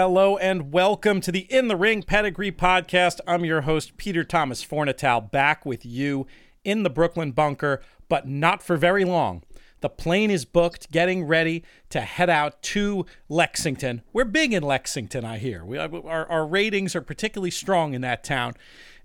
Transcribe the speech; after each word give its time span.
Hello 0.00 0.38
and 0.38 0.72
welcome 0.72 1.20
to 1.20 1.30
the 1.30 1.46
In 1.52 1.68
the 1.68 1.76
Ring 1.76 2.02
Pedigree 2.02 2.50
Podcast. 2.50 3.20
I'm 3.26 3.44
your 3.44 3.60
host, 3.60 3.98
Peter 3.98 4.24
Thomas 4.24 4.64
Fornatale, 4.64 5.30
back 5.30 5.66
with 5.66 5.84
you 5.84 6.26
in 6.64 6.84
the 6.84 6.88
Brooklyn 6.88 7.32
bunker, 7.32 7.82
but 8.08 8.26
not 8.26 8.62
for 8.62 8.78
very 8.78 9.04
long. 9.04 9.42
The 9.82 9.90
plane 9.90 10.30
is 10.30 10.46
booked, 10.46 10.90
getting 10.90 11.24
ready 11.24 11.64
to 11.90 12.00
head 12.00 12.30
out 12.30 12.62
to 12.62 13.04
Lexington. 13.28 14.00
We're 14.14 14.24
big 14.24 14.54
in 14.54 14.62
Lexington, 14.62 15.26
I 15.26 15.36
hear. 15.36 15.66
We, 15.66 15.76
uh, 15.76 15.90
our, 16.06 16.26
our 16.30 16.46
ratings 16.46 16.96
are 16.96 17.02
particularly 17.02 17.50
strong 17.50 17.92
in 17.92 18.00
that 18.00 18.24
town, 18.24 18.54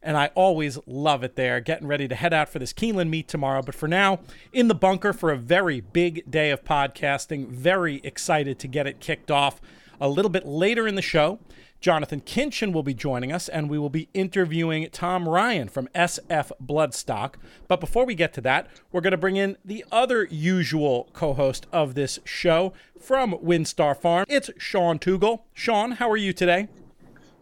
and 0.02 0.16
I 0.16 0.27
always 0.34 0.80
love 0.88 1.26
it 1.26 1.36
there. 1.36 1.60
Getting 1.60 1.88
ready 1.88 2.08
to 2.08 2.16
head 2.16 2.34
out 2.34 2.48
for 2.48 2.60
this 2.60 2.72
Keeneland 2.72 3.10
meet 3.10 3.27
tomorrow. 3.27 3.62
But 3.62 3.76
for 3.76 3.90
now, 3.90 4.20
in 4.54 4.70
the 4.70 4.76
bunker 4.76 5.12
for 5.12 5.30
a 5.30 5.38
very 5.38 5.82
big 5.82 6.32
day 6.32 6.52
of 6.52 6.64
podcasting. 6.64 7.50
Very 7.50 7.98
excited 8.05 8.60
to 8.60 8.70
get 8.70 8.88
it 8.88 9.02
kicked 9.02 9.30
off. 9.30 9.60
A 9.99 10.09
little 10.09 10.30
bit 10.30 10.45
later 10.45 10.88
in 10.88 10.95
the 10.95 11.02
show, 11.02 11.40
Jonathan 11.80 12.20
Kinchen 12.20 12.73
will 12.73 12.84
be 12.84 12.94
joining 12.94 13.31
us, 13.31 13.48
and 13.48 13.70
we 13.70 13.77
will 13.77 13.90
be 13.90 14.09
interviewing 14.13 14.90
Tom 14.91 15.30
Ryan 15.30 15.70
from 15.70 15.88
SF 15.95 16.52
Bloodstock. 16.62 17.35
But 17.68 17.80
before 17.80 18.05
we 18.05 18.16
get 18.16 18.34
to 18.34 18.41
that, 18.41 18.68
we're 18.91 19.02
going 19.02 19.12
to 19.12 19.18
bring 19.18 19.35
in 19.35 19.58
the 19.63 19.85
other 19.91 20.26
usual 20.26 21.09
co 21.13 21.34
host 21.34 21.68
of 21.71 21.95
this 21.95 22.20
show 22.26 22.73
from 22.99 23.34
WinStar 23.34 23.95
Farm. 23.95 24.26
It's 24.27 24.49
Sean 24.58 24.99
Tugel. 24.99 25.41
Sean, 25.54 25.91
how 25.91 26.09
are 26.09 26.18
you 26.18 26.34
today? 26.34 26.68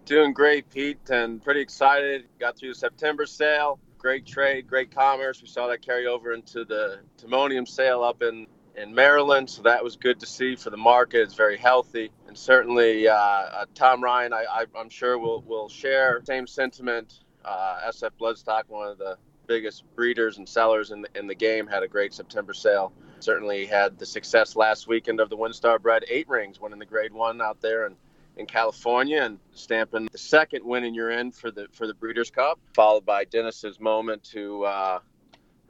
Doing 0.06 0.34
great, 0.34 0.70
Pete, 0.70 1.10
and 1.10 1.42
pretty 1.42 1.62
excited. 1.62 2.26
Got 2.40 2.58
through 2.58 2.74
the 2.74 2.80
September 2.80 3.26
sale. 3.26 3.80
Great 3.98 4.26
trade, 4.26 4.68
great 4.68 4.94
commerce. 4.94 5.42
We 5.42 5.48
saw 5.48 5.68
that 5.68 5.82
carry 5.82 6.06
over 6.06 6.34
into 6.34 6.66
the 6.66 7.00
Timonium 7.18 7.66
sale 7.66 8.04
up 8.04 8.22
in 8.22 8.48
in 8.76 8.94
Maryland, 8.94 9.50
so 9.50 9.62
that 9.64 9.84
was 9.84 9.96
good 9.96 10.20
to 10.20 10.26
see 10.26 10.56
for 10.56 10.70
the 10.70 10.78
market. 10.78 11.22
It's 11.22 11.36
very 11.36 11.58
healthy, 11.58 12.12
and 12.28 12.38
certainly 12.38 13.08
uh, 13.08 13.14
uh, 13.14 13.66
Tom 13.76 14.04
Ryan, 14.04 14.34
I, 14.34 14.66
am 14.76 14.90
sure 14.90 15.18
will 15.18 15.42
will 15.42 15.70
share 15.70 16.22
same 16.26 16.48
sentiment. 16.48 17.20
Uh, 17.46 17.90
SF 17.90 18.12
Bloodstock, 18.20 18.64
one 18.68 18.88
of 18.88 18.98
the 18.98 19.18
biggest 19.48 19.84
breeders 19.96 20.38
and 20.38 20.48
sellers 20.48 20.92
in 20.92 21.02
the, 21.02 21.10
in 21.16 21.28
the 21.28 21.36
game, 21.36 21.68
had 21.68 21.84
a 21.84 21.88
great 21.88 22.14
September 22.14 22.54
sale. 22.54 22.94
Certainly 23.20 23.66
had 23.66 24.00
the 24.00 24.06
success 24.06 24.56
last 24.56 24.88
weekend 24.88 25.20
of 25.20 25.30
the 25.30 25.38
WinStar 25.38 25.82
bred 25.82 26.06
eight 26.10 26.28
rings, 26.28 26.60
winning 26.60 26.80
the 26.80 26.86
Grade 26.86 27.14
One 27.14 27.42
out 27.42 27.62
there 27.62 27.86
in, 27.86 27.96
in 28.38 28.46
California 28.46 29.22
and 29.22 29.40
stamping 29.54 30.08
the 30.12 30.18
second 30.18 30.66
win 30.66 30.84
in 30.84 30.94
your 30.94 31.12
end 31.12 31.36
for 31.36 31.52
the 31.52 31.68
for 31.74 31.86
the 31.86 31.94
Breeders' 31.94 32.32
Cup, 32.32 32.60
followed 32.74 33.06
by 33.06 33.26
Dennis's 33.26 33.80
moment 33.80 34.24
to 34.26 34.66
uh, 34.66 35.00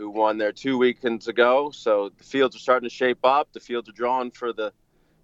who 0.03 0.09
won 0.09 0.37
there 0.37 0.51
two 0.51 0.77
weekends 0.77 1.29
ago. 1.29 1.71
So 1.71 2.11
the 2.17 2.25
fields 2.25 2.57
are 2.57 2.59
starting 2.59 2.89
to 2.89 2.93
shape 2.93 3.23
up. 3.23 3.53
The 3.53 3.61
fields 3.61 3.87
are 3.87 3.93
drawn 3.93 4.31
for 4.31 4.51
the 4.51 4.73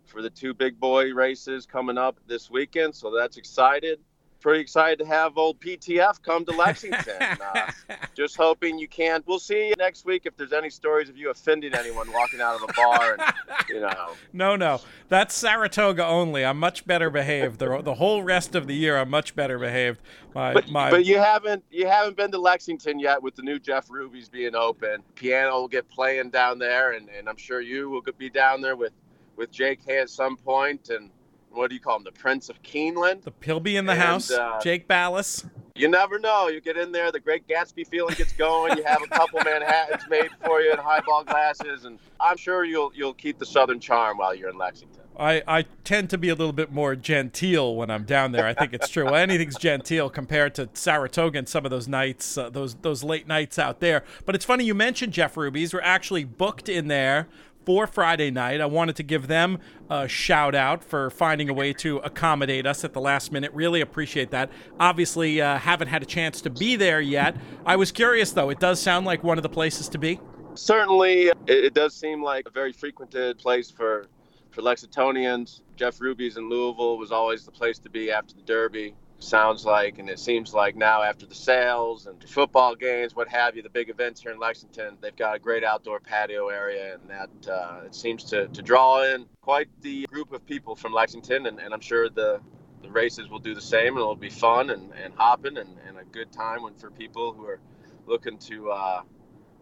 for 0.06 0.22
the 0.22 0.30
two 0.30 0.54
big 0.54 0.80
boy 0.80 1.14
races 1.14 1.66
coming 1.66 1.98
up 1.98 2.18
this 2.28 2.50
weekend. 2.50 2.96
So 2.96 3.12
that's 3.12 3.36
excited 3.38 4.00
pretty 4.40 4.62
excited 4.62 5.00
to 5.00 5.06
have 5.06 5.38
old 5.38 5.60
PTF 5.60 6.22
come 6.22 6.46
to 6.46 6.52
Lexington. 6.52 7.22
uh, 7.22 7.72
just 8.16 8.36
hoping 8.36 8.80
you 8.80 8.88
can't. 8.88 9.26
We'll 9.28 9.40
see 9.40 9.74
next 9.78 10.06
week 10.06 10.24
if 10.26 10.36
there's 10.38 10.54
any 10.54 10.70
stories 10.70 11.10
of 11.10 11.18
you 11.18 11.30
offending 11.30 11.74
anyone 11.74 12.12
walking 12.12 12.42
out 12.42 12.56
of 12.56 12.70
a 12.70 12.74
bar 12.74 13.18
and 13.20 13.34
you 13.70 13.80
know. 13.82 14.14
No, 14.32 14.56
no, 14.56 14.80
that's 15.10 15.36
Saratoga 15.36 16.06
only. 16.06 16.46
I'm 16.46 16.60
much 16.60 16.86
better 16.86 17.10
behaved. 17.10 17.60
The, 17.60 17.82
the 17.82 17.96
whole 17.96 18.24
rest 18.24 18.56
of 18.56 18.68
the 18.68 18.76
year, 18.76 18.98
I'm 18.98 19.10
much 19.10 19.36
better 19.36 19.58
behaved. 19.58 20.00
My, 20.34 20.54
but, 20.54 20.70
my... 20.70 20.90
but 20.90 21.06
you 21.06 21.18
haven't 21.18 21.64
you 21.72 21.88
haven't 21.88 22.16
been 22.16 22.32
to 22.32 22.38
Lexington 22.38 23.00
yet 23.00 23.22
with 23.22 23.36
the 23.36 23.42
new 23.42 23.60
Jeff 23.60 23.90
Ruby's 23.90 24.30
being 24.30 24.56
open. 24.56 25.04
Piano 25.16 25.62
will 25.62 25.68
get 25.68 25.90
playing 25.90 26.30
down 26.30 26.60
there, 26.60 26.94
and, 26.94 27.10
and 27.10 27.28
I'm 27.28 27.38
sure 27.38 27.62
you 27.62 27.90
will 27.90 28.04
be 28.18 28.30
down 28.30 28.62
there 28.62 28.76
with 28.76 28.94
with 29.36 29.52
Jake 29.52 29.80
Hay 29.88 30.00
at 30.00 30.10
some 30.10 30.38
point 30.38 30.90
and 30.90 31.10
what 31.52 31.70
do 31.70 31.76
you 31.76 31.82
call 31.82 31.98
him? 31.98 32.04
The 32.04 32.12
Prince 32.12 32.50
of 32.50 32.62
Keeneland. 32.64 33.24
The 33.24 33.34
he'll 33.44 33.60
be 33.60 33.78
in 33.78 33.86
the 33.86 33.94
and, 33.94 34.02
house. 34.02 34.32
Uh, 34.32 34.60
Jake 34.62 34.88
Ballas. 34.88 35.46
You 35.76 35.88
never 35.88 36.20
know. 36.20 36.50
You 36.50 36.60
get 36.60 36.76
in 36.76 36.92
there, 36.92 37.12
the 37.12 37.22
Great 37.22 37.48
Gatsby 37.48 37.88
feeling 37.88 38.16
gets 38.16 38.34
going. 38.34 38.78
You 38.78 38.84
have 38.84 39.02
a 39.02 39.08
couple 39.08 39.40
Manhattans 39.46 40.04
made 40.10 40.30
for 40.44 40.60
you 40.62 40.72
and 40.72 40.80
highball 40.80 41.24
glasses, 41.24 41.86
and 41.86 42.00
I'm 42.20 42.38
sure 42.38 42.66
you'll 42.66 42.92
you'll 42.94 43.14
keep 43.14 43.40
the 43.40 43.46
Southern 43.46 43.80
charm 43.80 44.18
while 44.18 44.36
you're 44.36 44.50
in 44.50 44.58
Lexington. 44.58 45.00
I, 45.20 45.44
I 45.46 45.66
tend 45.84 46.10
to 46.12 46.18
be 46.18 46.30
a 46.30 46.36
little 46.36 46.54
bit 46.54 46.72
more 46.72 46.96
genteel 46.96 47.76
when 47.76 47.92
I'm 47.92 48.06
down 48.06 48.32
there. 48.32 48.48
I 48.48 48.54
think 48.54 48.74
it's 48.74 48.88
true. 48.88 49.04
Well, 49.06 49.16
anything's 49.16 49.58
genteel 49.60 50.10
compared 50.10 50.56
to 50.56 50.70
Saratoga 50.74 51.40
and 51.40 51.48
some 51.48 51.66
of 51.66 51.72
those 51.72 51.90
nights, 51.90 52.38
uh, 52.38 52.50
those 52.50 52.76
those 52.76 53.04
late 53.04 53.28
nights 53.28 53.60
out 53.60 53.82
there. 53.82 54.04
But 54.26 54.36
it's 54.36 54.46
funny 54.46 54.64
you 54.64 54.74
mentioned 54.74 55.12
Jeff 55.12 55.36
Ruby's. 55.36 55.74
We're 55.74 55.82
actually 55.82 56.24
booked 56.24 56.70
in 56.70 56.88
there 56.88 57.28
for 57.70 57.86
Friday 57.86 58.32
night. 58.32 58.60
I 58.62 58.66
wanted 58.66 58.96
to 58.96 59.04
give 59.04 59.28
them 59.28 59.60
a 59.92 60.08
shout 60.08 60.56
out 60.56 60.84
for 60.84 61.12
finding 61.12 61.50
a 61.50 61.54
way 61.54 61.72
to 61.74 61.98
accommodate 61.98 62.66
us 62.66 62.84
at 62.84 62.94
the 62.94 63.00
last 63.00 63.32
minute. 63.32 63.54
Really 63.54 63.80
appreciate 63.80 64.32
that. 64.32 64.50
Obviously, 64.80 65.40
uh, 65.40 65.60
haven't 65.60 65.88
had 65.88 66.02
a 66.02 66.06
chance 66.08 66.42
to 66.42 66.50
be 66.50 66.76
there 66.76 67.00
yet. 67.00 67.36
I 67.68 67.76
was 67.76 67.92
curious, 67.92 68.32
though. 68.32 68.50
It 68.50 68.60
does 68.60 68.80
sound 68.80 69.06
like 69.06 69.24
one 69.24 69.38
of 69.38 69.44
the 69.44 69.50
places 69.50 69.88
to 69.90 70.00
be. 70.00 70.20
Certainly, 70.56 71.32
it, 71.46 71.76
does 71.76 71.94
seem 71.94 72.24
like 72.24 72.48
a 72.48 72.50
very 72.50 72.74
frequented 72.74 73.38
place 73.38 73.70
for 73.70 74.08
for 74.50 74.64
Lexingtonians. 74.64 75.62
Jeff 75.76 76.02
Ruby's 76.02 76.38
in 76.38 76.50
Louisville 76.50 76.98
was 76.98 77.12
always 77.12 77.46
the 77.46 77.52
place 77.52 77.78
to 77.78 77.90
be 77.92 78.10
after 78.10 78.34
the 78.34 78.42
Derby 78.42 78.96
sounds 79.20 79.66
like, 79.66 80.00
and 80.00 80.10
it 80.10 80.20
seems 80.20 80.54
like 80.54 80.76
now 80.76 81.02
after 81.04 81.26
the 81.26 81.36
sales 81.36 82.08
and 82.08 82.24
football 82.28 82.76
games, 82.76 83.16
what 83.16 83.28
have 83.28 83.56
you, 83.56 83.62
the 83.62 83.70
big 83.70 83.90
events 83.90 84.22
here 84.22 84.32
in 84.32 84.40
Lexington, 84.40 84.98
they've 85.02 85.16
got 85.16 85.36
a 85.36 85.40
great 85.40 85.64
outdoor 85.64 86.00
patio 86.00 86.48
area, 86.48 86.96
and 86.96 87.10
that 87.10 87.52
uh, 87.52 87.82
it 87.86 87.94
seems 87.94 88.24
to, 88.26 88.48
to 88.48 88.62
draw 88.62 89.04
in 89.04 89.26
quite 89.42 89.68
the 89.82 90.06
group 90.08 90.32
of 90.32 90.46
people 90.46 90.76
from 90.76 90.94
Lexington, 90.94 91.46
and, 91.46 91.60
and 91.60 91.74
I'm 91.74 91.82
sure 91.82 92.10
the 92.10 92.40
the 92.82 92.90
races 92.90 93.30
will 93.30 93.40
do 93.40 93.54
the 93.54 93.62
same, 93.62 93.88
and 93.88 93.98
it'll 93.98 94.16
be 94.16 94.30
fun 94.30 94.70
and, 94.70 94.94
and 94.94 95.14
hopping 95.14 95.58
and, 95.58 95.78
and 95.86 95.98
a 95.98 96.06
good 96.06 96.32
time 96.32 96.64
when, 96.64 96.74
for 96.76 96.90
people 96.90 97.34
who 97.34 97.46
are 97.46 97.60
looking 98.06 98.38
to 98.38 98.72
uh, 98.72 99.02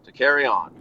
to 0.04 0.12
carry 0.12 0.46
on 0.46 0.72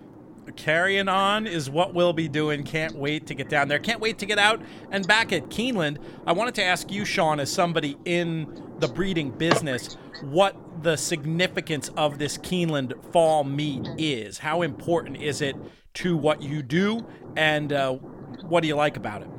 carrying 0.56 1.10
on 1.10 1.46
is 1.46 1.70
what 1.70 1.94
we'll 1.94 2.14
be 2.14 2.28
doing. 2.28 2.64
Can't 2.64 2.96
wait 2.96 3.28
to 3.28 3.36
get 3.36 3.50
down 3.50 3.68
there. 3.68 3.80
Can't 3.80 4.00
wait 4.00 4.20
to 4.20 4.26
get 4.26 4.40
out 4.40 4.62
and 4.92 5.06
back 5.06 5.34
at 5.34 5.50
Keeneland. 5.50 5.98
I 6.26 6.32
wanted 6.32 6.56
to 6.56 6.64
ask 6.64 6.92
you, 6.92 7.06
Sean, 7.06 7.40
as 7.40 7.52
somebody 7.52 7.98
in 8.06 8.46
the 8.80 8.88
breeding 8.88 9.32
business, 9.32 9.96
what 10.22 10.56
the 10.84 10.96
significance 10.96 11.90
of 11.98 12.20
this 12.20 12.38
Keeneland 12.38 12.94
fall 13.12 13.44
meet 13.44 13.88
is. 13.98 14.38
How 14.38 14.62
important 14.62 15.22
is 15.22 15.42
it 15.42 15.56
to 15.96 16.16
what 16.16 16.42
you 16.42 16.62
do, 16.62 17.06
and 17.36 17.74
uh, 17.74 17.94
what 17.94 18.62
do 18.62 18.68
you 18.68 18.76
like 18.76 18.98
about 18.98 19.24
it? 19.24 19.30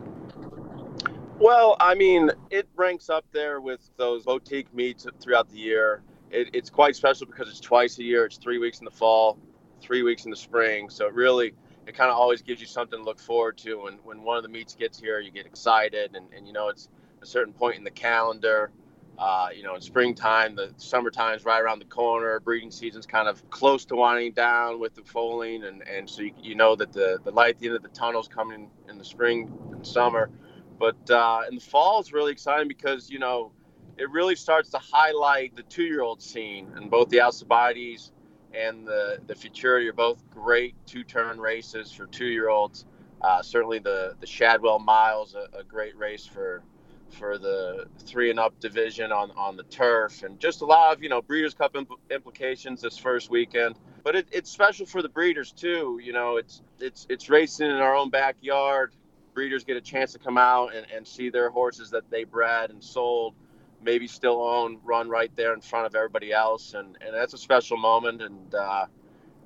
Well, 1.38 1.77
I 1.78 1.94
mean, 1.94 2.32
it 2.50 2.69
ranks 2.75 3.09
up 3.09 3.25
there 3.32 3.60
with 3.60 3.88
those 3.97 4.25
boutique 4.25 4.75
meets 4.75 5.06
throughout 5.21 5.48
the 5.48 5.59
year. 5.59 6.03
It, 6.31 6.48
it's 6.53 6.69
quite 6.69 6.97
special 6.97 7.27
because 7.27 7.48
it's 7.48 7.60
twice 7.60 7.98
a 7.98 8.03
year. 8.03 8.25
It's 8.25 8.38
three 8.38 8.59
weeks 8.59 8.81
in 8.81 8.84
the 8.84 8.91
fall 8.91 9.38
three 9.81 10.03
weeks 10.03 10.25
in 10.25 10.31
the 10.31 10.37
spring. 10.37 10.88
So 10.88 11.06
it 11.06 11.15
really, 11.15 11.54
it 11.87 11.94
kind 11.94 12.10
of 12.10 12.16
always 12.16 12.43
gives 12.43 12.60
you 12.60 12.66
something 12.66 12.98
to 12.98 13.04
look 13.04 13.19
forward 13.19 13.56
to. 13.59 13.87
And 13.87 13.98
when 14.04 14.22
one 14.22 14.37
of 14.37 14.43
the 14.43 14.48
meets 14.48 14.75
gets 14.75 14.98
here, 14.98 15.21
you 15.21 15.31
get 15.31 15.47
excited, 15.47 16.15
and, 16.15 16.27
and 16.37 16.47
you 16.47 16.53
know, 16.53 16.69
it's 16.69 16.88
a 17.22 17.27
certain 17.27 17.53
point 17.53 17.77
in 17.77 17.84
the 17.84 17.91
calendar. 17.91 18.71
Uh, 19.18 19.48
you 19.54 19.64
know, 19.64 19.74
in 19.74 19.80
springtime, 19.80 20.54
the 20.54 20.72
summertime 20.76 21.34
is 21.34 21.44
right 21.44 21.60
around 21.60 21.80
the 21.80 21.84
corner. 21.84 22.38
Breeding 22.38 22.70
season's 22.70 23.06
kind 23.06 23.28
of 23.28 23.48
close 23.50 23.84
to 23.86 23.96
winding 23.96 24.32
down 24.32 24.78
with 24.78 24.94
the 24.94 25.02
foaling, 25.02 25.64
and, 25.64 25.82
and 25.88 26.08
so 26.08 26.22
you, 26.22 26.32
you 26.40 26.54
know 26.54 26.76
that 26.76 26.92
the, 26.92 27.18
the 27.24 27.32
light 27.32 27.56
at 27.56 27.58
the 27.58 27.66
end 27.66 27.76
of 27.76 27.82
the 27.82 27.88
tunnel 27.88 28.20
is 28.20 28.28
coming 28.28 28.70
in 28.88 28.96
the 28.96 29.04
spring 29.04 29.53
and 29.72 29.84
summer. 29.84 30.30
But 30.78 31.10
uh, 31.10 31.42
in 31.48 31.56
the 31.56 31.60
fall, 31.60 31.98
it's 31.98 32.12
really 32.12 32.30
exciting 32.30 32.68
because, 32.68 33.10
you 33.10 33.18
know, 33.18 33.50
it 33.97 34.09
really 34.10 34.36
starts 34.36 34.70
to 34.70 34.78
highlight 34.78 35.56
the 35.56 35.64
two 35.64 35.82
year 35.82 36.03
old 36.03 36.22
scene 36.22 36.71
and 36.76 36.88
both 36.91 37.09
the 37.09 37.21
Alcibiades 37.21 38.12
and 38.54 38.86
the 38.86 39.18
the 39.26 39.34
Futurity 39.34 39.88
are 39.88 39.92
both 39.92 40.22
great 40.30 40.74
two 40.86 41.04
turn 41.04 41.41
races 41.41 41.92
for 41.92 42.06
two 42.06 42.26
year 42.26 42.48
olds. 42.48 42.86
Uh, 43.21 43.42
certainly 43.42 43.80
the 43.80 44.14
the 44.21 44.26
Shadwell 44.26 44.78
Miles 44.78 45.34
a, 45.34 45.48
a, 45.59 45.64
great 45.64 45.97
race 45.97 46.24
for 46.24 46.62
for 47.10 47.39
the 47.39 47.87
three 48.07 48.31
and 48.31 48.39
up 48.39 48.59
division 48.60 49.13
on 49.13 49.31
on 49.33 49.57
the 49.57 49.63
turf 49.65 50.22
and 50.22 50.39
just 50.39 50.63
a 50.63 50.65
lot 50.65 50.97
of 50.97 51.03
you 51.03 51.09
know 51.09 51.22
Breeders' 51.22 51.55
Cup 51.55 51.75
impl- 51.75 51.99
implications 52.10 52.81
this 52.81 52.99
first 52.99 53.31
weekend. 53.31 53.77
But 54.05 54.16
it, 54.16 54.28
it's 54.33 54.51
special 54.51 54.87
for 54.87 55.03
the 55.03 55.09
breeders 55.09 55.53
too. 55.53 56.01
You 56.03 56.13
know, 56.13 56.37
it's 56.37 56.63
it's 56.81 57.07
it's 57.09 57.28
racing 57.28 57.66
in 57.66 57.77
our 57.77 57.95
own 57.95 58.10
backyard. 58.10 58.95
Breeders 59.34 59.65
get 59.65 59.77
a 59.77 59.81
chance 59.81 60.13
to 60.13 60.19
come 60.19 60.39
out 60.39 60.75
and, 60.75 60.87
and 60.95 61.07
see 61.07 61.31
their 61.31 61.51
horses 61.51 61.91
that 61.91 62.10
they 62.10 62.25
bred 62.25 62.71
and 62.71 62.83
sold 62.83 63.34
maybe 63.83 64.07
still 64.07 64.43
own 64.43 64.78
run 64.84 65.09
right 65.09 65.31
there 65.37 65.55
in 65.55 65.60
front 65.60 65.87
of 65.87 65.95
everybody 65.95 66.33
else 66.33 66.75
and, 66.75 66.99
and 67.01 67.15
that's 67.15 67.33
a 67.33 67.39
special 67.39 67.77
moment 67.77 68.22
and 68.22 68.55
uh, 68.55 68.87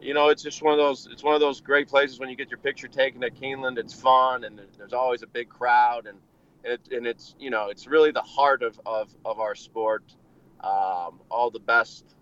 you 0.01 0.15
know 0.15 0.29
it's 0.29 0.43
just 0.43 0.63
one 0.63 0.73
of 0.73 0.79
those 0.79 1.07
it's 1.13 1.23
one 1.23 1.35
of 1.35 1.41
those 1.41 1.61
great 1.61 1.89
places 1.89 2.19
when 2.19 2.29
you 2.29 2.37
get 2.37 2.51
your 2.51 2.59
picture 2.59 2.89
taken 2.89 3.23
at 3.25 3.35
Keeneland 3.35 3.79
it's 3.79 3.93
fun 3.93 4.45
and 4.45 4.61
there's 4.79 4.93
always 4.93 5.23
a 5.23 5.27
big 5.27 5.49
crowd 5.49 6.07
and 6.07 6.19
and, 6.65 6.75
it, 6.75 6.81
and 6.91 7.07
it's 7.07 7.35
you 7.39 7.51
know 7.51 7.69
it's 7.69 7.87
really 7.87 8.11
the 8.11 8.23
heart 8.23 8.63
of, 8.63 8.81
of, 8.87 9.15
of 9.25 9.41
our 9.41 9.55
sport 9.55 10.05
um, 10.61 11.21
all 11.31 11.51
the 11.53 11.61
best 11.61 12.15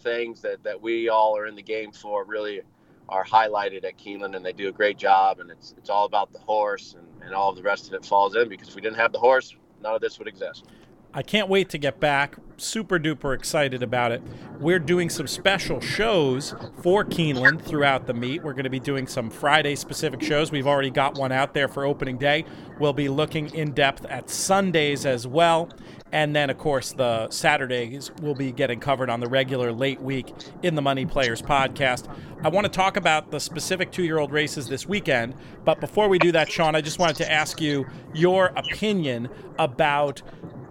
things 0.00 0.40
that, 0.42 0.62
that 0.62 0.80
we 0.80 1.08
all 1.08 1.36
are 1.36 1.46
in 1.46 1.54
the 1.54 1.62
game 1.62 1.92
for 1.92 2.24
really 2.24 2.60
are 3.08 3.24
highlighted 3.24 3.84
at 3.84 3.98
Keeneland 3.98 4.36
and 4.36 4.44
they 4.44 4.52
do 4.52 4.68
a 4.68 4.72
great 4.72 4.98
job 4.98 5.40
and 5.40 5.50
it's 5.50 5.74
it's 5.78 5.90
all 5.90 6.04
about 6.04 6.32
the 6.32 6.38
horse 6.38 6.94
and, 6.98 7.06
and 7.22 7.34
all 7.34 7.52
the 7.52 7.62
rest 7.62 7.88
of 7.88 7.94
it 7.94 8.04
falls 8.04 8.36
in 8.36 8.48
because 8.48 8.68
if 8.68 8.74
we 8.74 8.80
didn't 8.80 8.96
have 8.96 9.12
the 9.12 9.18
horse 9.18 9.54
none 9.82 9.94
of 9.94 10.00
this 10.00 10.18
would 10.18 10.28
exist. 10.28 10.66
I 11.14 11.22
can't 11.22 11.48
wait 11.48 11.70
to 11.70 11.78
get 11.78 12.00
back. 12.00 12.36
Super 12.58 12.98
duper 12.98 13.34
excited 13.34 13.82
about 13.82 14.12
it. 14.12 14.22
We're 14.60 14.78
doing 14.78 15.08
some 15.08 15.26
special 15.26 15.80
shows 15.80 16.54
for 16.82 17.04
Keeneland 17.04 17.62
throughout 17.62 18.06
the 18.06 18.12
meet. 18.12 18.42
We're 18.42 18.52
going 18.52 18.64
to 18.64 18.70
be 18.70 18.80
doing 18.80 19.06
some 19.06 19.30
Friday 19.30 19.74
specific 19.74 20.22
shows. 20.22 20.52
We've 20.52 20.66
already 20.66 20.90
got 20.90 21.16
one 21.16 21.32
out 21.32 21.54
there 21.54 21.68
for 21.68 21.84
opening 21.84 22.18
day. 22.18 22.44
We'll 22.78 22.92
be 22.92 23.08
looking 23.08 23.54
in 23.54 23.72
depth 23.72 24.04
at 24.06 24.28
Sundays 24.28 25.06
as 25.06 25.26
well. 25.26 25.70
And 26.12 26.34
then, 26.34 26.50
of 26.50 26.58
course, 26.58 26.92
the 26.92 27.28
Saturdays 27.30 28.10
will 28.22 28.34
be 28.34 28.52
getting 28.52 28.80
covered 28.80 29.10
on 29.10 29.20
the 29.20 29.28
regular 29.28 29.72
late 29.72 30.00
week 30.00 30.32
in 30.62 30.74
the 30.74 30.82
Money 30.82 31.06
Players 31.06 31.42
podcast. 31.42 32.12
I 32.42 32.48
want 32.48 32.64
to 32.64 32.70
talk 32.70 32.96
about 32.96 33.30
the 33.30 33.40
specific 33.40 33.90
two 33.90 34.04
year 34.04 34.18
old 34.18 34.32
races 34.32 34.68
this 34.68 34.86
weekend. 34.86 35.34
But 35.64 35.80
before 35.80 36.08
we 36.08 36.18
do 36.18 36.32
that, 36.32 36.50
Sean, 36.50 36.74
I 36.74 36.80
just 36.80 36.98
wanted 36.98 37.16
to 37.16 37.30
ask 37.30 37.60
you 37.60 37.86
your 38.14 38.46
opinion 38.56 39.28
about 39.58 40.22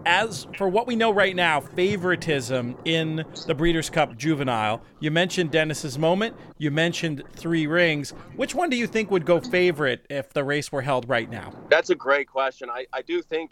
as 0.07 0.47
for 0.57 0.69
what 0.69 0.87
we 0.87 0.95
know 0.95 1.11
right 1.11 1.35
now, 1.35 1.59
favoritism 1.59 2.77
in 2.85 3.25
the 3.45 3.53
Breeders' 3.53 3.89
Cup 3.89 4.17
Juvenile. 4.17 4.81
You 5.01 5.11
mentioned 5.11 5.51
Dennis's 5.51 5.99
moment. 5.99 6.33
You 6.57 6.71
mentioned 6.71 7.23
Three 7.35 7.67
Rings. 7.67 8.11
Which 8.37 8.55
one 8.55 8.69
do 8.69 8.77
you 8.77 8.87
think 8.87 9.11
would 9.11 9.25
go 9.25 9.41
favorite 9.41 10.05
if 10.09 10.31
the 10.31 10.45
race 10.45 10.71
were 10.71 10.81
held 10.81 11.09
right 11.09 11.29
now? 11.29 11.51
That's 11.69 11.89
a 11.89 11.95
great 11.95 12.29
question. 12.29 12.69
I, 12.69 12.85
I 12.93 13.01
do 13.01 13.21
think 13.21 13.51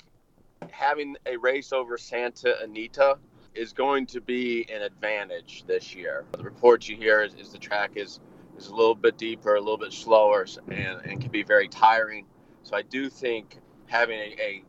having 0.71 1.15
a 1.25 1.37
race 1.37 1.71
over 1.73 1.97
Santa 1.97 2.61
Anita 2.61 3.17
is 3.53 3.73
going 3.73 4.05
to 4.07 4.21
be 4.21 4.67
an 4.71 4.81
advantage 4.81 5.63
this 5.65 5.95
year. 5.95 6.25
The 6.33 6.43
reports 6.43 6.89
you 6.89 6.97
hear 6.97 7.21
is, 7.21 7.33
is 7.35 7.49
the 7.49 7.57
track 7.57 7.91
is 7.95 8.19
is 8.57 8.67
a 8.67 8.75
little 8.75 8.95
bit 8.95 9.17
deeper, 9.17 9.55
a 9.55 9.59
little 9.59 9.77
bit 9.77 9.91
slower, 9.91 10.45
and, 10.69 11.01
and 11.05 11.21
can 11.21 11.29
be 11.29 11.43
very 11.43 11.67
tiring. 11.67 12.25
So 12.63 12.75
I 12.75 12.83
do 12.83 13.09
think 13.09 13.57
having 13.87 14.17
a, 14.17 14.35
a 14.39 14.63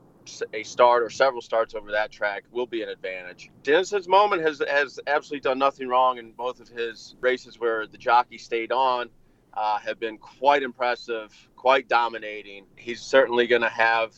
a 0.53 0.65
start 0.65 1.05
or 1.05 1.11
several 1.11 1.41
starts 1.41 1.75
over 1.77 1.93
that 1.93 2.11
track 2.11 2.43
will 2.51 2.67
be 2.67 2.83
an 2.83 2.89
advantage. 2.89 3.51
Dennis's 3.63 4.09
moment 4.09 4.43
has 4.43 4.61
has 4.69 4.99
absolutely 5.07 5.49
done 5.49 5.59
nothing 5.59 5.89
wrong 5.89 6.19
in 6.19 6.33
both 6.33 6.61
of 6.61 6.69
his 6.69 7.15
races 7.21 7.61
where 7.61 7.87
the 7.87 7.99
jockey 7.99 8.39
stayed 8.39 8.73
on. 8.73 9.09
Uh, 9.55 9.79
have 9.79 9.99
been 9.99 10.19
quite 10.19 10.63
impressive, 10.63 11.33
quite 11.57 11.89
dominating. 11.89 12.67
He's 12.77 13.01
certainly 13.01 13.47
going 13.47 13.63
to 13.63 13.71
have 13.71 14.13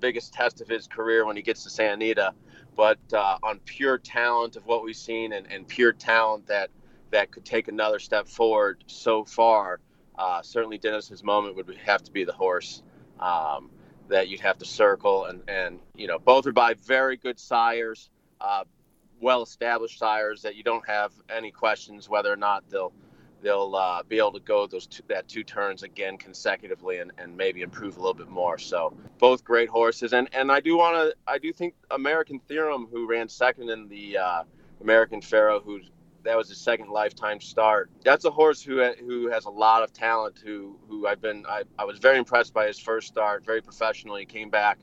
biggest 0.00 0.32
test 0.32 0.60
of 0.60 0.68
his 0.68 0.86
career 0.86 1.24
when 1.24 1.36
he 1.36 1.42
gets 1.42 1.64
to 1.64 1.70
Santa 1.70 1.94
Anita. 1.94 2.34
But 2.76 2.98
uh, 3.12 3.38
on 3.42 3.60
pure 3.60 3.98
talent 3.98 4.56
of 4.56 4.66
what 4.66 4.82
we've 4.82 4.96
seen 4.96 5.32
and, 5.32 5.46
and, 5.50 5.66
pure 5.68 5.92
talent 5.92 6.46
that 6.46 6.70
that 7.10 7.30
could 7.30 7.44
take 7.44 7.68
another 7.68 7.98
step 7.98 8.28
forward 8.28 8.84
so 8.86 9.24
far, 9.24 9.80
uh, 10.18 10.40
certainly 10.42 10.78
Dennis's 10.78 11.22
moment 11.22 11.56
would 11.56 11.76
have 11.84 12.02
to 12.04 12.12
be 12.12 12.24
the 12.24 12.32
horse. 12.32 12.82
Um, 13.18 13.70
that 14.10 14.28
you'd 14.28 14.40
have 14.40 14.58
to 14.58 14.64
circle, 14.64 15.24
and 15.26 15.42
and 15.48 15.78
you 15.94 16.06
know 16.06 16.18
both 16.18 16.46
are 16.46 16.52
by 16.52 16.74
very 16.74 17.16
good 17.16 17.38
sires, 17.38 18.10
uh, 18.40 18.64
well-established 19.20 19.98
sires 19.98 20.42
that 20.42 20.56
you 20.56 20.62
don't 20.62 20.86
have 20.86 21.12
any 21.28 21.50
questions 21.50 22.08
whether 22.08 22.32
or 22.32 22.36
not 22.36 22.68
they'll 22.70 22.92
they'll 23.42 23.74
uh, 23.74 24.02
be 24.02 24.18
able 24.18 24.32
to 24.32 24.40
go 24.40 24.66
those 24.66 24.86
two, 24.86 25.02
that 25.08 25.28
two 25.28 25.42
turns 25.44 25.82
again 25.82 26.16
consecutively 26.16 26.98
and, 26.98 27.12
and 27.18 27.36
maybe 27.36 27.62
improve 27.62 27.96
a 27.96 28.00
little 28.00 28.14
bit 28.14 28.28
more. 28.28 28.58
So 28.58 28.96
both 29.18 29.44
great 29.44 29.68
horses, 29.68 30.12
and 30.12 30.28
and 30.32 30.50
I 30.50 30.60
do 30.60 30.76
want 30.76 30.96
to 30.96 31.16
I 31.26 31.38
do 31.38 31.52
think 31.52 31.74
American 31.90 32.40
Theorem, 32.40 32.88
who 32.90 33.06
ran 33.08 33.28
second 33.28 33.70
in 33.70 33.88
the 33.88 34.18
uh, 34.18 34.42
American 34.80 35.20
Pharoah, 35.20 35.60
who's 35.60 35.90
that 36.22 36.36
was 36.36 36.48
his 36.48 36.58
second 36.58 36.90
lifetime 36.90 37.40
start. 37.40 37.90
That's 38.04 38.24
a 38.24 38.30
horse 38.30 38.62
who 38.62 38.82
who 38.94 39.30
has 39.30 39.46
a 39.46 39.50
lot 39.50 39.82
of 39.82 39.92
talent. 39.92 40.38
Who 40.44 40.76
who 40.88 41.06
I've 41.06 41.20
been 41.20 41.44
I, 41.48 41.62
I 41.78 41.84
was 41.84 41.98
very 41.98 42.18
impressed 42.18 42.52
by 42.52 42.66
his 42.66 42.78
first 42.78 43.08
start. 43.08 43.44
Very 43.44 43.62
professional. 43.62 44.16
He 44.16 44.26
came 44.26 44.50
back 44.50 44.78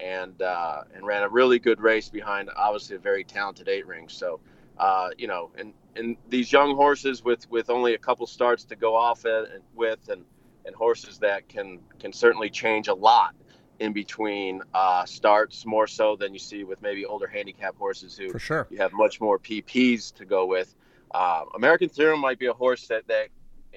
and 0.00 0.40
uh, 0.40 0.82
and 0.94 1.06
ran 1.06 1.22
a 1.22 1.28
really 1.28 1.58
good 1.58 1.80
race 1.80 2.08
behind 2.08 2.50
obviously 2.56 2.96
a 2.96 2.98
very 2.98 3.24
talented 3.24 3.68
eight 3.68 3.86
ring. 3.86 4.08
So 4.08 4.40
uh, 4.78 5.10
you 5.18 5.26
know, 5.26 5.50
and 5.58 5.72
and 5.98 6.16
these 6.28 6.52
young 6.52 6.74
horses 6.74 7.22
with 7.24 7.50
with 7.50 7.70
only 7.70 7.94
a 7.94 7.98
couple 7.98 8.26
starts 8.26 8.64
to 8.64 8.76
go 8.76 8.94
off 8.94 9.24
and 9.24 9.46
with 9.74 10.08
and 10.08 10.24
and 10.64 10.74
horses 10.74 11.18
that 11.18 11.48
can 11.48 11.80
can 11.98 12.12
certainly 12.12 12.50
change 12.50 12.88
a 12.88 12.94
lot 12.94 13.34
in 13.78 13.92
between 13.92 14.60
uh, 14.74 15.04
starts 15.04 15.64
more 15.64 15.86
so 15.86 16.16
than 16.16 16.32
you 16.32 16.38
see 16.38 16.64
with 16.64 16.82
maybe 16.82 17.04
older 17.04 17.26
handicap 17.26 17.76
horses 17.76 18.16
who 18.16 18.28
For 18.28 18.38
sure. 18.38 18.66
you 18.70 18.78
have 18.78 18.92
much 18.92 19.20
more 19.20 19.38
PPs 19.38 20.12
to 20.14 20.24
go 20.24 20.46
with. 20.46 20.74
Uh, 21.12 21.44
American 21.54 21.88
Theorem 21.88 22.20
might 22.20 22.38
be 22.38 22.46
a 22.46 22.52
horse 22.52 22.88
that, 22.88 23.06
that 23.06 23.28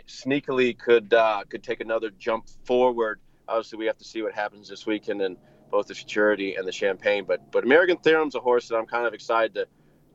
sneakily 0.08 0.78
could 0.78 1.14
uh, 1.14 1.44
could 1.48 1.64
take 1.64 1.82
another 1.82 2.10
jump 2.10 2.48
forward. 2.66 3.20
Obviously, 3.48 3.78
we 3.78 3.86
have 3.86 3.98
to 3.98 4.06
see 4.06 4.22
what 4.22 4.34
happens 4.34 4.70
this 4.70 4.86
weekend 4.86 5.22
in 5.22 5.38
both 5.70 5.88
the 5.88 5.96
Futurity 5.96 6.56
and 6.56 6.68
the 6.68 6.72
Champagne. 6.72 7.24
But 7.26 7.52
but 7.52 7.64
American 7.64 7.98
Theorem's 7.98 8.36
a 8.36 8.40
horse 8.40 8.68
that 8.70 8.78
I'm 8.78 8.88
kind 8.88 9.06
of 9.06 9.14
excited 9.14 9.54
to 9.54 9.68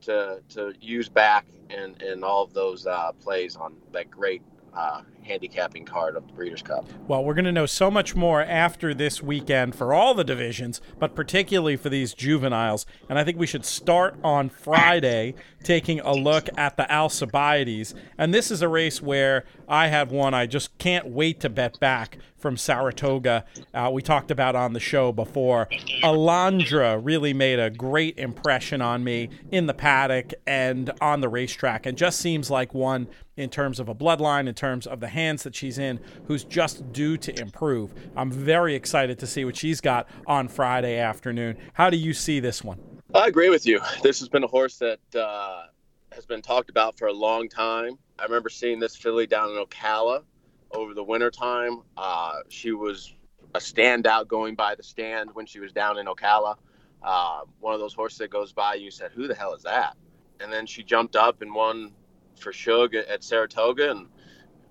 to 0.06 0.42
to 0.50 0.74
use 0.80 1.10
back 1.10 1.46
in 1.70 1.96
in 2.02 2.24
all 2.24 2.44
of 2.44 2.54
those 2.54 2.86
uh, 2.86 3.12
plays 3.22 3.56
on 3.56 3.76
that 3.92 4.10
great 4.10 4.42
uh, 4.74 5.02
handicapping 5.26 5.84
card 5.84 6.16
of 6.16 6.26
the 6.26 6.32
Breeders' 6.32 6.62
Cup. 6.62 6.88
Well, 7.08 7.24
we're 7.24 7.34
going 7.34 7.44
to 7.46 7.52
know 7.52 7.66
so 7.66 7.90
much 7.90 8.14
more 8.14 8.42
after 8.42 8.94
this 8.94 9.22
weekend 9.22 9.74
for 9.74 9.92
all 9.92 10.14
the 10.14 10.24
divisions, 10.24 10.80
but 10.98 11.14
particularly 11.14 11.76
for 11.76 11.88
these 11.88 12.14
juveniles. 12.14 12.86
And 13.08 13.18
I 13.18 13.24
think 13.24 13.38
we 13.38 13.46
should 13.46 13.64
start 13.64 14.16
on 14.22 14.48
Friday 14.48 15.34
taking 15.62 16.00
a 16.00 16.12
look 16.12 16.48
at 16.56 16.76
the 16.76 16.90
Alcibiades. 16.90 17.94
And 18.16 18.32
this 18.32 18.50
is 18.50 18.62
a 18.62 18.68
race 18.68 19.02
where 19.02 19.44
I 19.68 19.88
have 19.88 20.12
one 20.12 20.32
I 20.32 20.46
just 20.46 20.78
can't 20.78 21.08
wait 21.08 21.40
to 21.40 21.48
bet 21.48 21.80
back 21.80 22.18
from 22.38 22.56
Saratoga. 22.56 23.44
Uh, 23.74 23.90
we 23.92 24.02
talked 24.02 24.30
about 24.30 24.54
on 24.54 24.72
the 24.72 24.80
show 24.80 25.10
before. 25.10 25.68
Alondra 26.04 27.00
really 27.02 27.34
made 27.34 27.58
a 27.58 27.70
great 27.70 28.16
impression 28.18 28.80
on 28.80 29.02
me 29.02 29.30
in 29.50 29.66
the 29.66 29.74
paddock 29.74 30.32
and 30.46 30.92
on 31.00 31.20
the 31.20 31.28
racetrack, 31.28 31.86
and 31.86 31.98
just 31.98 32.20
seems 32.20 32.48
like 32.48 32.72
one 32.72 33.08
in 33.36 33.50
terms 33.50 33.80
of 33.80 33.88
a 33.88 33.94
bloodline, 33.94 34.48
in 34.48 34.54
terms 34.54 34.86
of 34.86 35.00
the 35.00 35.08
hands 35.16 35.42
that 35.44 35.54
she's 35.54 35.78
in, 35.78 35.98
who's 36.26 36.44
just 36.44 36.92
due 36.92 37.16
to 37.16 37.40
improve. 37.40 37.92
I'm 38.14 38.30
very 38.30 38.74
excited 38.74 39.18
to 39.20 39.26
see 39.26 39.44
what 39.44 39.56
she's 39.56 39.80
got 39.80 40.06
on 40.26 40.46
Friday 40.46 40.98
afternoon. 40.98 41.56
How 41.72 41.88
do 41.88 41.96
you 41.96 42.12
see 42.12 42.38
this 42.38 42.62
one? 42.62 42.78
I 43.14 43.26
agree 43.26 43.48
with 43.48 43.66
you. 43.66 43.80
This 44.02 44.20
has 44.20 44.28
been 44.28 44.44
a 44.44 44.46
horse 44.46 44.76
that 44.78 45.00
uh, 45.14 45.64
has 46.12 46.26
been 46.26 46.42
talked 46.42 46.68
about 46.68 46.98
for 46.98 47.08
a 47.08 47.12
long 47.12 47.48
time. 47.48 47.98
I 48.18 48.24
remember 48.24 48.50
seeing 48.50 48.78
this 48.78 48.94
filly 48.94 49.26
down 49.26 49.50
in 49.50 49.56
Ocala 49.56 50.22
over 50.70 50.92
the 50.92 51.02
wintertime. 51.02 51.80
Uh, 51.96 52.40
she 52.48 52.72
was 52.72 53.14
a 53.54 53.58
standout 53.58 54.28
going 54.28 54.54
by 54.54 54.74
the 54.74 54.82
stand 54.82 55.30
when 55.32 55.46
she 55.46 55.60
was 55.60 55.72
down 55.72 55.98
in 55.98 56.06
Ocala. 56.06 56.56
Uh, 57.02 57.40
one 57.60 57.72
of 57.72 57.80
those 57.80 57.94
horses 57.94 58.18
that 58.18 58.30
goes 58.30 58.52
by, 58.52 58.74
you 58.74 58.90
said, 58.90 59.12
"Who 59.12 59.26
the 59.28 59.34
hell 59.34 59.54
is 59.54 59.62
that?" 59.62 59.96
And 60.40 60.52
then 60.52 60.66
she 60.66 60.82
jumped 60.82 61.16
up 61.16 61.40
and 61.40 61.54
won 61.54 61.92
for 62.38 62.52
Shug 62.52 62.94
at, 62.94 63.06
at 63.08 63.24
Saratoga, 63.24 63.90
and 63.92 64.08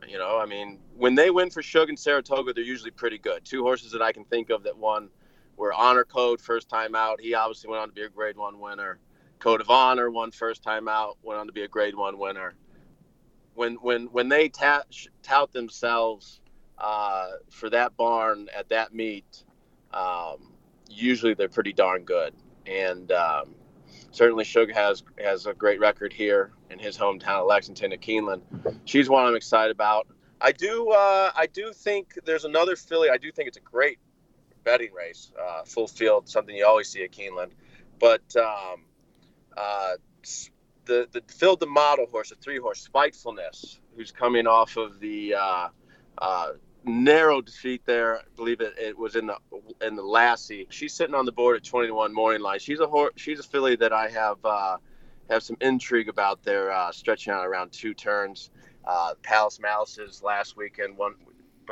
you 0.08 0.18
know, 0.18 0.40
I 0.40 0.46
mean, 0.46 0.80
when 0.96 1.16
they 1.16 1.30
win 1.30 1.50
for 1.50 1.62
Shug 1.62 1.90
and 1.90 2.00
Saratoga, 2.00 2.54
they're 2.54 2.64
usually 2.64 2.92
pretty 2.92 3.18
good. 3.18 3.46
Two 3.46 3.64
horses 3.64 3.92
that 3.92 4.02
I 4.02 4.12
can 4.12 4.26
think 4.26 4.50
of 4.50 4.64
that 4.64 4.78
won 4.78 5.10
were 5.58 5.74
Honor 5.74 6.04
Code 6.04 6.42
first 6.42 6.70
time 6.70 6.96
out. 6.96 7.22
He 7.22 7.34
obviously 7.34 7.70
went 7.70 7.82
on 7.82 7.90
to 7.90 7.94
be 7.94 8.02
a 8.02 8.10
Grade 8.10 8.38
One 8.38 8.60
winner. 8.60 9.00
Code 9.40 9.62
of 9.62 9.70
Honor 9.70 10.10
won 10.10 10.32
first 10.32 10.64
time 10.64 10.88
out, 10.88 11.18
went 11.22 11.40
on 11.40 11.48
to 11.48 11.54
be 11.54 11.64
a 11.64 11.68
Grade 11.68 11.96
One 11.96 12.18
winner. 12.18 12.56
When 13.54 13.76
when 13.76 14.08
when 14.08 14.28
they 14.30 14.50
tout, 14.50 14.86
tout 15.24 15.52
themselves 15.54 16.42
uh, 16.78 17.32
for 17.50 17.70
that 17.70 17.96
barn 17.96 18.50
at 18.56 18.70
that 18.70 18.94
meet, 18.94 19.44
um, 19.94 20.52
usually 20.90 21.34
they're 21.34 21.48
pretty 21.48 21.74
darn 21.74 22.04
good. 22.04 22.34
And 22.66 23.12
um, 23.12 23.56
certainly 24.12 24.44
Shug 24.44 24.72
has 24.72 25.04
has 25.24 25.46
a 25.46 25.54
great 25.54 25.80
record 25.80 26.12
here 26.12 26.52
in 26.70 26.80
his 26.80 26.98
hometown 26.98 27.42
of 27.42 27.48
Lexington 27.48 27.94
at 27.94 28.02
Keeneland. 28.02 28.42
She's 28.86 29.10
one 29.10 29.26
I'm 29.26 29.36
excited 29.36 29.72
about. 29.72 30.08
I 30.42 30.52
do 30.52 30.90
uh, 30.92 31.32
I 31.36 31.48
do 31.48 31.72
think 31.74 32.14
there's 32.26 32.46
another 32.46 32.76
filly. 32.76 33.10
I 33.10 33.18
do 33.18 33.32
think 33.32 33.48
it's 33.48 33.58
a 33.58 33.62
great 33.62 34.00
betting 34.64 34.94
race, 34.94 35.32
uh, 35.42 35.64
full 35.64 35.88
field, 35.88 36.28
something 36.28 36.56
you 36.56 36.66
always 36.66 36.90
see 36.90 37.04
at 37.04 37.12
Keeneland. 37.12 37.52
But 38.00 38.24
um, 38.36 38.84
uh, 39.56 39.94
the 40.86 41.08
the 41.12 41.24
Phil 41.28 41.56
the 41.56 41.68
model 41.68 42.06
horse, 42.08 42.32
a 42.32 42.36
three 42.36 42.60
horse, 42.60 42.82
Spitefulness, 42.82 43.80
who's 43.96 44.12
coming 44.12 44.48
off 44.48 44.78
of 44.78 45.00
the 45.00 45.36
uh, 45.36 45.68
uh, 46.18 46.48
narrow 46.84 47.42
defeat 47.42 47.84
there. 47.86 48.20
I 48.20 48.22
believe 48.36 48.62
it, 48.62 48.74
it 48.78 48.98
was 48.98 49.16
in 49.16 49.28
the 49.28 49.38
in 49.82 49.96
the 49.96 50.04
Lassie. 50.04 50.68
She's 50.70 50.94
sitting 50.94 51.16
on 51.16 51.26
the 51.26 51.32
board 51.32 51.58
at 51.58 51.64
21 51.64 52.14
morning 52.14 52.42
line. 52.42 52.60
She's 52.60 52.80
a 52.80 52.88
horse. 52.88 53.14
She's 53.16 53.40
a 53.40 53.44
filly 53.44 53.76
that 53.78 53.94
I 53.94 54.10
have 54.10 54.38
uh, 54.44 54.78
have 55.30 55.44
some 55.44 55.58
intrigue 55.62 56.10
about. 56.10 56.44
their 56.44 56.72
uh, 56.72 56.92
stretching 56.92 57.34
out 57.34 57.46
around 57.46 57.72
two 57.72 57.94
turns. 57.94 58.50
Uh, 58.86 59.14
Palace 59.24 59.60
Malice's 59.60 60.22
last 60.22 60.56
weekend 60.56 60.98
one 60.98 61.16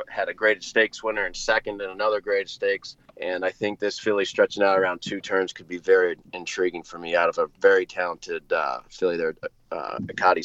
had 0.08 0.28
a 0.28 0.34
graded 0.34 0.64
stakes 0.64 1.02
winner 1.02 1.24
and 1.24 1.36
second 1.36 1.80
in 1.80 1.90
another 1.90 2.20
graded 2.20 2.48
stakes. 2.48 2.96
And 3.20 3.44
I 3.44 3.50
think 3.50 3.78
this 3.78 3.98
filly 3.98 4.24
stretching 4.24 4.62
out 4.62 4.78
around 4.78 5.00
two 5.00 5.20
turns 5.20 5.52
could 5.52 5.68
be 5.68 5.78
very 5.78 6.16
intriguing 6.32 6.82
for 6.82 6.98
me 6.98 7.14
out 7.14 7.28
of 7.28 7.38
a 7.38 7.48
very 7.60 7.86
talented 7.86 8.52
uh, 8.52 8.80
filly 8.90 9.16
there, 9.16 9.36
uh, 9.74 9.98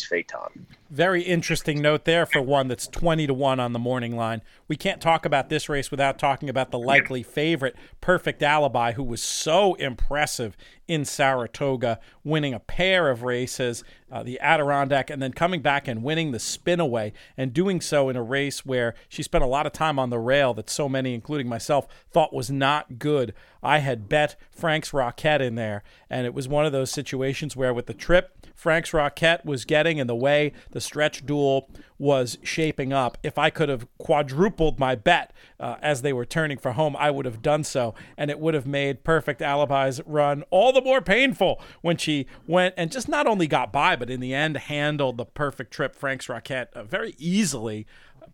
Phaeton. 0.10 0.66
Very 0.90 1.22
interesting 1.22 1.84
note 1.84 2.06
there 2.06 2.26
for 2.26 2.42
one 2.42 2.68
that's 2.68 2.88
20 2.88 3.28
to 3.28 3.34
1 3.34 3.60
on 3.60 3.74
the 3.74 3.80
morning 3.80 4.16
line. 4.16 4.42
We 4.68 4.76
can't 4.76 5.00
talk 5.00 5.24
about 5.24 5.50
this 5.50 5.70
race 5.70 5.92
without 5.92 6.18
talking 6.18 6.50
about 6.50 6.72
the 6.72 6.80
likely 6.80 7.22
favorite, 7.22 7.76
Perfect 8.02 8.42
Alibi, 8.42 8.94
who 8.94 9.04
was 9.04 9.22
so 9.22 9.76
impressive 9.76 10.58
in 10.88 11.06
Saratoga, 11.06 12.00
winning 12.24 12.56
a 12.56 12.60
pair 12.60 13.10
of 13.10 13.22
races, 13.22 13.84
uh, 14.12 14.24
the 14.24 14.40
Adirondack, 14.40 15.12
and 15.12 15.22
then 15.22 15.32
coming 15.32 15.62
back 15.62 15.88
and 15.88 16.02
winning 16.02 16.32
the 16.32 16.40
spinaway, 16.40 17.12
and 17.38 17.54
doing 17.54 17.80
so 17.80 18.10
in 18.10 18.16
a 18.16 18.24
race 18.24 18.66
where 18.66 18.96
she 19.08 19.22
spent 19.22 19.44
a 19.44 19.48
lot 19.48 19.68
of 19.68 19.72
time 19.72 20.00
on 20.00 20.10
the 20.10 20.18
rail 20.18 20.56
that 20.56 20.72
so 20.72 20.90
many, 20.90 21.14
including 21.14 21.48
myself, 21.48 21.88
thought 22.10 22.34
was 22.34 22.50
not 22.50 22.98
good. 22.98 23.36
I 23.62 23.80
had 23.80 24.10
bet 24.10 24.36
Frank's 24.52 24.94
Rocket 24.94 25.42
in 25.42 25.56
there, 25.56 25.84
and 26.10 26.26
it 26.26 26.34
was 26.34 26.48
one 26.48 26.66
of 26.66 26.72
those 26.72 26.92
situations 26.92 27.56
where 27.56 27.74
with 27.74 27.88
the 27.88 27.94
trip 27.94 28.48
Frank's 28.56 28.94
Rocket 28.94 29.46
was 29.46 29.66
getting 29.66 30.00
and 30.00 30.10
the 30.10 30.16
way 30.16 30.52
the 30.72 30.82
stretch 30.82 31.26
duel 31.26 31.70
was 31.98 32.38
shaping 32.44 32.92
up, 32.92 33.18
if 33.24 33.38
I 33.38 33.50
could 33.50 33.70
have 33.70 33.88
quadrupled 33.98 34.80
my 34.80 34.96
bet 34.96 35.32
uh, 35.60 35.76
as 35.82 36.02
they 36.02 36.14
were 36.14 36.26
turning 36.26 36.58
for 36.58 36.74
home, 36.74 36.96
I 36.98 37.12
would 37.12 37.26
have 37.26 37.42
done 37.42 37.64
so, 37.64 37.96
and 38.18 38.30
it 38.30 38.40
would 38.40 38.54
have 38.54 38.68
made 38.68 39.04
Perfect 39.04 39.42
Alibi's 39.42 40.02
run 40.06 40.44
all 40.50 40.74
the 40.74 40.82
more 40.82 41.02
painful 41.02 41.62
when 41.82 41.98
she 41.98 42.26
went 42.48 42.74
and 42.78 42.92
just 42.92 43.08
not 43.08 43.28
only 43.28 43.48
got 43.48 43.72
by, 43.72 43.96
but 43.96 44.10
in 44.10 44.20
the 44.20 44.34
end 44.34 44.58
handled 44.58 45.18
the 45.18 45.26
perfect 45.26 45.72
trip 45.72 45.96
Frank's 45.96 46.30
Rocket 46.30 46.70
uh, 46.74 46.84
very 46.84 47.16
easily. 47.18 47.86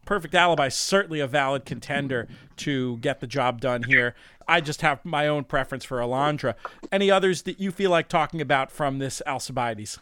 Perfect 0.05 0.35
Alibi 0.35 0.69
certainly 0.69 1.19
a 1.19 1.27
valid 1.27 1.65
contender 1.65 2.27
to 2.57 2.97
get 2.97 3.19
the 3.19 3.27
job 3.27 3.59
done 3.59 3.83
here. 3.83 4.13
I 4.47 4.61
just 4.61 4.81
have 4.81 5.03
my 5.05 5.27
own 5.27 5.43
preference 5.43 5.83
for 5.83 5.99
Alondra. 5.99 6.55
Any 6.91 7.09
others 7.11 7.43
that 7.43 7.59
you 7.59 7.71
feel 7.71 7.91
like 7.91 8.07
talking 8.07 8.41
about 8.41 8.71
from 8.71 8.99
this 8.99 9.21
Alcibiades? 9.25 9.99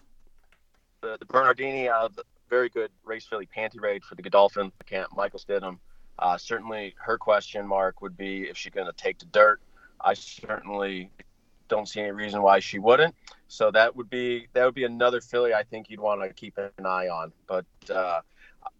The, 1.02 1.18
the 1.20 1.26
Bernardini, 1.26 1.90
uh, 1.90 2.10
very 2.50 2.70
good 2.70 2.92
race 3.04 3.26
filly 3.26 3.48
panty 3.56 3.82
raid 3.82 4.04
for 4.04 4.16
the 4.16 4.22
Godolphin. 4.22 4.72
Can't 4.86 5.14
Michael 5.16 5.40
Stidham. 5.40 5.80
Uh, 6.20 6.38
certainly, 6.38 6.94
her 6.98 7.18
question 7.18 7.68
mark 7.68 8.02
would 8.02 8.16
be 8.16 8.44
if 8.44 8.58
she's 8.58 8.72
going 8.72 8.86
to 8.88 8.94
take 8.94 9.20
the 9.20 9.26
dirt. 9.26 9.60
I 10.00 10.14
certainly 10.14 11.10
don't 11.68 11.88
see 11.88 12.02
any 12.02 12.12
reason 12.12 12.42
why 12.42 12.60
she 12.60 12.78
wouldn't. 12.78 13.16
So 13.48 13.72
that 13.72 13.96
would 13.96 14.10
be 14.10 14.48
that 14.54 14.66
would 14.66 14.76
be 14.76 14.84
another 14.84 15.22
filly 15.22 15.54
I 15.54 15.64
think 15.64 15.90
you'd 15.90 16.00
want 16.00 16.22
to 16.22 16.34
keep 16.34 16.58
an 16.58 16.86
eye 16.86 17.08
on. 17.08 17.32
But 17.48 17.66
uh, 17.90 18.22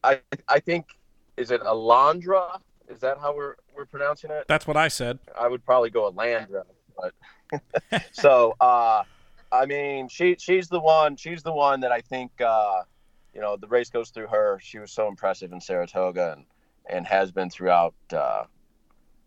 I 0.04 0.20
I 0.48 0.60
think 0.60 0.86
is 1.38 1.52
it 1.52 1.62
Alondra? 1.62 2.60
Is 2.94 3.02
that 3.02 3.18
how 3.18 3.36
we're 3.36 3.56
we're 3.76 3.86
pronouncing 3.86 4.30
it? 4.32 4.46
That's 4.48 4.68
what 4.68 4.78
I 4.78 4.88
said. 4.88 5.20
I 5.38 5.48
would 5.48 5.66
probably 5.66 5.90
go 5.90 6.12
Alandra, 6.12 6.64
but 6.96 8.04
so 8.12 8.56
uh, 8.62 9.04
I 9.52 9.66
mean 9.66 10.08
she 10.10 10.36
she's 10.40 10.68
the 10.68 10.80
one 10.80 11.16
she's 11.16 11.42
the 11.42 11.52
one 11.52 11.80
that 11.82 11.92
I 11.92 12.02
think 12.02 12.32
uh, 12.40 12.84
you 13.34 13.42
know 13.42 13.58
the 13.58 13.68
race 13.68 13.90
goes 13.90 14.12
through 14.12 14.28
her. 14.28 14.60
She 14.62 14.78
was 14.78 14.92
so 14.92 15.08
impressive 15.08 15.52
in 15.52 15.60
Saratoga 15.60 16.34
and 16.34 16.46
and 16.88 17.08
has 17.08 17.32
been 17.32 17.50
throughout 17.50 17.96
uh, 18.12 18.44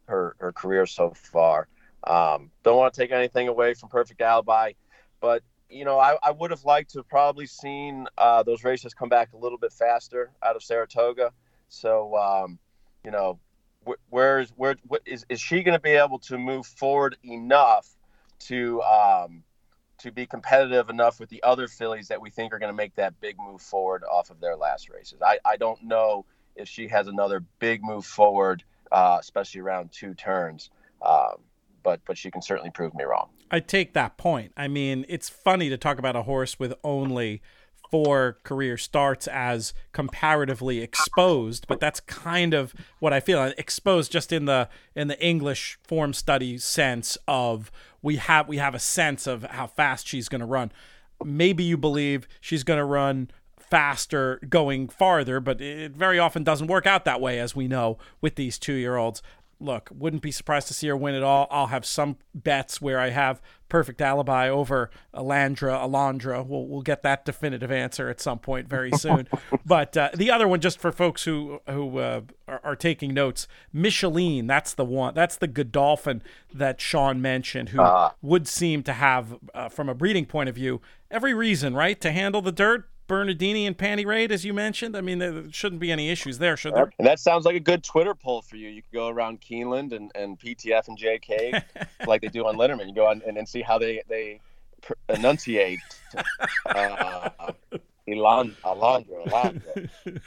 her 0.07 0.37
her 0.39 0.53
career 0.53 0.87
so 0.87 1.13
far. 1.15 1.67
Um, 2.05 2.51
don't 2.63 2.77
want 2.77 2.95
to 2.95 3.01
take 3.01 3.11
anything 3.11 3.49
away 3.49 3.75
from 3.75 3.89
Perfect 3.89 4.21
Alibi, 4.21 4.73
but 5.21 5.43
you 5.69 5.85
know 5.85 5.99
I, 5.99 6.17
I 6.23 6.31
would 6.31 6.53
have 6.53 6.65
liked 6.65 6.93
to 6.93 7.01
have 7.01 7.09
probably 7.09 7.47
seen 7.47 8.07
uh, 8.17 8.45
those 8.45 8.63
races 8.63 8.95
come 8.95 9.09
back 9.09 9.33
a 9.33 9.37
little 9.37 9.59
bit 9.59 9.73
faster 9.73 10.31
out 10.41 10.55
of 10.55 10.63
Saratoga. 10.63 11.33
So 11.69 12.17
um, 12.17 12.61
you 13.05 13.11
know 13.11 13.41
where, 14.09 14.47
where 14.59 14.77
is, 15.07 15.25
is 15.29 15.41
she 15.41 15.63
going 15.63 15.77
to 15.77 15.83
be 15.83 15.91
able 15.91 16.19
to 16.21 16.39
move 16.39 16.67
forward 16.67 17.17
enough 17.23 17.89
to 18.39 18.83
um, 18.83 19.43
to 19.99 20.13
be 20.13 20.27
competitive 20.27 20.91
enough 20.91 21.19
with 21.19 21.31
the 21.31 21.43
other 21.43 21.69
fillies 21.69 22.09
that 22.09 22.21
we 22.21 22.31
think 22.31 22.53
are 22.53 22.59
going 22.59 22.73
to 22.73 22.77
make 22.77 22.95
that 22.97 23.19
big 23.21 23.37
move 23.39 23.63
forward 23.63 24.05
off 24.05 24.31
of 24.31 24.41
their 24.41 24.57
last 24.57 24.91
races. 24.91 25.21
I, 25.23 25.39
I 25.45 25.57
don't 25.57 25.83
know 25.83 26.27
if 26.55 26.69
she 26.69 26.89
has 26.89 27.07
another 27.09 27.43
big 27.59 27.83
move 27.83 28.05
forward, 28.05 28.63
uh, 28.93 29.17
especially 29.19 29.63
around 29.63 29.93
two 29.93 30.15
turns. 30.15 30.71
Um, 31.01 31.41
but 31.83 32.01
but 32.05 32.19
she 32.19 32.31
can 32.31 32.43
certainly 32.43 32.71
prove 32.71 32.95
me 32.95 33.05
wrong. 33.05 33.29
I 33.51 33.61
take 33.61 33.95
that 33.95 34.17
point. 34.19 34.53
I 34.57 34.67
mean, 34.67 35.07
it's 35.09 35.29
funny 35.29 35.69
to 35.69 35.79
talk 35.79 35.99
about 35.99 36.17
a 36.17 36.23
horse 36.23 36.59
with 36.59 36.75
only 36.83 37.43
four 37.91 38.39
career 38.43 38.77
starts 38.77 39.27
as 39.29 39.73
comparatively 39.93 40.81
exposed, 40.81 41.67
but 41.67 41.81
that's 41.81 42.01
kind 42.01 42.55
of 42.55 42.75
what 42.99 43.13
I 43.13 43.21
feel. 43.21 43.43
Exposed 43.57 44.13
just 44.13 44.33
in 44.33 44.45
the 44.45 44.69
in 44.95 45.09
the 45.09 45.21
English 45.25 45.79
form 45.83 46.13
study 46.13 46.59
sense 46.59 47.17
of 47.29 47.71
we 48.03 48.17
have 48.17 48.49
we 48.49 48.59
have 48.59 48.75
a 48.75 48.81
sense 48.81 49.27
of 49.27 49.43
how 49.45 49.67
fast 49.67 50.07
she's 50.07 50.29
going 50.29 50.41
to 50.41 50.47
run. 50.47 50.73
Maybe 51.25 51.65
you 51.65 51.77
believe 51.77 52.29
she's 52.41 52.65
going 52.65 52.79
to 52.79 52.85
run 52.85 53.31
faster 53.59 54.41
going 54.49 54.89
farther, 54.89 55.41
but 55.41 55.61
it 55.61 55.93
very 55.93 56.19
often 56.19 56.45
doesn't 56.45 56.69
work 56.69 56.87
out 56.87 57.05
that 57.05 57.21
way, 57.21 57.41
as 57.41 57.57
we 57.57 57.67
know 57.67 57.99
with 58.21 58.37
these 58.37 58.59
two 58.59 58.75
year 58.75 58.97
olds 58.97 59.23
look, 59.59 59.91
wouldn't 59.93 60.23
be 60.23 60.31
surprised 60.31 60.69
to 60.69 60.75
see 60.75 60.89
her 60.89 60.97
win 60.97 61.15
at 61.15 61.23
all. 61.23 61.47
I'll 61.51 61.69
have 61.69 61.87
some 61.87 62.17
bets 62.35 62.81
where 62.81 62.99
I 62.99 63.11
have 63.11 63.41
perfect 63.69 64.01
alibi 64.01 64.49
over 64.49 64.91
Alandra, 65.15 65.81
Alondra. 65.81 66.47
We'll 66.47 66.67
we'll 66.67 66.83
get 66.83 67.03
that 67.03 67.25
definitive 67.25 67.71
answer 67.71 68.09
at 68.09 68.21
some 68.21 68.39
point 68.39 68.69
very 68.69 68.93
soon. 68.97 69.29
but 69.65 69.97
uh, 69.97 70.11
the 70.15 70.31
other 70.31 70.47
one, 70.47 70.61
just 70.61 70.79
for 70.79 70.93
folks 70.93 71.25
who 71.25 71.61
who 71.69 71.99
uh, 71.99 72.21
are, 72.47 72.61
are, 72.63 72.77
taking 72.77 73.15
notes, 73.15 73.49
Micheline. 73.73 74.47
That's 74.47 74.75
the 74.75 74.85
one. 74.85 75.15
That's 75.15 75.37
the 75.37 75.49
Godolphin 75.49 76.23
that 76.53 76.81
Sean 76.81 77.21
mentioned, 77.21 77.71
who 77.71 77.81
uh, 77.81 78.11
would 78.23 78.47
seem 78.47 78.83
to 78.85 78.93
have, 78.93 79.39
uh, 79.55 79.69
from 79.69 79.89
a 79.89 79.95
breeding 79.95 80.27
point 80.27 80.49
of 80.49 80.55
view, 80.55 80.81
every 81.11 81.35
reason 81.35 81.75
right 81.75 82.01
to 82.01 82.13
handle 82.13 82.43
the 82.43 82.53
dirt 82.53 82.89
Bernardini 83.07 83.67
and 83.67 83.77
Panty 83.77 84.05
Raid, 84.05 84.33
as 84.33 84.45
you 84.45 84.53
mentioned? 84.53 84.97
I 84.97 85.01
mean, 85.01 85.19
there 85.19 85.45
shouldn't 85.51 85.81
be 85.81 85.93
any 85.93 86.11
issues 86.11 86.39
there, 86.39 86.57
should 86.57 86.75
there? 86.75 86.93
And 86.99 87.07
that 87.07 87.21
sounds 87.21 87.45
like 87.45 87.55
a 87.55 87.61
good 87.61 87.85
Twitter 87.85 88.15
poll 88.15 88.43
for 88.43 88.57
you. 88.57 88.69
You 88.69 88.83
could 88.83 88.93
go 88.93 89.09
around 89.09 89.41
Keeneland 89.41 89.93
and, 89.93 90.11
and 90.15 90.39
PTF 90.39 90.89
and 90.89 90.99
JK 90.99 91.63
like 92.07 92.23
they 92.23 92.29
do 92.29 92.47
on 92.47 92.57
Letterman. 92.57 92.89
You 92.89 92.95
go 92.95 93.07
on 93.07 93.23
and, 93.27 93.37
and 93.37 93.49
see 93.49 93.63
how 93.63 93.79
they, 93.79 94.03
they 94.09 94.41
pr- 94.83 94.95
enunciate 95.09 95.81
uh, 96.67 97.31
Elon, 98.09 98.57
Alondra, 98.65 99.27
Alondra. 99.27 100.23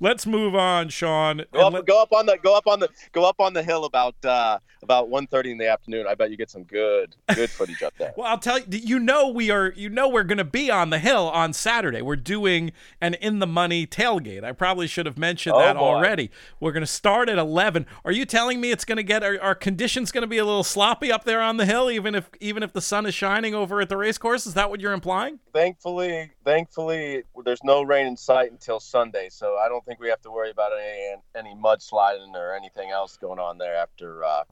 Let's 0.00 0.26
move 0.26 0.54
on, 0.54 0.88
Sean. 0.88 1.42
Go 1.52 1.66
up, 1.66 1.72
let... 1.72 1.86
go 1.86 2.02
up, 2.02 2.12
on 2.12 2.26
the 2.26 2.38
go 2.42 2.56
up 2.56 2.66
on 2.66 2.80
the 2.80 2.88
go 3.12 3.24
up 3.24 3.40
on 3.40 3.54
the 3.54 3.62
hill 3.62 3.84
about 3.84 4.14
uh, 4.24 4.58
about 4.82 5.08
1.30 5.08 5.52
in 5.52 5.58
the 5.58 5.68
afternoon. 5.68 6.06
I 6.06 6.14
bet 6.14 6.30
you 6.30 6.36
get 6.36 6.50
some 6.50 6.64
good 6.64 7.16
good 7.34 7.50
footage 7.50 7.82
up 7.82 7.94
there. 7.98 8.12
well, 8.16 8.26
I'll 8.26 8.38
tell 8.38 8.58
you. 8.58 8.66
You 8.70 8.98
know 8.98 9.28
we 9.28 9.50
are. 9.50 9.72
You 9.74 9.88
know 9.88 10.08
we're 10.08 10.24
going 10.24 10.38
to 10.38 10.44
be 10.44 10.70
on 10.70 10.90
the 10.90 10.98
hill 10.98 11.28
on 11.30 11.52
Saturday. 11.52 12.02
We're 12.02 12.16
doing 12.16 12.72
an 13.00 13.14
in 13.14 13.38
the 13.38 13.46
money 13.46 13.86
tailgate. 13.86 14.44
I 14.44 14.52
probably 14.52 14.86
should 14.86 15.06
have 15.06 15.18
mentioned 15.18 15.56
oh, 15.56 15.60
that 15.60 15.76
boy. 15.76 15.82
already. 15.82 16.30
We're 16.60 16.72
going 16.72 16.82
to 16.82 16.86
start 16.86 17.28
at 17.28 17.38
11. 17.38 17.86
Are 18.04 18.12
you 18.12 18.26
telling 18.26 18.60
me 18.60 18.70
it's 18.70 18.84
going 18.84 18.96
to 18.96 19.02
get 19.02 19.22
our, 19.22 19.40
our 19.40 19.54
conditions 19.54 20.12
going 20.12 20.22
to 20.22 20.28
be 20.28 20.38
a 20.38 20.44
little 20.44 20.64
sloppy 20.64 21.10
up 21.10 21.24
there 21.24 21.40
on 21.40 21.56
the 21.56 21.66
hill, 21.66 21.90
even 21.90 22.14
if 22.14 22.28
even 22.40 22.62
if 22.62 22.72
the 22.72 22.82
sun 22.82 23.06
is 23.06 23.14
shining 23.14 23.54
over 23.54 23.80
at 23.80 23.88
the 23.88 23.96
race 23.96 24.18
course? 24.18 24.46
Is 24.46 24.54
that 24.54 24.68
what 24.68 24.80
you're 24.80 24.92
implying? 24.92 25.38
Thankfully, 25.52 26.32
thankfully, 26.44 26.73
there's 27.44 27.64
no 27.64 27.82
rain 27.82 28.06
in 28.06 28.16
sight 28.16 28.50
until 28.50 28.80
Sunday, 28.80 29.28
so 29.30 29.56
I 29.56 29.68
don't 29.68 29.84
think 29.84 30.00
we 30.00 30.08
have 30.08 30.20
to 30.22 30.30
worry 30.30 30.50
about 30.50 30.72
any 30.72 31.16
any 31.34 31.54
mudsliding 31.54 32.34
or 32.34 32.54
anything 32.54 32.90
else 32.90 33.16
going 33.16 33.38
on 33.38 33.58
there 33.58 33.76
after 33.76 34.24
uh, 34.24 34.44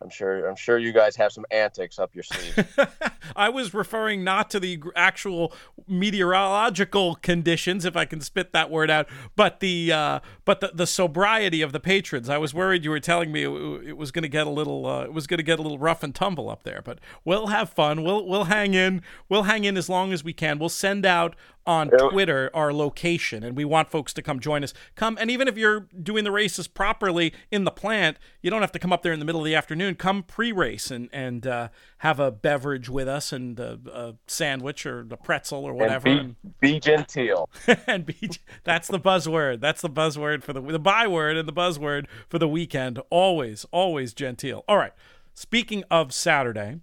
I'm 0.00 0.10
sure. 0.10 0.48
I'm 0.48 0.54
sure 0.54 0.78
you 0.78 0.92
guys 0.92 1.16
have 1.16 1.32
some 1.32 1.44
antics 1.50 1.98
up 1.98 2.14
your 2.14 2.22
sleeve. 2.22 2.78
I 3.36 3.48
was 3.48 3.74
referring 3.74 4.22
not 4.22 4.48
to 4.50 4.60
the 4.60 4.80
actual 4.94 5.52
meteorological 5.88 7.16
conditions, 7.16 7.84
if 7.84 7.96
I 7.96 8.04
can 8.04 8.20
spit 8.20 8.52
that 8.52 8.70
word 8.70 8.90
out, 8.90 9.08
but 9.34 9.58
the 9.58 9.90
uh, 9.90 10.20
but 10.44 10.60
the, 10.60 10.70
the 10.72 10.86
sobriety 10.86 11.62
of 11.62 11.72
the 11.72 11.80
patrons. 11.80 12.28
I 12.28 12.38
was 12.38 12.54
worried 12.54 12.84
you 12.84 12.90
were 12.90 13.00
telling 13.00 13.32
me 13.32 13.42
it, 13.42 13.88
it 13.88 13.96
was 13.96 14.12
going 14.12 14.22
to 14.22 14.28
get 14.28 14.46
a 14.46 14.50
little 14.50 14.86
uh, 14.86 15.02
it 15.02 15.12
was 15.12 15.26
going 15.26 15.38
to 15.38 15.44
get 15.44 15.58
a 15.58 15.62
little 15.62 15.78
rough 15.78 16.04
and 16.04 16.14
tumble 16.14 16.48
up 16.48 16.62
there. 16.62 16.80
But 16.84 17.00
we'll 17.24 17.48
have 17.48 17.68
fun. 17.68 18.04
We'll 18.04 18.24
we'll 18.24 18.44
hang 18.44 18.74
in. 18.74 19.02
We'll 19.28 19.44
hang 19.44 19.64
in 19.64 19.76
as 19.76 19.88
long 19.88 20.12
as 20.12 20.22
we 20.22 20.32
can. 20.32 20.60
We'll 20.60 20.68
send 20.68 21.04
out 21.04 21.34
on 21.68 21.90
Twitter 21.90 22.50
our 22.54 22.72
location, 22.72 23.44
and 23.44 23.54
we 23.54 23.64
want 23.64 23.90
folks 23.90 24.14
to 24.14 24.22
come 24.22 24.40
join 24.40 24.64
us. 24.64 24.72
Come, 24.96 25.18
and 25.20 25.30
even 25.30 25.46
if 25.46 25.58
you're 25.58 25.86
doing 26.02 26.24
the 26.24 26.32
races 26.32 26.66
properly 26.66 27.34
in 27.50 27.64
the 27.64 27.70
plant, 27.70 28.16
you 28.40 28.50
don't 28.50 28.62
have 28.62 28.72
to 28.72 28.78
come 28.78 28.90
up 28.90 29.02
there 29.02 29.12
in 29.12 29.18
the 29.18 29.26
middle 29.26 29.42
of 29.42 29.44
the 29.44 29.54
afternoon. 29.54 29.94
Come 29.94 30.22
pre-race 30.22 30.90
and 30.90 31.10
and 31.12 31.46
uh, 31.46 31.68
have 31.98 32.18
a 32.18 32.30
beverage 32.30 32.88
with 32.88 33.06
us 33.06 33.32
and 33.32 33.60
a, 33.60 33.78
a 33.92 34.14
sandwich 34.26 34.86
or 34.86 35.00
a 35.10 35.16
pretzel 35.18 35.62
or 35.62 35.74
whatever. 35.74 36.08
And 36.08 36.36
be, 36.58 36.72
be 36.72 36.80
genteel. 36.80 37.50
and 37.86 38.06
be 38.06 38.30
that's 38.64 38.88
the 38.88 38.98
buzzword. 38.98 39.60
That's 39.60 39.82
the 39.82 39.90
buzzword 39.90 40.42
for 40.42 40.54
the 40.54 40.62
the 40.62 40.78
byword 40.78 41.36
and 41.36 41.46
the 41.46 41.52
buzzword 41.52 42.06
for 42.30 42.38
the 42.38 42.48
weekend. 42.48 42.98
Always, 43.10 43.66
always 43.72 44.14
genteel. 44.14 44.64
All 44.66 44.78
right. 44.78 44.94
Speaking 45.34 45.84
of 45.90 46.14
Saturday. 46.14 46.80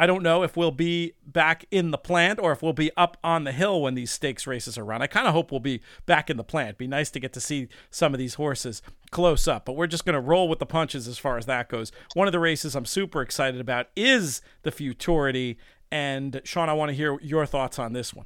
I 0.00 0.06
don't 0.06 0.22
know 0.22 0.42
if 0.42 0.56
we'll 0.56 0.70
be 0.70 1.12
back 1.26 1.66
in 1.70 1.90
the 1.90 1.98
plant 1.98 2.40
or 2.40 2.52
if 2.52 2.62
we'll 2.62 2.72
be 2.72 2.90
up 2.96 3.18
on 3.22 3.44
the 3.44 3.52
hill 3.52 3.82
when 3.82 3.94
these 3.94 4.10
stakes 4.10 4.46
races 4.46 4.78
are 4.78 4.84
run. 4.84 5.02
I 5.02 5.06
kind 5.06 5.26
of 5.26 5.34
hope 5.34 5.50
we'll 5.50 5.60
be 5.60 5.82
back 6.06 6.30
in 6.30 6.38
the 6.38 6.42
plant. 6.42 6.78
Be 6.78 6.86
nice 6.86 7.10
to 7.10 7.20
get 7.20 7.34
to 7.34 7.40
see 7.40 7.68
some 7.90 8.14
of 8.14 8.18
these 8.18 8.34
horses 8.34 8.80
close 9.10 9.46
up, 9.46 9.66
but 9.66 9.74
we're 9.74 9.86
just 9.86 10.06
going 10.06 10.14
to 10.14 10.20
roll 10.20 10.48
with 10.48 10.58
the 10.58 10.64
punches 10.64 11.06
as 11.06 11.18
far 11.18 11.36
as 11.36 11.44
that 11.44 11.68
goes. 11.68 11.92
One 12.14 12.26
of 12.26 12.32
the 12.32 12.38
races 12.38 12.74
I'm 12.74 12.86
super 12.86 13.20
excited 13.20 13.60
about 13.60 13.88
is 13.94 14.40
the 14.62 14.70
Futurity. 14.70 15.58
And 15.92 16.40
Sean, 16.44 16.70
I 16.70 16.72
want 16.72 16.88
to 16.88 16.94
hear 16.94 17.18
your 17.20 17.44
thoughts 17.44 17.78
on 17.78 17.92
this 17.92 18.14
one. 18.14 18.24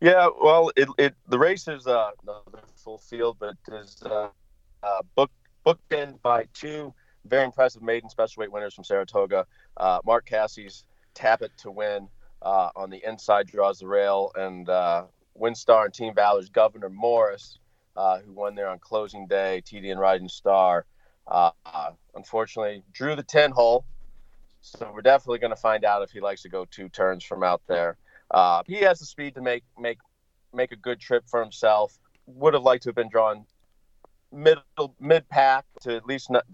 Yeah, 0.00 0.30
well, 0.42 0.72
it, 0.76 0.88
it 0.96 1.14
the 1.28 1.38
race 1.38 1.68
is 1.68 1.86
uh, 1.86 2.12
not 2.24 2.42
full 2.82 2.96
field, 2.96 3.36
but 3.38 3.56
is 3.70 4.02
uh, 4.06 4.30
uh, 4.82 5.02
book 5.14 5.30
booked 5.62 5.92
in 5.92 6.18
by 6.22 6.46
two 6.54 6.94
very 7.26 7.44
impressive 7.44 7.82
maiden 7.82 8.08
special 8.08 8.40
weight 8.40 8.52
winners 8.52 8.74
from 8.74 8.84
Saratoga. 8.84 9.46
Uh, 9.76 10.00
Mark 10.04 10.26
Casse's 10.26 10.84
tap 11.14 11.42
it 11.42 11.52
to 11.58 11.70
win 11.70 12.08
uh, 12.42 12.70
on 12.76 12.90
the 12.90 13.02
inside 13.06 13.46
draws 13.46 13.78
the 13.78 13.86
rail, 13.86 14.30
and 14.34 14.68
uh, 14.68 15.04
Winstar 15.40 15.84
and 15.84 15.94
Team 15.94 16.14
Valor's 16.14 16.48
Gouverneur 16.48 16.90
Morris, 16.90 17.58
uh, 17.96 18.18
who 18.20 18.32
won 18.32 18.54
there 18.54 18.68
on 18.68 18.78
closing 18.78 19.26
day, 19.26 19.62
TD 19.64 19.90
and 19.90 20.00
Rising 20.00 20.28
Star, 20.28 20.86
uh, 21.26 21.50
unfortunately 22.14 22.82
drew 22.92 23.16
the 23.16 23.22
10 23.22 23.50
hole. 23.50 23.84
So 24.60 24.90
we're 24.92 25.02
definitely 25.02 25.38
going 25.38 25.50
to 25.50 25.60
find 25.60 25.84
out 25.84 26.02
if 26.02 26.10
he 26.10 26.20
likes 26.20 26.42
to 26.42 26.48
go 26.48 26.64
two 26.64 26.88
turns 26.88 27.22
from 27.24 27.42
out 27.42 27.62
there. 27.68 27.96
He 28.66 28.76
has 28.76 28.98
the 28.98 29.06
speed 29.06 29.34
to 29.36 29.40
make 29.40 29.62
make 29.78 29.98
make 30.52 30.72
a 30.72 30.76
good 30.76 30.98
trip 30.98 31.24
for 31.28 31.40
himself. 31.40 31.98
Would 32.26 32.54
have 32.54 32.64
liked 32.64 32.82
to 32.84 32.88
have 32.88 32.96
been 32.96 33.08
drawn 33.08 33.46
middle 34.32 34.94
mid 35.00 35.28
pack 35.28 35.64
to 35.82 35.96
at 35.96 36.06
least 36.06 36.30
not, 36.30 36.44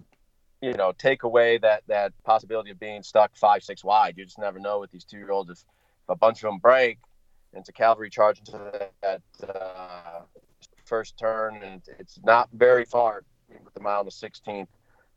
you 0.62 0.74
know, 0.74 0.92
take 0.96 1.24
away 1.24 1.58
that 1.58 1.82
that 1.88 2.12
possibility 2.22 2.70
of 2.70 2.78
being 2.78 3.02
stuck 3.02 3.36
five 3.36 3.62
six 3.64 3.82
wide. 3.84 4.14
You 4.16 4.24
just 4.24 4.38
never 4.38 4.60
know 4.60 4.78
with 4.78 4.92
these 4.92 5.04
two 5.04 5.18
year 5.18 5.32
olds 5.32 5.50
if, 5.50 5.58
if 5.58 6.08
a 6.08 6.16
bunch 6.16 6.38
of 6.38 6.50
them 6.50 6.58
break 6.58 6.98
into 7.52 7.72
cavalry 7.72 8.08
charge 8.08 8.38
into 8.38 8.88
that 9.02 9.22
uh, 9.46 10.20
first 10.84 11.18
turn, 11.18 11.60
and 11.62 11.82
it's 11.98 12.18
not 12.24 12.48
very 12.52 12.84
far 12.84 13.24
with 13.48 13.74
the 13.74 13.80
mile 13.80 14.04
the 14.04 14.10
16th 14.10 14.68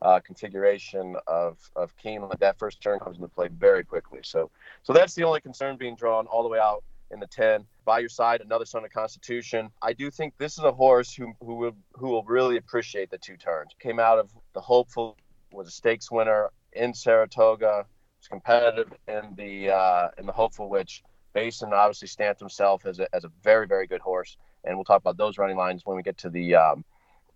uh, 0.01 0.19
configuration 0.19 1.15
of 1.27 1.57
of 1.75 1.95
Keeneland. 2.03 2.39
That 2.39 2.57
first 2.57 2.81
turn 2.81 2.99
comes 2.99 3.17
into 3.17 3.29
play 3.29 3.47
very 3.49 3.83
quickly. 3.83 4.19
So 4.23 4.49
so 4.81 4.93
that's 4.93 5.13
the 5.13 5.23
only 5.23 5.41
concern 5.41 5.77
being 5.77 5.95
drawn 5.95 6.25
all 6.25 6.41
the 6.41 6.49
way 6.49 6.59
out 6.59 6.83
in 7.11 7.19
the 7.19 7.27
10. 7.27 7.65
By 7.85 7.99
your 7.99 8.09
side, 8.09 8.41
another 8.41 8.65
son 8.65 8.83
of 8.83 8.91
Constitution. 8.91 9.69
I 9.79 9.93
do 9.93 10.09
think 10.09 10.33
this 10.39 10.57
is 10.57 10.63
a 10.63 10.71
horse 10.71 11.13
who 11.13 11.33
who 11.39 11.53
will 11.53 11.75
who 11.93 12.09
will 12.09 12.23
really 12.23 12.57
appreciate 12.57 13.11
the 13.11 13.19
two 13.19 13.37
turns. 13.37 13.71
Came 13.79 13.99
out 13.99 14.17
of 14.17 14.31
the 14.55 14.61
hopeful 14.61 15.17
was 15.55 15.67
a 15.67 15.71
stakes 15.71 16.11
winner 16.11 16.51
in 16.73 16.93
Saratoga. 16.93 17.85
Was 18.19 18.27
competitive 18.27 18.93
in 19.07 19.35
the 19.35 19.71
uh, 19.71 20.09
in 20.17 20.25
the 20.25 20.31
hopeful, 20.31 20.69
which 20.69 21.03
Basin 21.33 21.73
obviously 21.73 22.07
stamped 22.07 22.39
himself 22.39 22.85
as 22.85 22.99
a, 22.99 23.13
as 23.15 23.23
a 23.23 23.31
very 23.43 23.67
very 23.67 23.87
good 23.87 24.01
horse. 24.01 24.37
And 24.63 24.75
we'll 24.77 24.85
talk 24.85 25.01
about 25.01 25.17
those 25.17 25.37
running 25.37 25.57
lines 25.57 25.85
when 25.85 25.95
we 25.95 26.03
get 26.03 26.17
to 26.19 26.29
the 26.29 26.55
um, 26.55 26.85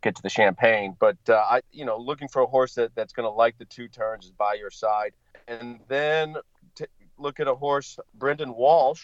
get 0.02 0.16
to 0.16 0.22
the 0.22 0.30
champagne. 0.30 0.96
But 1.00 1.18
uh, 1.28 1.34
I, 1.36 1.62
you 1.72 1.86
know, 1.86 1.98
looking 1.98 2.28
for 2.28 2.42
a 2.42 2.48
horse 2.48 2.74
that, 2.76 2.96
that's 2.96 3.14
going 3.14 3.26
to 3.26 3.32
like 3.32 3.58
the 3.58 3.66
two 3.66 3.88
turns 3.88 4.26
is 4.26 4.32
by 4.32 4.56
your 4.56 4.72
side, 4.72 5.14
and 5.48 5.80
then 5.88 6.36
t- 6.76 6.86
look 7.18 7.40
at 7.40 7.48
a 7.48 7.56
horse. 7.56 8.00
Brendan 8.14 8.56
Walsh 8.56 9.04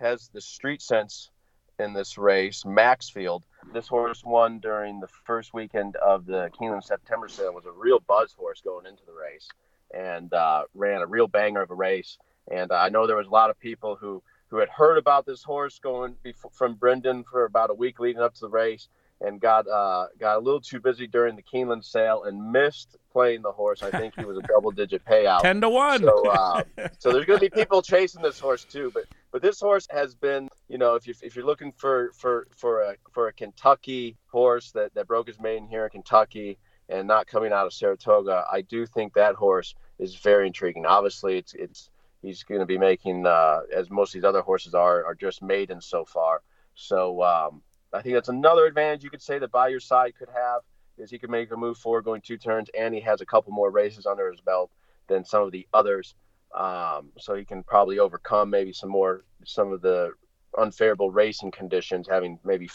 has 0.00 0.30
the 0.32 0.40
street 0.40 0.80
sense 0.80 1.30
in 1.78 1.92
this 1.92 2.18
race. 2.18 2.64
Maxfield. 2.64 3.44
This 3.72 3.86
horse 3.86 4.22
won 4.24 4.60
during 4.60 5.00
the 5.00 5.08
first 5.24 5.54
weekend 5.54 5.96
of 5.96 6.26
the 6.26 6.50
Keeneland 6.58 6.84
September 6.84 7.28
sale. 7.28 7.52
Was 7.52 7.66
a 7.66 7.72
real 7.72 8.00
buzz 8.00 8.32
horse 8.32 8.60
going 8.60 8.86
into 8.86 9.02
the 9.06 9.12
race, 9.12 9.48
and 9.94 10.32
uh, 10.32 10.64
ran 10.74 11.02
a 11.02 11.06
real 11.06 11.28
banger 11.28 11.62
of 11.62 11.70
a 11.70 11.74
race. 11.74 12.18
And 12.50 12.72
uh, 12.72 12.76
I 12.76 12.88
know 12.88 13.06
there 13.06 13.16
was 13.16 13.26
a 13.26 13.30
lot 13.30 13.50
of 13.50 13.58
people 13.58 13.96
who 13.96 14.22
who 14.48 14.58
had 14.58 14.68
heard 14.70 14.96
about 14.96 15.26
this 15.26 15.42
horse 15.42 15.78
going 15.78 16.16
before, 16.22 16.50
from 16.52 16.74
Brendan 16.74 17.24
for 17.24 17.44
about 17.44 17.70
a 17.70 17.74
week 17.74 18.00
leading 18.00 18.22
up 18.22 18.34
to 18.34 18.40
the 18.40 18.48
race, 18.48 18.88
and 19.20 19.40
got 19.40 19.68
uh, 19.68 20.06
got 20.18 20.36
a 20.36 20.40
little 20.40 20.60
too 20.60 20.80
busy 20.80 21.06
during 21.06 21.36
the 21.36 21.42
Keeneland 21.42 21.84
sale 21.84 22.24
and 22.24 22.52
missed 22.52 22.96
playing 23.12 23.42
the 23.42 23.52
horse. 23.52 23.82
I 23.82 23.90
think 23.90 24.14
he 24.16 24.24
was 24.24 24.38
a 24.38 24.42
double 24.42 24.70
digit 24.70 25.04
payout, 25.04 25.40
ten 25.42 25.60
to 25.60 25.68
one. 25.68 26.00
So, 26.00 26.28
uh, 26.28 26.62
so 26.98 27.12
there's 27.12 27.26
going 27.26 27.40
to 27.40 27.50
be 27.50 27.50
people 27.50 27.82
chasing 27.82 28.22
this 28.22 28.38
horse 28.38 28.64
too. 28.64 28.90
But 28.94 29.04
but 29.30 29.42
this 29.42 29.60
horse 29.60 29.86
has 29.90 30.14
been, 30.14 30.48
you 30.68 30.78
know, 30.78 30.94
if 30.94 31.06
you 31.06 31.14
if 31.22 31.36
you're 31.36 31.44
looking 31.44 31.72
for 31.72 32.10
for 32.14 32.46
for 32.56 32.82
a 32.82 32.96
for 33.12 33.28
a 33.28 33.32
Kentucky 33.32 34.16
horse 34.26 34.72
that 34.72 34.94
that 34.94 35.06
broke 35.06 35.26
his 35.26 35.40
maiden 35.40 35.68
here 35.68 35.84
in 35.84 35.90
Kentucky 35.90 36.58
and 36.88 37.06
not 37.06 37.26
coming 37.26 37.52
out 37.52 37.66
of 37.66 37.72
Saratoga, 37.72 38.44
I 38.50 38.62
do 38.62 38.86
think 38.86 39.14
that 39.14 39.34
horse 39.34 39.74
is 39.98 40.14
very 40.16 40.46
intriguing. 40.46 40.86
Obviously, 40.86 41.38
it's 41.38 41.54
it's 41.54 41.90
he's 42.22 42.42
going 42.42 42.60
to 42.60 42.66
be 42.66 42.78
making 42.78 43.26
uh, 43.26 43.60
as 43.74 43.90
most 43.90 44.10
of 44.10 44.14
these 44.14 44.28
other 44.28 44.42
horses 44.42 44.74
are 44.74 45.04
are 45.04 45.14
just 45.14 45.42
maidens 45.42 45.86
so 45.86 46.04
far. 46.04 46.42
So 46.74 47.22
um, 47.22 47.62
I 47.92 48.02
think 48.02 48.14
that's 48.14 48.28
another 48.28 48.66
advantage 48.66 49.04
you 49.04 49.10
could 49.10 49.22
say 49.22 49.38
that 49.38 49.50
by 49.50 49.68
your 49.68 49.80
side 49.80 50.14
could 50.18 50.28
have 50.34 50.62
is 50.96 51.10
he 51.10 51.18
could 51.18 51.30
make 51.30 51.50
a 51.52 51.56
move 51.56 51.78
forward 51.78 52.04
going 52.04 52.20
two 52.20 52.38
turns, 52.38 52.68
and 52.76 52.94
he 52.94 53.00
has 53.00 53.20
a 53.20 53.26
couple 53.26 53.52
more 53.52 53.70
races 53.70 54.06
under 54.06 54.30
his 54.30 54.40
belt 54.40 54.70
than 55.06 55.24
some 55.24 55.42
of 55.42 55.52
the 55.52 55.66
others. 55.72 56.14
Um, 56.54 57.10
so 57.18 57.34
he 57.34 57.44
can 57.44 57.62
probably 57.62 57.98
overcome 57.98 58.50
maybe 58.50 58.72
some 58.72 58.90
more 58.90 59.24
some 59.44 59.72
of 59.72 59.82
the 59.82 60.12
unfavorable 60.56 61.10
racing 61.10 61.50
conditions, 61.50 62.08
having 62.08 62.38
maybe 62.44 62.68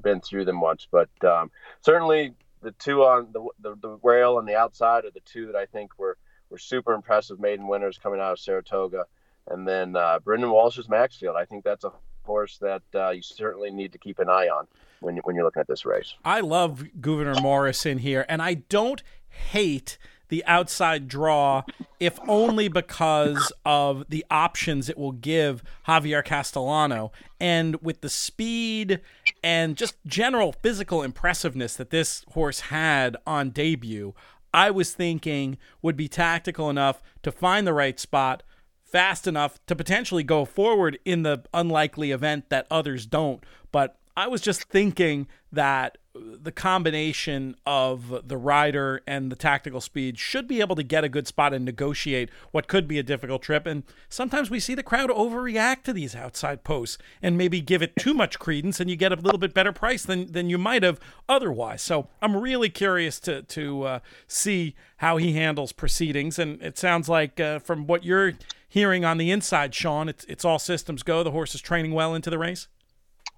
been 0.00 0.20
through 0.20 0.44
them 0.44 0.60
once. 0.60 0.88
But 0.90 1.10
um, 1.24 1.50
certainly 1.82 2.34
the 2.62 2.72
two 2.72 3.02
on 3.04 3.28
the, 3.32 3.46
the, 3.60 3.76
the 3.80 3.98
rail 4.02 4.36
on 4.36 4.46
the 4.46 4.56
outside 4.56 5.04
are 5.04 5.10
the 5.10 5.20
two 5.20 5.46
that 5.46 5.56
I 5.56 5.66
think 5.66 5.98
were 5.98 6.16
were 6.50 6.58
super 6.58 6.92
impressive 6.94 7.38
maiden 7.38 7.68
winners 7.68 7.98
coming 7.98 8.20
out 8.20 8.32
of 8.32 8.38
Saratoga. 8.38 9.04
And 9.48 9.66
then 9.66 9.96
uh, 9.96 10.18
Brendan 10.18 10.50
Walsh's 10.50 10.88
Maxfield. 10.88 11.36
I 11.36 11.44
think 11.44 11.64
that's 11.64 11.84
a 11.84 11.92
horse 12.24 12.58
that 12.58 12.82
uh, 12.94 13.10
you 13.10 13.22
certainly 13.22 13.70
need 13.70 13.92
to 13.92 13.98
keep 13.98 14.18
an 14.18 14.28
eye 14.28 14.48
on 14.48 14.66
when, 15.00 15.16
when 15.18 15.34
you're 15.34 15.44
looking 15.44 15.60
at 15.60 15.68
this 15.68 15.84
race. 15.84 16.14
I 16.24 16.40
love 16.40 16.84
Gouverneur 17.00 17.40
Morris 17.40 17.86
in 17.86 17.98
here, 17.98 18.24
and 18.28 18.42
I 18.42 18.54
don't 18.54 19.02
hate 19.28 19.98
the 20.28 20.44
outside 20.44 21.08
draw, 21.08 21.62
if 22.00 22.18
only 22.28 22.68
because 22.68 23.52
of 23.64 24.04
the 24.08 24.24
options 24.30 24.88
it 24.88 24.98
will 24.98 25.12
give 25.12 25.62
Javier 25.86 26.24
Castellano. 26.24 27.12
And 27.40 27.76
with 27.82 28.00
the 28.00 28.08
speed 28.08 29.00
and 29.42 29.76
just 29.76 29.96
general 30.06 30.52
physical 30.52 31.02
impressiveness 31.02 31.76
that 31.76 31.90
this 31.90 32.24
horse 32.32 32.60
had 32.60 33.16
on 33.26 33.50
debut, 33.50 34.14
I 34.52 34.70
was 34.70 34.92
thinking 34.92 35.58
would 35.82 35.96
be 35.96 36.08
tactical 36.08 36.70
enough 36.70 37.02
to 37.22 37.32
find 37.32 37.66
the 37.66 37.74
right 37.74 37.98
spot 37.98 38.42
fast 38.82 39.26
enough 39.26 39.64
to 39.66 39.76
potentially 39.76 40.22
go 40.22 40.44
forward 40.44 40.98
in 41.04 41.22
the 41.22 41.44
unlikely 41.52 42.10
event 42.10 42.48
that 42.48 42.66
others 42.70 43.04
don't. 43.04 43.44
But 43.70 43.96
I 44.18 44.26
was 44.26 44.40
just 44.40 44.64
thinking 44.64 45.28
that 45.52 45.96
the 46.12 46.50
combination 46.50 47.54
of 47.64 48.26
the 48.26 48.36
rider 48.36 49.00
and 49.06 49.30
the 49.30 49.36
tactical 49.36 49.80
speed 49.80 50.18
should 50.18 50.48
be 50.48 50.60
able 50.60 50.74
to 50.74 50.82
get 50.82 51.04
a 51.04 51.08
good 51.08 51.28
spot 51.28 51.54
and 51.54 51.64
negotiate 51.64 52.28
what 52.50 52.66
could 52.66 52.88
be 52.88 52.98
a 52.98 53.04
difficult 53.04 53.42
trip. 53.42 53.64
And 53.64 53.84
sometimes 54.08 54.50
we 54.50 54.58
see 54.58 54.74
the 54.74 54.82
crowd 54.82 55.10
overreact 55.10 55.84
to 55.84 55.92
these 55.92 56.16
outside 56.16 56.64
posts 56.64 56.98
and 57.22 57.38
maybe 57.38 57.60
give 57.60 57.80
it 57.80 57.94
too 57.94 58.12
much 58.12 58.40
credence, 58.40 58.80
and 58.80 58.90
you 58.90 58.96
get 58.96 59.12
a 59.12 59.14
little 59.14 59.38
bit 59.38 59.54
better 59.54 59.72
price 59.72 60.02
than 60.02 60.32
than 60.32 60.50
you 60.50 60.58
might 60.58 60.82
have 60.82 60.98
otherwise. 61.28 61.80
So 61.80 62.08
I'm 62.20 62.36
really 62.36 62.70
curious 62.70 63.20
to 63.20 63.42
to 63.42 63.82
uh, 63.84 63.98
see 64.26 64.74
how 64.96 65.18
he 65.18 65.34
handles 65.34 65.70
proceedings. 65.70 66.40
And 66.40 66.60
it 66.60 66.76
sounds 66.76 67.08
like 67.08 67.38
uh, 67.38 67.60
from 67.60 67.86
what 67.86 68.02
you're 68.02 68.32
hearing 68.68 69.04
on 69.04 69.18
the 69.18 69.30
inside, 69.30 69.76
Sean, 69.76 70.08
it's 70.08 70.24
it's 70.24 70.44
all 70.44 70.58
systems 70.58 71.04
go. 71.04 71.22
The 71.22 71.30
horse 71.30 71.54
is 71.54 71.60
training 71.60 71.92
well 71.92 72.16
into 72.16 72.30
the 72.30 72.38
race. 72.38 72.66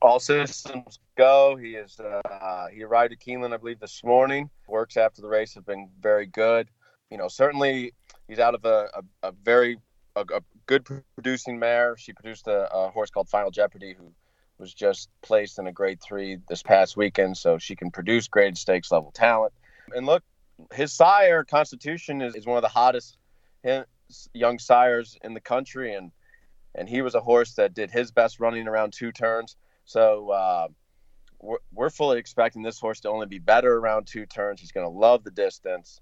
All 0.03 0.19
systems 0.19 0.99
go. 1.17 1.57
He 1.57 1.75
is 1.75 2.01
uh, 2.01 2.69
he 2.73 2.83
arrived 2.83 3.13
at 3.13 3.21
Keeneland, 3.21 3.53
I 3.53 3.59
believe, 3.59 3.81
this 3.81 4.03
morning. 4.03 4.49
Works 4.67 4.97
after 4.97 5.21
the 5.21 5.29
race 5.29 5.55
have 5.55 5.67
been 5.67 5.91
very 6.01 6.27
good. 6.27 6.69
You 7.11 7.19
know, 7.19 7.29
certainly 7.29 7.93
he's 8.27 8.39
out 8.39 8.55
of 8.55 8.65
a, 8.65 8.89
a, 8.95 9.29
a 9.29 9.33
very 9.45 9.79
a, 10.17 10.21
a, 10.21 10.41
good 10.67 10.87
producing 11.15 11.59
mare. 11.59 11.97
She 11.99 12.13
produced 12.13 12.47
a, 12.47 12.73
a, 12.73 12.91
horse 12.91 13.11
called 13.11 13.29
Final 13.29 13.51
Jeopardy, 13.51 13.95
who 13.99 14.13
was 14.59 14.73
just 14.73 15.11
placed 15.23 15.59
in 15.59 15.67
a 15.67 15.73
Grade 15.73 16.01
Three 16.01 16.39
this 16.49 16.63
past 16.63 16.97
weekend, 16.97 17.37
so 17.37 17.59
she 17.59 17.77
can 17.77 17.91
produce 17.91 18.27
grade 18.29 18.57
stakes 18.57 18.91
level 18.91 19.11
talent. 19.13 19.53
And 19.95 20.07
look, 20.07 20.23
his 20.73 20.93
sire 20.93 21.45
Constitution 21.45 22.23
is, 22.23 22.35
is 22.35 22.47
one 22.47 22.57
of 22.57 22.63
the 22.63 22.69
hottest 22.69 23.19
young 24.33 24.59
sires 24.59 25.19
in 25.23 25.35
the 25.35 25.41
country, 25.41 25.95
and 25.95 26.11
and 26.75 26.89
he 26.89 27.03
was 27.03 27.15
a 27.15 27.21
horse 27.21 27.55
that 27.55 27.75
did 27.75 27.91
his 27.91 28.13
best 28.13 28.41
running 28.41 28.69
around 28.69 28.93
two 28.93 29.13
turns. 29.13 29.57
So 29.91 30.31
uh, 30.31 30.69
we're, 31.41 31.59
we're 31.73 31.91
fully 31.91 32.19
expecting 32.19 32.63
this 32.63 32.79
horse 32.79 33.01
to 33.01 33.09
only 33.09 33.27
be 33.27 33.41
better 33.41 33.77
around 33.77 34.07
two 34.07 34.25
turns. 34.25 34.61
He's 34.61 34.71
going 34.71 34.87
to 34.87 34.99
love 34.99 35.25
the 35.25 35.33
distance. 35.33 36.01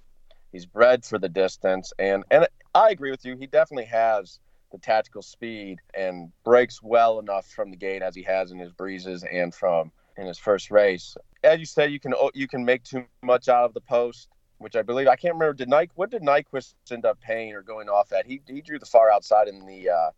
He's 0.52 0.66
bred 0.66 1.06
for 1.06 1.18
the 1.18 1.28
distance, 1.28 1.92
and 1.98 2.24
and 2.30 2.46
I 2.74 2.90
agree 2.90 3.10
with 3.10 3.24
you. 3.24 3.36
He 3.36 3.46
definitely 3.46 3.86
has 3.86 4.40
the 4.72 4.78
tactical 4.78 5.22
speed 5.22 5.78
and 5.94 6.30
breaks 6.44 6.82
well 6.82 7.18
enough 7.18 7.46
from 7.46 7.70
the 7.70 7.76
gate 7.76 8.02
as 8.02 8.14
he 8.14 8.22
has 8.24 8.50
in 8.50 8.58
his 8.58 8.72
breezes 8.72 9.24
and 9.30 9.54
from 9.54 9.90
in 10.16 10.26
his 10.26 10.38
first 10.38 10.70
race. 10.70 11.16
As 11.42 11.58
you 11.58 11.66
said, 11.66 11.90
you 11.90 12.00
can 12.00 12.14
you 12.34 12.48
can 12.48 12.64
make 12.64 12.84
too 12.84 13.04
much 13.22 13.48
out 13.48 13.64
of 13.64 13.74
the 13.74 13.80
post 13.80 14.28
which 14.58 14.74
I 14.74 14.82
believe 14.82 15.06
I 15.06 15.16
can't 15.16 15.34
remember. 15.34 15.54
Did 15.54 15.68
Nyquist, 15.68 15.92
what 15.94 16.10
did 16.10 16.22
Nyquist 16.22 16.74
end 16.90 17.04
up 17.04 17.20
paying 17.20 17.54
or 17.54 17.62
going 17.62 17.88
off 17.88 18.12
at? 18.12 18.26
He 18.26 18.42
he 18.48 18.60
drew 18.60 18.78
the 18.78 18.86
far 18.86 19.10
outside 19.10 19.48
in 19.48 19.64
the 19.66 19.88
uh, 19.88 20.10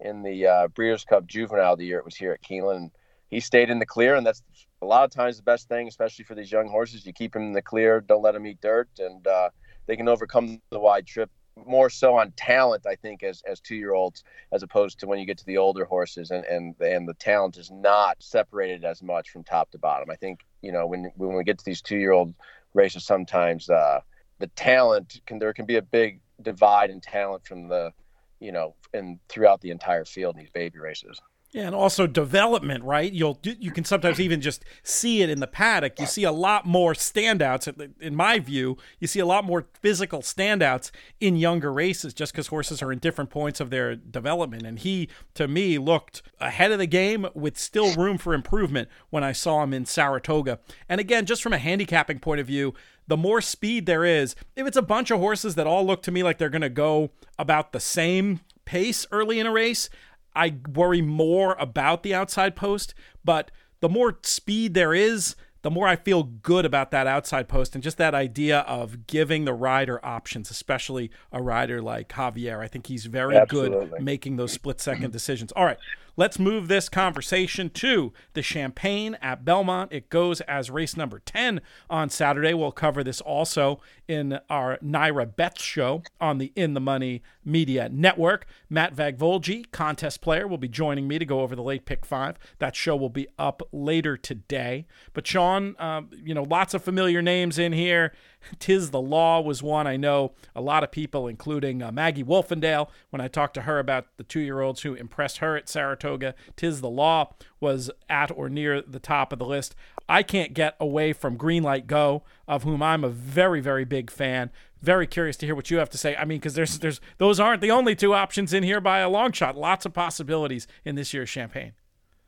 in 0.00 0.22
the 0.22 0.46
uh, 0.46 0.68
Breeders' 0.68 1.04
Cup 1.04 1.26
Juvenile 1.26 1.76
the 1.76 1.86
year 1.86 1.98
it 1.98 2.04
was 2.04 2.16
here 2.16 2.32
at 2.32 2.42
Keeneland. 2.42 2.90
He 3.30 3.40
stayed 3.40 3.70
in 3.70 3.78
the 3.78 3.86
clear, 3.86 4.14
and 4.14 4.26
that's 4.26 4.42
a 4.82 4.86
lot 4.86 5.04
of 5.04 5.10
times 5.10 5.36
the 5.36 5.42
best 5.42 5.68
thing, 5.68 5.88
especially 5.88 6.24
for 6.24 6.34
these 6.34 6.52
young 6.52 6.68
horses. 6.68 7.06
You 7.06 7.12
keep 7.12 7.34
him 7.34 7.42
in 7.42 7.52
the 7.52 7.62
clear, 7.62 8.00
don't 8.00 8.22
let 8.22 8.34
him 8.34 8.46
eat 8.46 8.60
dirt, 8.60 8.88
and 8.98 9.26
uh, 9.26 9.50
they 9.86 9.96
can 9.96 10.08
overcome 10.08 10.60
the 10.70 10.78
wide 10.78 11.06
trip 11.06 11.30
more 11.66 11.88
so 11.88 12.16
on 12.16 12.32
talent, 12.36 12.86
I 12.86 12.96
think, 12.96 13.22
as 13.22 13.42
as 13.46 13.60
two 13.60 13.76
year 13.76 13.94
olds, 13.94 14.24
as 14.52 14.62
opposed 14.62 14.98
to 15.00 15.06
when 15.06 15.18
you 15.18 15.26
get 15.26 15.38
to 15.38 15.46
the 15.46 15.58
older 15.58 15.84
horses, 15.84 16.30
and 16.30 16.44
and 16.44 16.74
and 16.80 17.08
the 17.08 17.14
talent 17.14 17.56
is 17.56 17.70
not 17.70 18.22
separated 18.22 18.84
as 18.84 19.02
much 19.02 19.30
from 19.30 19.44
top 19.44 19.70
to 19.70 19.78
bottom. 19.78 20.10
I 20.10 20.16
think 20.16 20.40
you 20.62 20.72
know 20.72 20.86
when 20.86 21.10
when 21.16 21.34
we 21.34 21.44
get 21.44 21.58
to 21.58 21.64
these 21.64 21.82
two 21.82 21.98
year 21.98 22.12
old 22.12 22.34
races, 22.74 23.04
sometimes 23.04 23.70
uh, 23.70 24.00
the 24.38 24.48
talent 24.48 25.20
can 25.26 25.38
there 25.38 25.52
can 25.52 25.66
be 25.66 25.76
a 25.76 25.82
big 25.82 26.20
divide 26.42 26.90
in 26.90 27.00
talent 27.00 27.46
from 27.46 27.68
the 27.68 27.92
you 28.40 28.52
know 28.52 28.74
and 28.92 29.18
throughout 29.28 29.60
the 29.60 29.70
entire 29.70 30.04
field 30.04 30.36
in 30.36 30.40
these 30.40 30.50
baby 30.50 30.78
races. 30.78 31.20
Yeah, 31.54 31.66
and 31.66 31.74
also 31.74 32.08
development, 32.08 32.82
right? 32.82 33.12
You'll 33.12 33.38
you 33.44 33.70
can 33.70 33.84
sometimes 33.84 34.18
even 34.18 34.40
just 34.40 34.64
see 34.82 35.22
it 35.22 35.30
in 35.30 35.38
the 35.38 35.46
paddock. 35.46 36.00
You 36.00 36.06
see 36.06 36.24
a 36.24 36.32
lot 36.32 36.66
more 36.66 36.94
standouts. 36.94 37.92
In 38.00 38.16
my 38.16 38.40
view, 38.40 38.76
you 38.98 39.06
see 39.06 39.20
a 39.20 39.24
lot 39.24 39.44
more 39.44 39.68
physical 39.80 40.20
standouts 40.20 40.90
in 41.20 41.36
younger 41.36 41.72
races, 41.72 42.12
just 42.12 42.32
because 42.32 42.48
horses 42.48 42.82
are 42.82 42.90
in 42.90 42.98
different 42.98 43.30
points 43.30 43.60
of 43.60 43.70
their 43.70 43.94
development. 43.94 44.64
And 44.66 44.80
he, 44.80 45.08
to 45.34 45.46
me, 45.46 45.78
looked 45.78 46.22
ahead 46.40 46.72
of 46.72 46.80
the 46.80 46.88
game 46.88 47.28
with 47.34 47.56
still 47.56 47.94
room 47.94 48.18
for 48.18 48.34
improvement 48.34 48.88
when 49.10 49.22
I 49.22 49.30
saw 49.30 49.62
him 49.62 49.72
in 49.72 49.86
Saratoga. 49.86 50.58
And 50.88 51.00
again, 51.00 51.24
just 51.24 51.40
from 51.40 51.52
a 51.52 51.58
handicapping 51.58 52.18
point 52.18 52.40
of 52.40 52.48
view, 52.48 52.74
the 53.06 53.16
more 53.16 53.40
speed 53.40 53.86
there 53.86 54.04
is, 54.04 54.34
if 54.56 54.66
it's 54.66 54.76
a 54.76 54.82
bunch 54.82 55.12
of 55.12 55.20
horses 55.20 55.54
that 55.54 55.68
all 55.68 55.86
look 55.86 56.02
to 56.02 56.10
me 56.10 56.24
like 56.24 56.38
they're 56.38 56.48
going 56.48 56.62
to 56.62 56.68
go 56.68 57.10
about 57.38 57.70
the 57.70 57.78
same 57.78 58.40
pace 58.64 59.06
early 59.12 59.38
in 59.38 59.46
a 59.46 59.52
race, 59.52 59.88
I 60.34 60.56
worry 60.74 61.02
more 61.02 61.54
about 61.58 62.02
the 62.02 62.14
outside 62.14 62.56
post, 62.56 62.94
but 63.24 63.50
the 63.80 63.88
more 63.88 64.18
speed 64.22 64.74
there 64.74 64.94
is, 64.94 65.36
the 65.62 65.70
more 65.70 65.88
I 65.88 65.96
feel 65.96 66.24
good 66.24 66.66
about 66.66 66.90
that 66.90 67.06
outside 67.06 67.48
post 67.48 67.74
and 67.74 67.82
just 67.82 67.96
that 67.96 68.14
idea 68.14 68.60
of 68.60 69.06
giving 69.06 69.46
the 69.46 69.54
rider 69.54 70.04
options, 70.04 70.50
especially 70.50 71.10
a 71.32 71.42
rider 71.42 71.80
like 71.80 72.10
Javier. 72.10 72.60
I 72.60 72.68
think 72.68 72.86
he's 72.86 73.06
very 73.06 73.36
Absolutely. 73.36 73.88
good 73.88 74.02
making 74.02 74.36
those 74.36 74.52
split 74.52 74.78
second 74.80 75.10
decisions. 75.12 75.52
All 75.52 75.64
right, 75.64 75.78
Let's 76.16 76.38
move 76.38 76.68
this 76.68 76.88
conversation 76.88 77.70
to 77.70 78.12
the 78.34 78.42
Champagne 78.42 79.18
at 79.20 79.44
Belmont. 79.44 79.92
It 79.92 80.10
goes 80.10 80.40
as 80.42 80.70
race 80.70 80.96
number 80.96 81.18
10 81.18 81.60
on 81.90 82.08
Saturday. 82.08 82.54
We'll 82.54 82.70
cover 82.70 83.02
this 83.02 83.20
also 83.20 83.80
in 84.06 84.38
our 84.48 84.78
NYRA 84.78 85.34
Bets 85.34 85.60
show 85.60 86.04
on 86.20 86.38
the 86.38 86.52
In 86.54 86.74
the 86.74 86.80
Money 86.80 87.24
Media 87.44 87.88
Network. 87.88 88.46
Matt 88.70 88.94
Vagvolgi, 88.94 89.68
contest 89.72 90.20
player, 90.20 90.46
will 90.46 90.56
be 90.56 90.68
joining 90.68 91.08
me 91.08 91.18
to 91.18 91.24
go 91.24 91.40
over 91.40 91.56
the 91.56 91.62
late 91.64 91.84
pick 91.84 92.06
five. 92.06 92.38
That 92.60 92.76
show 92.76 92.94
will 92.94 93.08
be 93.08 93.26
up 93.36 93.62
later 93.72 94.16
today. 94.16 94.86
But 95.14 95.26
Sean, 95.26 95.74
um, 95.80 96.10
you 96.24 96.32
know, 96.32 96.44
lots 96.44 96.74
of 96.74 96.84
familiar 96.84 97.22
names 97.22 97.58
in 97.58 97.72
here. 97.72 98.12
Tiz 98.58 98.90
the 98.90 99.00
Law 99.00 99.40
was 99.40 99.62
one 99.62 99.86
I 99.86 99.96
know 99.96 100.32
a 100.54 100.60
lot 100.60 100.84
of 100.84 100.90
people, 100.90 101.26
including 101.28 101.82
uh, 101.82 101.92
Maggie 101.92 102.24
Wolfendale, 102.24 102.88
when 103.10 103.20
I 103.20 103.28
talked 103.28 103.54
to 103.54 103.62
her 103.62 103.78
about 103.78 104.06
the 104.16 104.24
two 104.24 104.40
year 104.40 104.60
olds 104.60 104.82
who 104.82 104.94
impressed 104.94 105.38
her 105.38 105.56
at 105.56 105.68
Saratoga. 105.68 106.34
Tiz 106.56 106.80
the 106.80 106.90
Law 106.90 107.32
was 107.60 107.90
at 108.08 108.30
or 108.36 108.48
near 108.48 108.82
the 108.82 108.98
top 108.98 109.32
of 109.32 109.38
the 109.38 109.46
list. 109.46 109.74
I 110.08 110.22
can't 110.22 110.54
get 110.54 110.76
away 110.78 111.12
from 111.12 111.38
Greenlight 111.38 111.86
Go, 111.86 112.24
of 112.46 112.62
whom 112.62 112.82
I'm 112.82 113.04
a 113.04 113.08
very, 113.08 113.60
very 113.60 113.84
big 113.84 114.10
fan. 114.10 114.50
Very 114.82 115.06
curious 115.06 115.36
to 115.38 115.46
hear 115.46 115.54
what 115.54 115.70
you 115.70 115.78
have 115.78 115.88
to 115.90 115.98
say. 115.98 116.14
I 116.16 116.26
mean, 116.26 116.38
because 116.38 116.54
there's, 116.54 116.78
there's, 116.78 117.00
those 117.16 117.40
aren't 117.40 117.62
the 117.62 117.70
only 117.70 117.96
two 117.96 118.12
options 118.12 118.52
in 118.52 118.62
here 118.62 118.82
by 118.82 118.98
a 118.98 119.08
long 119.08 119.32
shot. 119.32 119.56
Lots 119.56 119.86
of 119.86 119.94
possibilities 119.94 120.66
in 120.84 120.94
this 120.94 121.14
year's 121.14 121.30
Champagne. 121.30 121.72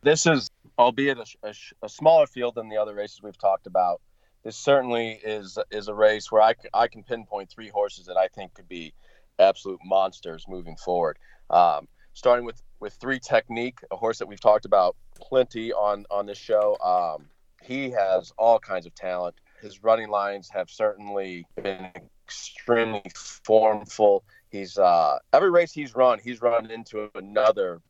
This 0.02 0.24
is, 0.24 0.50
albeit 0.78 1.18
a, 1.18 1.26
a, 1.42 1.54
a 1.82 1.88
smaller 1.88 2.26
field 2.26 2.54
than 2.54 2.68
the 2.68 2.76
other 2.76 2.94
races 2.94 3.22
we've 3.22 3.36
talked 3.36 3.66
about, 3.66 4.00
this 4.46 4.56
certainly 4.56 5.20
is 5.24 5.58
is 5.72 5.88
a 5.88 5.94
race 5.94 6.30
where 6.30 6.40
I, 6.40 6.54
I 6.72 6.86
can 6.86 7.02
pinpoint 7.02 7.50
three 7.50 7.68
horses 7.68 8.06
that 8.06 8.16
I 8.16 8.28
think 8.28 8.54
could 8.54 8.68
be 8.68 8.94
absolute 9.40 9.80
monsters 9.84 10.44
moving 10.46 10.76
forward. 10.76 11.18
Um, 11.50 11.88
starting 12.14 12.44
with 12.44 12.62
with 12.78 12.94
three 12.94 13.18
technique, 13.18 13.80
a 13.90 13.96
horse 13.96 14.20
that 14.20 14.28
we've 14.28 14.40
talked 14.40 14.64
about 14.64 14.94
plenty 15.16 15.72
on 15.72 16.06
on 16.12 16.26
this 16.26 16.38
show. 16.38 16.76
Um, 16.78 17.26
he 17.60 17.90
has 17.90 18.32
all 18.38 18.60
kinds 18.60 18.86
of 18.86 18.94
talent. 18.94 19.34
His 19.60 19.82
running 19.82 20.10
lines 20.10 20.48
have 20.50 20.70
certainly 20.70 21.44
been 21.60 21.90
extremely 22.24 23.02
formful. 23.16 24.22
He's 24.48 24.78
uh, 24.78 25.18
every 25.32 25.50
race 25.50 25.72
he's 25.72 25.96
run, 25.96 26.20
he's 26.22 26.40
run 26.40 26.70
into 26.70 27.10
another 27.16 27.80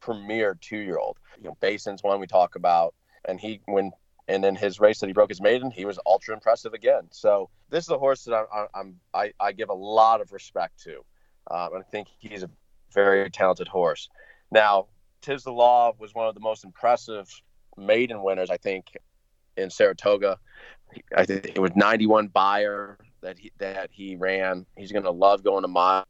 premier 0.00 0.58
two 0.60 0.76
year 0.76 0.98
old. 0.98 1.16
You 1.38 1.44
know, 1.44 1.56
Basin's 1.62 2.02
one 2.02 2.20
we 2.20 2.26
talk 2.26 2.54
about, 2.54 2.94
and 3.24 3.40
he 3.40 3.62
when 3.64 3.92
and 4.28 4.44
in 4.44 4.54
his 4.54 4.80
race 4.80 5.00
that 5.00 5.08
he 5.08 5.12
broke 5.12 5.28
his 5.28 5.40
maiden, 5.40 5.70
he 5.70 5.84
was 5.84 5.98
ultra 6.06 6.34
impressive 6.34 6.74
again. 6.74 7.08
So 7.10 7.50
this 7.70 7.84
is 7.84 7.90
a 7.90 7.98
horse 7.98 8.24
that 8.24 8.34
I, 8.34 8.66
I'm 8.74 8.96
I, 9.12 9.32
I 9.40 9.52
give 9.52 9.68
a 9.68 9.74
lot 9.74 10.20
of 10.20 10.32
respect 10.32 10.82
to. 10.84 11.04
Um, 11.50 11.70
I 11.78 11.82
think 11.90 12.08
he's 12.18 12.42
a 12.42 12.50
very 12.92 13.30
talented 13.30 13.68
horse. 13.68 14.08
Now, 14.50 14.86
Tiz 15.22 15.42
the 15.42 15.52
Law 15.52 15.92
was 15.98 16.14
one 16.14 16.28
of 16.28 16.34
the 16.34 16.40
most 16.40 16.64
impressive 16.64 17.28
maiden 17.76 18.22
winners, 18.22 18.50
I 18.50 18.56
think, 18.56 18.96
in 19.56 19.70
Saratoga. 19.70 20.38
I 21.16 21.24
think 21.24 21.46
it 21.46 21.58
was 21.58 21.74
91 21.74 22.28
Beyer 22.28 22.98
that 23.22 23.38
he 23.38 23.52
that 23.58 23.90
he 23.92 24.16
ran. 24.16 24.66
He's 24.76 24.92
going 24.92 25.04
to 25.04 25.10
love 25.10 25.42
going 25.42 25.62
to 25.62 25.68
mile, 25.68 26.04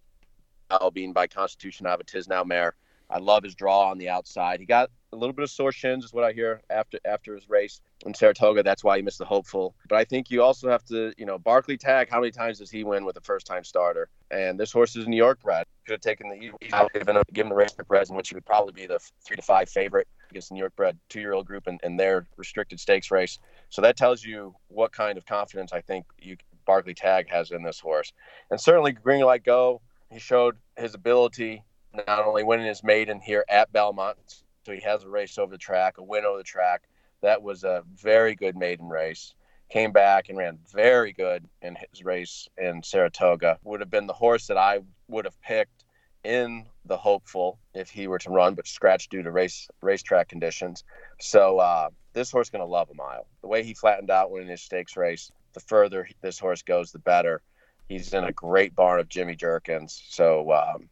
being 0.92 1.12
by 1.12 1.26
Constitution 1.26 1.86
I 1.86 1.94
of 1.94 2.00
a 2.00 2.04
Tiznow 2.04 2.44
mare. 2.44 2.74
I 3.08 3.18
love 3.18 3.44
his 3.44 3.54
draw 3.54 3.90
on 3.90 3.98
the 3.98 4.08
outside. 4.08 4.60
He 4.60 4.66
got 4.66 4.90
a 5.12 5.16
little 5.16 5.34
bit 5.34 5.42
of 5.42 5.50
sore 5.50 5.72
shins, 5.72 6.04
is 6.04 6.12
what 6.12 6.24
I 6.24 6.32
hear 6.32 6.62
after 6.70 6.98
after 7.04 7.34
his 7.34 7.48
race 7.48 7.80
in 8.04 8.14
Saratoga. 8.14 8.62
That's 8.62 8.84
why 8.84 8.96
he 8.96 9.02
missed 9.02 9.18
the 9.18 9.24
hopeful. 9.24 9.74
But 9.88 9.96
I 9.96 10.04
think 10.04 10.30
you 10.30 10.42
also 10.42 10.68
have 10.68 10.84
to, 10.86 11.12
you 11.16 11.26
know, 11.26 11.38
Barclay 11.38 11.76
Tagg. 11.76 12.08
How 12.10 12.20
many 12.20 12.32
times 12.32 12.58
does 12.58 12.70
he 12.70 12.84
win 12.84 13.04
with 13.04 13.16
a 13.16 13.20
first 13.20 13.46
time 13.46 13.64
starter? 13.64 14.08
And 14.30 14.58
this 14.58 14.72
horse 14.72 14.96
is 14.96 15.06
New 15.06 15.16
York 15.16 15.40
bred. 15.42 15.66
Could 15.86 15.92
have 15.92 16.00
taken 16.00 16.28
the 16.28 16.52
given 16.92 17.22
given 17.32 17.50
the 17.50 17.56
race 17.56 17.72
for 17.72 17.96
in 17.96 18.14
which 18.14 18.28
he 18.28 18.34
would 18.34 18.46
probably 18.46 18.72
be 18.72 18.86
the 18.86 18.98
three 19.24 19.36
to 19.36 19.42
five 19.42 19.68
favorite 19.68 20.08
against 20.30 20.48
the 20.48 20.54
New 20.54 20.60
York 20.60 20.74
bred 20.76 20.98
two 21.08 21.20
year 21.20 21.32
old 21.32 21.46
group 21.46 21.66
in, 21.66 21.78
in 21.82 21.96
their 21.96 22.26
restricted 22.36 22.80
stakes 22.80 23.10
race. 23.10 23.38
So 23.70 23.82
that 23.82 23.96
tells 23.96 24.24
you 24.24 24.54
what 24.68 24.92
kind 24.92 25.18
of 25.18 25.26
confidence 25.26 25.72
I 25.72 25.80
think 25.80 26.06
you 26.20 26.36
Barclay 26.64 26.94
Tagg 26.94 27.28
has 27.28 27.50
in 27.50 27.62
this 27.62 27.80
horse. 27.80 28.12
And 28.50 28.60
certainly 28.60 28.92
Greenlight 28.92 29.44
Go. 29.44 29.80
He 30.10 30.18
showed 30.18 30.56
his 30.76 30.94
ability 30.94 31.62
not 32.06 32.24
only 32.24 32.44
winning 32.44 32.66
his 32.66 32.84
maiden 32.84 33.20
here 33.20 33.44
at 33.48 33.72
Belmont, 33.72 34.42
so 34.64 34.72
he 34.72 34.80
has 34.80 35.02
a 35.02 35.08
race 35.08 35.38
over 35.38 35.50
the 35.50 35.58
track, 35.58 35.98
a 35.98 36.02
win 36.02 36.24
over 36.24 36.38
the 36.38 36.44
track. 36.44 36.82
That 37.22 37.42
was 37.42 37.64
a 37.64 37.84
very 37.96 38.34
good 38.34 38.56
maiden 38.56 38.88
race. 38.88 39.34
Came 39.70 39.92
back 39.92 40.28
and 40.28 40.36
ran 40.36 40.58
very 40.70 41.12
good 41.12 41.48
in 41.62 41.76
his 41.76 42.04
race 42.04 42.48
in 42.58 42.82
Saratoga. 42.82 43.58
Would 43.64 43.80
have 43.80 43.90
been 43.90 44.06
the 44.06 44.12
horse 44.12 44.46
that 44.48 44.58
I 44.58 44.80
would 45.08 45.24
have 45.24 45.40
picked 45.40 45.84
in 46.24 46.66
the 46.84 46.96
hopeful 46.96 47.58
if 47.74 47.88
he 47.90 48.06
were 48.06 48.18
to 48.18 48.30
run, 48.30 48.54
but 48.54 48.66
scratched 48.66 49.10
due 49.10 49.22
to 49.22 49.30
race 49.30 49.68
racetrack 49.80 50.28
conditions. 50.28 50.84
So 51.20 51.58
uh, 51.58 51.88
this 52.12 52.30
horse 52.30 52.48
is 52.48 52.50
going 52.50 52.64
to 52.64 52.70
love 52.70 52.90
a 52.90 52.94
mile. 52.94 53.26
The 53.40 53.48
way 53.48 53.62
he 53.62 53.74
flattened 53.74 54.10
out 54.10 54.30
winning 54.30 54.48
his 54.48 54.62
stakes 54.62 54.96
race, 54.96 55.30
the 55.52 55.60
further 55.60 56.08
this 56.20 56.38
horse 56.38 56.62
goes, 56.62 56.92
the 56.92 56.98
better. 56.98 57.40
He's 57.88 58.12
in 58.14 58.24
a 58.24 58.32
great 58.32 58.74
barn 58.74 59.00
of 59.00 59.08
Jimmy 59.08 59.36
Jerkens. 59.36 60.02
So 60.08 60.52
um, 60.52 60.88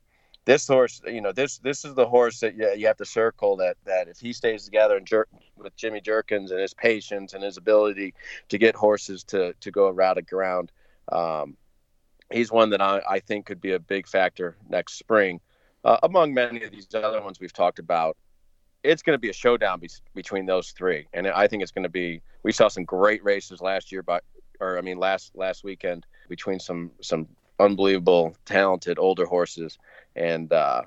this 0.50 0.66
horse, 0.66 1.00
you 1.06 1.20
know, 1.20 1.30
this 1.30 1.58
this 1.58 1.84
is 1.84 1.94
the 1.94 2.06
horse 2.06 2.40
that 2.40 2.56
you, 2.56 2.68
you 2.74 2.88
have 2.88 2.96
to 2.96 3.04
circle 3.04 3.56
that 3.58 3.76
that 3.84 4.08
if 4.08 4.18
he 4.18 4.32
stays 4.32 4.64
together 4.64 4.96
and 4.96 5.06
jerk 5.06 5.28
with 5.56 5.76
Jimmy 5.76 6.00
Jerkens 6.00 6.50
and 6.50 6.58
his 6.58 6.74
patience 6.74 7.34
and 7.34 7.44
his 7.44 7.56
ability 7.56 8.14
to 8.48 8.58
get 8.58 8.74
horses 8.74 9.22
to 9.24 9.54
to 9.60 9.70
go 9.70 9.86
around 9.86 10.16
the 10.16 10.22
ground, 10.22 10.72
um, 11.12 11.56
he's 12.32 12.50
one 12.50 12.70
that 12.70 12.80
I, 12.80 13.00
I 13.08 13.20
think 13.20 13.46
could 13.46 13.60
be 13.60 13.74
a 13.74 13.78
big 13.78 14.08
factor 14.08 14.56
next 14.68 14.94
spring, 14.94 15.40
uh, 15.84 15.98
among 16.02 16.34
many 16.34 16.64
of 16.64 16.72
these 16.72 16.88
other 16.96 17.22
ones 17.22 17.38
we've 17.38 17.52
talked 17.52 17.78
about. 17.78 18.16
It's 18.82 19.02
going 19.02 19.14
to 19.14 19.20
be 19.20 19.30
a 19.30 19.34
showdown 19.34 19.78
be- 19.78 19.90
between 20.14 20.46
those 20.46 20.72
three, 20.72 21.06
and 21.12 21.28
I 21.28 21.46
think 21.46 21.62
it's 21.62 21.70
going 21.70 21.84
to 21.84 21.88
be. 21.88 22.22
We 22.42 22.50
saw 22.50 22.66
some 22.66 22.84
great 22.84 23.22
races 23.22 23.60
last 23.60 23.92
year, 23.92 24.02
but 24.02 24.24
or 24.58 24.78
I 24.78 24.80
mean 24.80 24.98
last 24.98 25.30
last 25.36 25.62
weekend 25.62 26.06
between 26.28 26.58
some 26.58 26.90
some 27.00 27.28
unbelievable 27.60 28.36
talented 28.44 28.98
older 28.98 29.26
horses. 29.26 29.78
And 30.16 30.52
uh, 30.52 30.82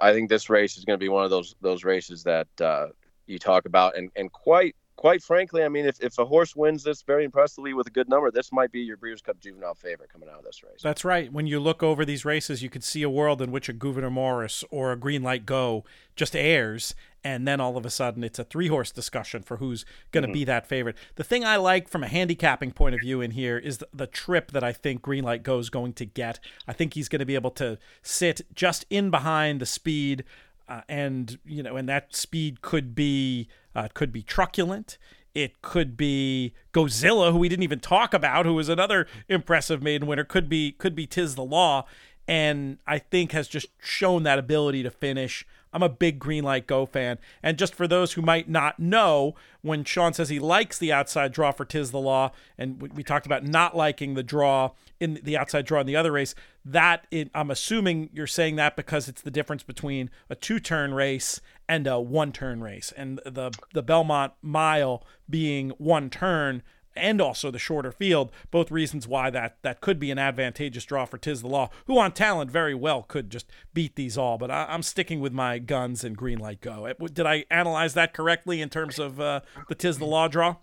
i 0.00 0.12
think 0.12 0.28
this 0.28 0.48
race 0.48 0.76
is 0.76 0.84
going 0.84 0.98
to 0.98 1.04
be 1.04 1.08
one 1.08 1.24
of 1.24 1.30
those 1.30 1.56
those 1.60 1.84
races 1.84 2.22
that 2.22 2.48
uh, 2.60 2.86
you 3.26 3.38
talk 3.38 3.66
about, 3.66 3.96
and 3.96 4.10
and 4.16 4.30
quite 4.32 4.76
quite 4.96 5.22
frankly, 5.22 5.62
I 5.62 5.68
mean, 5.68 5.86
if, 5.86 6.00
if 6.00 6.18
a 6.18 6.24
horse 6.24 6.56
wins 6.56 6.82
this 6.82 7.02
very 7.02 7.24
impressively 7.24 7.74
with 7.74 7.86
a 7.86 7.90
good 7.90 8.08
number, 8.08 8.30
this 8.30 8.50
might 8.50 8.72
be 8.72 8.80
your 8.80 8.96
Breeders' 8.96 9.22
Cup 9.22 9.38
Juvenile 9.38 9.74
favorite 9.74 10.10
coming 10.10 10.28
out 10.28 10.38
of 10.38 10.44
this 10.44 10.62
race. 10.62 10.80
That's 10.82 11.04
right. 11.04 11.32
When 11.32 11.46
you 11.46 11.60
look 11.60 11.82
over 11.82 12.04
these 12.04 12.24
races, 12.24 12.62
you 12.62 12.70
could 12.70 12.84
see 12.84 13.02
a 13.02 13.10
world 13.10 13.42
in 13.42 13.52
which 13.52 13.68
a 13.68 13.72
Gouverneur 13.72 14.10
Morris 14.10 14.64
or 14.70 14.92
a 14.92 14.96
Greenlight 14.96 15.44
Go 15.44 15.84
just 16.16 16.34
airs, 16.34 16.94
and 17.22 17.46
then 17.46 17.60
all 17.60 17.76
of 17.76 17.84
a 17.84 17.90
sudden 17.90 18.24
it's 18.24 18.38
a 18.38 18.44
three 18.44 18.68
horse 18.68 18.90
discussion 18.90 19.42
for 19.42 19.58
who's 19.58 19.84
going 20.12 20.22
to 20.22 20.28
mm-hmm. 20.28 20.34
be 20.34 20.44
that 20.44 20.66
favorite. 20.66 20.96
The 21.16 21.24
thing 21.24 21.44
I 21.44 21.56
like 21.56 21.88
from 21.88 22.02
a 22.02 22.08
handicapping 22.08 22.72
point 22.72 22.94
of 22.94 23.02
view 23.02 23.20
in 23.20 23.32
here 23.32 23.58
is 23.58 23.78
the, 23.78 23.88
the 23.92 24.06
trip 24.06 24.52
that 24.52 24.64
I 24.64 24.72
think 24.72 25.02
Greenlight 25.02 25.42
Go 25.42 25.58
is 25.58 25.68
going 25.68 25.92
to 25.94 26.06
get. 26.06 26.40
I 26.66 26.72
think 26.72 26.94
he's 26.94 27.08
going 27.08 27.20
to 27.20 27.26
be 27.26 27.34
able 27.34 27.50
to 27.52 27.78
sit 28.02 28.42
just 28.54 28.86
in 28.88 29.10
behind 29.10 29.60
the 29.60 29.66
speed. 29.66 30.24
Uh, 30.68 30.80
and 30.88 31.38
you 31.44 31.62
know, 31.62 31.76
and 31.76 31.88
that 31.88 32.14
speed 32.14 32.60
could 32.60 32.94
be 32.94 33.48
uh, 33.74 33.88
could 33.94 34.12
be 34.12 34.22
truculent. 34.22 34.98
It 35.34 35.60
could 35.60 35.96
be 35.96 36.54
Gozilla, 36.72 37.30
who 37.30 37.38
we 37.38 37.48
didn't 37.48 37.62
even 37.62 37.80
talk 37.80 38.14
about, 38.14 38.46
who 38.46 38.54
was 38.54 38.68
another 38.68 39.06
impressive 39.28 39.82
maiden 39.82 40.08
winner. 40.08 40.24
Could 40.24 40.48
be 40.48 40.72
could 40.72 40.94
be 40.94 41.06
Tiz 41.06 41.34
the 41.34 41.44
Law, 41.44 41.86
and 42.26 42.78
I 42.86 42.98
think 42.98 43.32
has 43.32 43.46
just 43.46 43.66
shown 43.78 44.22
that 44.24 44.38
ability 44.38 44.82
to 44.82 44.90
finish 44.90 45.46
I'm 45.76 45.82
a 45.82 45.90
big 45.90 46.18
Green 46.18 46.42
Light 46.42 46.66
Go 46.66 46.86
fan. 46.86 47.18
And 47.42 47.58
just 47.58 47.74
for 47.74 47.86
those 47.86 48.14
who 48.14 48.22
might 48.22 48.48
not 48.48 48.80
know, 48.80 49.34
when 49.60 49.84
Sean 49.84 50.14
says 50.14 50.30
he 50.30 50.38
likes 50.38 50.78
the 50.78 50.90
outside 50.90 51.32
draw 51.32 51.52
for 51.52 51.66
Tiz 51.66 51.90
the 51.90 52.00
Law, 52.00 52.32
and 52.56 52.80
we 52.80 53.02
talked 53.02 53.26
about 53.26 53.44
not 53.44 53.76
liking 53.76 54.14
the 54.14 54.22
draw 54.22 54.70
in 55.00 55.20
the 55.22 55.36
outside 55.36 55.66
draw 55.66 55.80
in 55.82 55.86
the 55.86 55.94
other 55.94 56.12
race, 56.12 56.34
that 56.64 57.06
it, 57.10 57.30
I'm 57.34 57.50
assuming 57.50 58.08
you're 58.14 58.26
saying 58.26 58.56
that 58.56 58.74
because 58.74 59.06
it's 59.06 59.20
the 59.20 59.30
difference 59.30 59.62
between 59.62 60.08
a 60.30 60.34
two 60.34 60.60
turn 60.60 60.94
race 60.94 61.42
and 61.68 61.86
a 61.86 62.00
one 62.00 62.32
turn 62.32 62.62
race. 62.62 62.90
And 62.96 63.20
the 63.26 63.50
the 63.74 63.82
Belmont 63.82 64.32
mile 64.40 65.04
being 65.28 65.70
one 65.76 66.08
turn 66.08 66.62
and 66.96 67.20
also 67.20 67.50
the 67.50 67.58
shorter 67.58 67.92
field, 67.92 68.30
both 68.50 68.70
reasons 68.70 69.06
why 69.06 69.30
that 69.30 69.58
that 69.62 69.80
could 69.80 69.98
be 69.98 70.10
an 70.10 70.18
advantageous 70.18 70.84
draw 70.84 71.04
for 71.04 71.18
Tiz 71.18 71.42
the 71.42 71.48
Law, 71.48 71.70
who 71.86 71.98
on 71.98 72.12
talent 72.12 72.50
very 72.50 72.74
well 72.74 73.02
could 73.02 73.30
just 73.30 73.50
beat 73.74 73.96
these 73.96 74.18
all. 74.18 74.38
But 74.38 74.50
I, 74.50 74.72
am 74.74 74.82
sticking 74.82 75.20
with 75.20 75.32
my 75.32 75.58
guns 75.58 76.04
and 76.04 76.16
green 76.16 76.38
light 76.38 76.60
go. 76.60 76.92
Did 77.12 77.26
I 77.26 77.44
analyze 77.50 77.94
that 77.94 78.14
correctly 78.14 78.60
in 78.60 78.68
terms 78.68 78.98
of 78.98 79.20
uh, 79.20 79.40
the 79.68 79.74
Tiz 79.74 79.98
the 79.98 80.04
Law 80.04 80.28
draw? 80.28 80.56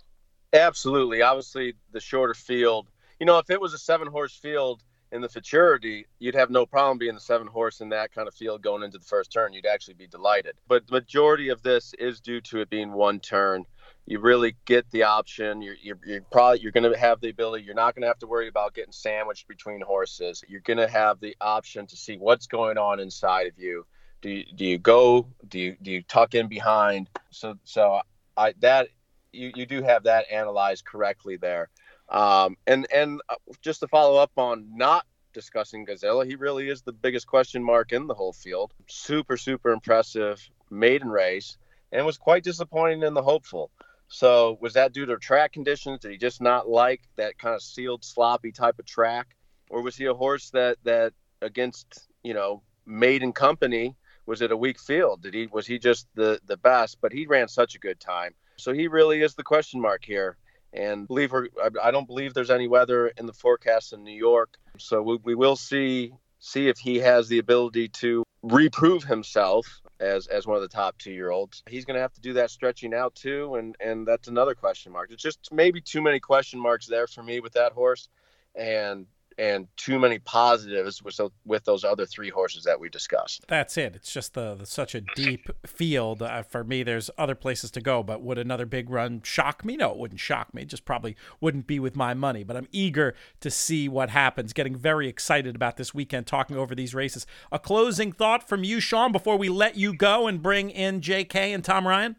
Absolutely. 0.54 1.22
Obviously, 1.22 1.74
the 1.92 2.00
shorter 2.00 2.34
field. 2.34 2.88
You 3.20 3.26
know, 3.26 3.40
if 3.40 3.50
it 3.50 3.60
was 3.60 3.74
a 3.74 3.78
seven 3.78 4.08
horse 4.08 4.36
field 4.36 4.84
in 5.12 5.22
the 5.22 5.30
futurity, 5.30 6.06
you'd 6.20 6.36
have 6.36 6.50
no 6.50 6.66
problem 6.66 6.98
being 6.98 7.14
the 7.14 7.20
seven 7.20 7.48
horse 7.48 7.82
in 7.82 7.90
that 7.90 8.12
kind 8.12 8.28
of 8.28 8.34
field 8.34 8.62
going 8.62 8.84
into 8.84 8.98
the 8.98 9.06
first 9.06 9.32
turn. 9.32 9.54
You'd 9.54 9.66
actually 9.66 9.94
be 9.96 10.08
delighted. 10.08 10.56
But 10.68 10.88
the 10.88 10.94
majority 10.94 11.50
of 11.50 11.62
this 11.64 11.94
is 12.00 12.20
due 12.20 12.42
to 12.42 12.62
it 12.62 12.70
being 12.70 12.94
one 12.94 13.20
turn 13.20 13.66
you 14.06 14.20
really 14.20 14.56
get 14.66 14.90
the 14.92 15.04
option. 15.04 15.62
You're, 15.62 15.76
you're, 15.82 16.00
you're 16.06 16.22
probably 16.32 16.60
you're 16.60 16.72
going 16.72 16.92
to 16.92 16.98
have 16.98 17.22
the 17.22 17.30
ability. 17.30 17.64
You're 17.64 17.76
not 17.76 17.96
going 17.96 18.02
to 18.02 18.08
have 18.08 18.20
to 18.20 18.28
worry 18.28 18.48
about 18.48 18.74
getting 18.74 18.92
sandwiched 18.92 19.48
between 19.48 19.82
horses. 19.82 20.44
You're 20.48 20.62
going 20.62 20.78
to 20.78 20.88
have 20.88 21.20
the 21.20 21.36
option 21.40 21.88
to 21.88 21.96
see 21.96 22.18
what's 22.18 22.48
going 22.48 22.78
on 22.78 23.00
inside 23.00 23.48
of 23.48 23.58
you. 23.58 23.86
Do 24.22 24.30
you, 24.30 24.46
do 24.56 24.66
you 24.66 24.78
go? 24.78 25.28
Do 25.48 25.60
you 25.60 25.76
do 25.82 25.92
you 25.92 26.02
tuck 26.02 26.34
in 26.34 26.48
behind? 26.48 27.10
So 27.30 27.56
so 27.64 28.02
I 28.38 28.54
that 28.60 28.88
you, 29.34 29.52
you 29.56 29.66
do 29.66 29.82
have 29.84 30.04
that 30.04 30.26
analyzed 30.32 30.86
correctly 30.86 31.38
there. 31.38 31.70
Um, 32.10 32.58
and 32.68 32.88
and 32.94 33.22
uh, 33.30 33.36
just 33.62 33.82
to 33.82 33.88
follow 33.88 34.18
up 34.18 34.32
on 34.38 34.78
not 34.78 35.06
discussing 35.34 35.86
Gazella, 35.86 36.26
he 36.26 36.36
really 36.36 36.70
is 36.70 36.84
the 36.84 36.94
biggest 36.94 37.28
question 37.28 37.64
mark 37.64 37.92
in 37.92 38.08
the 38.08 38.14
whole 38.14 38.34
field. 38.34 38.74
Super 38.88 39.36
super 39.36 39.72
impressive 39.72 40.42
maiden 40.70 41.10
race, 41.10 41.58
and 41.92 42.06
was 42.06 42.18
quite 42.18 42.44
disappointing 42.44 43.04
in 43.04 43.14
the 43.14 43.24
hopeful. 43.24 43.72
So 44.14 44.60
was 44.62 44.74
that 44.74 44.94
due 44.94 45.08
to 45.08 45.18
track 45.18 45.54
conditions? 45.54 46.02
Did 46.02 46.12
he 46.12 46.18
just 46.18 46.40
not 46.40 46.70
like 46.70 47.02
that 47.16 47.40
kind 47.40 47.56
of 47.56 47.64
sealed, 47.64 48.06
sloppy 48.06 48.52
type 48.52 48.78
of 48.78 48.86
track, 48.86 49.36
or 49.72 49.82
was 49.82 49.96
he 49.98 50.06
a 50.06 50.14
horse 50.14 50.52
that 50.52 50.78
that 50.84 51.14
against 51.42 52.08
you 52.22 52.36
know 52.36 52.62
maiden 52.86 53.34
company 53.34 53.96
was 54.28 54.44
it 54.44 54.52
a 54.52 54.58
weak 54.58 54.80
field? 54.80 55.24
Did 55.24 55.34
he 55.34 55.48
was 55.48 55.66
he 55.66 55.80
just 55.80 56.06
the 56.14 56.40
the 56.46 56.58
best? 56.58 57.00
But 57.02 57.12
he 57.12 57.26
ran 57.26 57.48
such 57.48 57.74
a 57.74 57.80
good 57.80 58.00
time, 58.00 58.36
so 58.56 58.72
he 58.72 58.88
really 58.88 59.24
is 59.24 59.34
the 59.34 59.42
question 59.42 59.82
mark 59.82 60.06
here. 60.06 60.38
And 60.74 61.08
believe 61.08 61.32
her, 61.32 61.50
I 61.82 61.90
don't 61.90 62.08
believe 62.08 62.36
there's 62.36 62.52
any 62.52 62.68
weather 62.68 63.08
in 63.18 63.26
the 63.26 63.34
forecast 63.34 63.94
in 63.94 64.04
New 64.04 64.16
York, 64.16 64.58
so 64.78 65.02
we, 65.02 65.18
we 65.24 65.34
will 65.34 65.56
see 65.56 66.14
see 66.38 66.68
if 66.68 66.78
he 66.78 67.00
has 67.00 67.30
the 67.30 67.40
ability 67.40 67.88
to 68.04 68.24
reprove 68.44 69.06
himself 69.06 69.82
as 70.04 70.28
as 70.28 70.46
one 70.46 70.56
of 70.56 70.62
the 70.62 70.68
top 70.68 70.98
two 70.98 71.12
year 71.12 71.32
olds. 71.32 71.64
He's 71.68 71.86
going 71.86 71.96
to 71.96 72.02
have 72.02 72.14
to 72.14 72.22
do 72.22 72.34
that 72.34 72.52
stretching 72.52 72.94
out 72.94 73.16
too, 73.16 73.56
and 73.56 73.76
and 73.80 74.08
that's 74.08 74.28
another 74.28 74.56
question 74.56 74.92
mark. 74.92 75.12
It's 75.12 75.24
just 75.24 75.50
maybe 75.52 75.82
too 75.82 76.02
many 76.02 76.20
question 76.20 76.60
marks 76.60 76.86
there 76.88 77.08
for 77.08 77.24
me 77.24 77.40
with 77.40 77.54
that 77.54 77.72
horse, 77.72 78.10
and 78.56 79.08
and 79.38 79.68
too 79.78 80.00
many 80.00 80.20
positives 80.20 81.02
with 81.02 81.20
with 81.46 81.64
those 81.66 81.84
other 81.84 82.06
three 82.06 82.30
horses 82.30 82.64
that 82.64 82.80
we 82.80 82.90
discussed. 82.90 83.46
That's 83.48 83.78
it. 83.78 83.96
It's 83.96 84.12
just 84.12 84.34
the, 84.34 84.56
the 84.56 84.66
such 84.66 84.96
a 84.96 85.02
deep 85.16 85.50
field. 85.66 86.22
Uh, 86.22 86.44
for 86.44 86.64
me, 86.64 86.84
there's 86.84 87.10
other 87.18 87.36
places 87.36 87.72
to 87.72 87.82
go, 87.82 88.04
but 88.04 88.22
would 88.22 88.38
another 88.38 88.66
big 88.66 88.90
run 88.90 89.22
shock 89.24 89.66
me? 89.66 89.78
No, 89.78 89.92
it 89.92 89.98
wouldn't 89.98 90.20
shock 90.20 90.54
me. 90.54 90.64
It 90.64 90.70
just 90.70 90.86
probably 90.86 91.16
wouldn't 91.40 91.68
be 91.68 91.80
with 91.80 91.96
my 91.96 92.14
money. 92.14 92.44
But 92.44 92.58
I'm 92.58 92.68
eager 92.72 93.16
to 93.42 93.50
see 93.50 93.88
what 93.90 94.10
happens. 94.10 94.54
Getting 94.54 94.76
very 94.76 95.08
excited 95.08 95.56
about 95.56 95.78
this 95.78 95.94
weekend, 95.94 96.28
talking 96.28 96.58
over 96.58 96.76
these 96.76 96.94
races. 96.94 97.26
A 97.52 97.60
closing 97.60 98.12
thought 98.12 98.48
from 98.48 98.64
you, 98.64 98.80
Sean, 98.80 99.12
before 99.12 99.38
we 99.38 99.50
let 99.50 99.76
you 99.76 99.94
go 99.94 100.28
and 100.28 100.42
bring 100.42 100.70
in 100.70 101.02
J.K. 101.02 101.54
and 101.54 101.64
Tom 101.64 101.88
Ryan. 101.88 102.16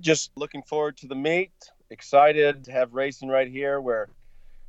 Just 0.00 0.30
looking 0.36 0.62
forward 0.62 0.96
to 0.98 1.06
the 1.06 1.14
meet. 1.14 1.52
Excited 1.88 2.64
to 2.64 2.72
have 2.72 2.92
racing 2.94 3.28
right 3.28 3.48
here 3.48 3.80
where 3.80 4.08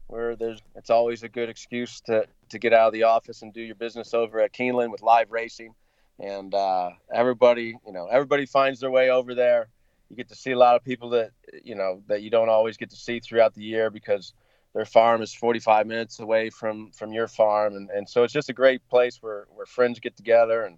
where 0.07 0.35
there's 0.35 0.61
it's 0.75 0.89
always 0.89 1.23
a 1.23 1.29
good 1.29 1.49
excuse 1.49 2.01
to 2.01 2.25
to 2.49 2.59
get 2.59 2.73
out 2.73 2.87
of 2.87 2.93
the 2.93 3.03
office 3.03 3.41
and 3.41 3.53
do 3.53 3.61
your 3.61 3.75
business 3.75 4.13
over 4.13 4.39
at 4.39 4.53
Keeneland 4.53 4.91
with 4.91 5.01
live 5.01 5.31
racing, 5.31 5.73
and 6.19 6.53
uh, 6.53 6.89
everybody 7.13 7.77
you 7.85 7.93
know 7.93 8.07
everybody 8.07 8.45
finds 8.45 8.79
their 8.79 8.91
way 8.91 9.09
over 9.09 9.35
there. 9.35 9.67
You 10.09 10.15
get 10.15 10.29
to 10.29 10.35
see 10.35 10.51
a 10.51 10.57
lot 10.57 10.75
of 10.75 10.83
people 10.83 11.09
that 11.11 11.31
you 11.63 11.75
know 11.75 12.01
that 12.07 12.21
you 12.21 12.29
don't 12.29 12.49
always 12.49 12.77
get 12.77 12.89
to 12.91 12.95
see 12.95 13.19
throughout 13.19 13.53
the 13.53 13.63
year 13.63 13.89
because 13.89 14.33
their 14.73 14.85
farm 14.85 15.21
is 15.21 15.33
45 15.33 15.87
minutes 15.87 16.19
away 16.19 16.49
from 16.49 16.91
from 16.91 17.11
your 17.11 17.27
farm, 17.27 17.75
and, 17.75 17.89
and 17.89 18.07
so 18.07 18.23
it's 18.23 18.33
just 18.33 18.49
a 18.49 18.53
great 18.53 18.87
place 18.89 19.17
where 19.21 19.47
where 19.53 19.65
friends 19.65 19.99
get 19.99 20.15
together 20.15 20.63
and 20.63 20.77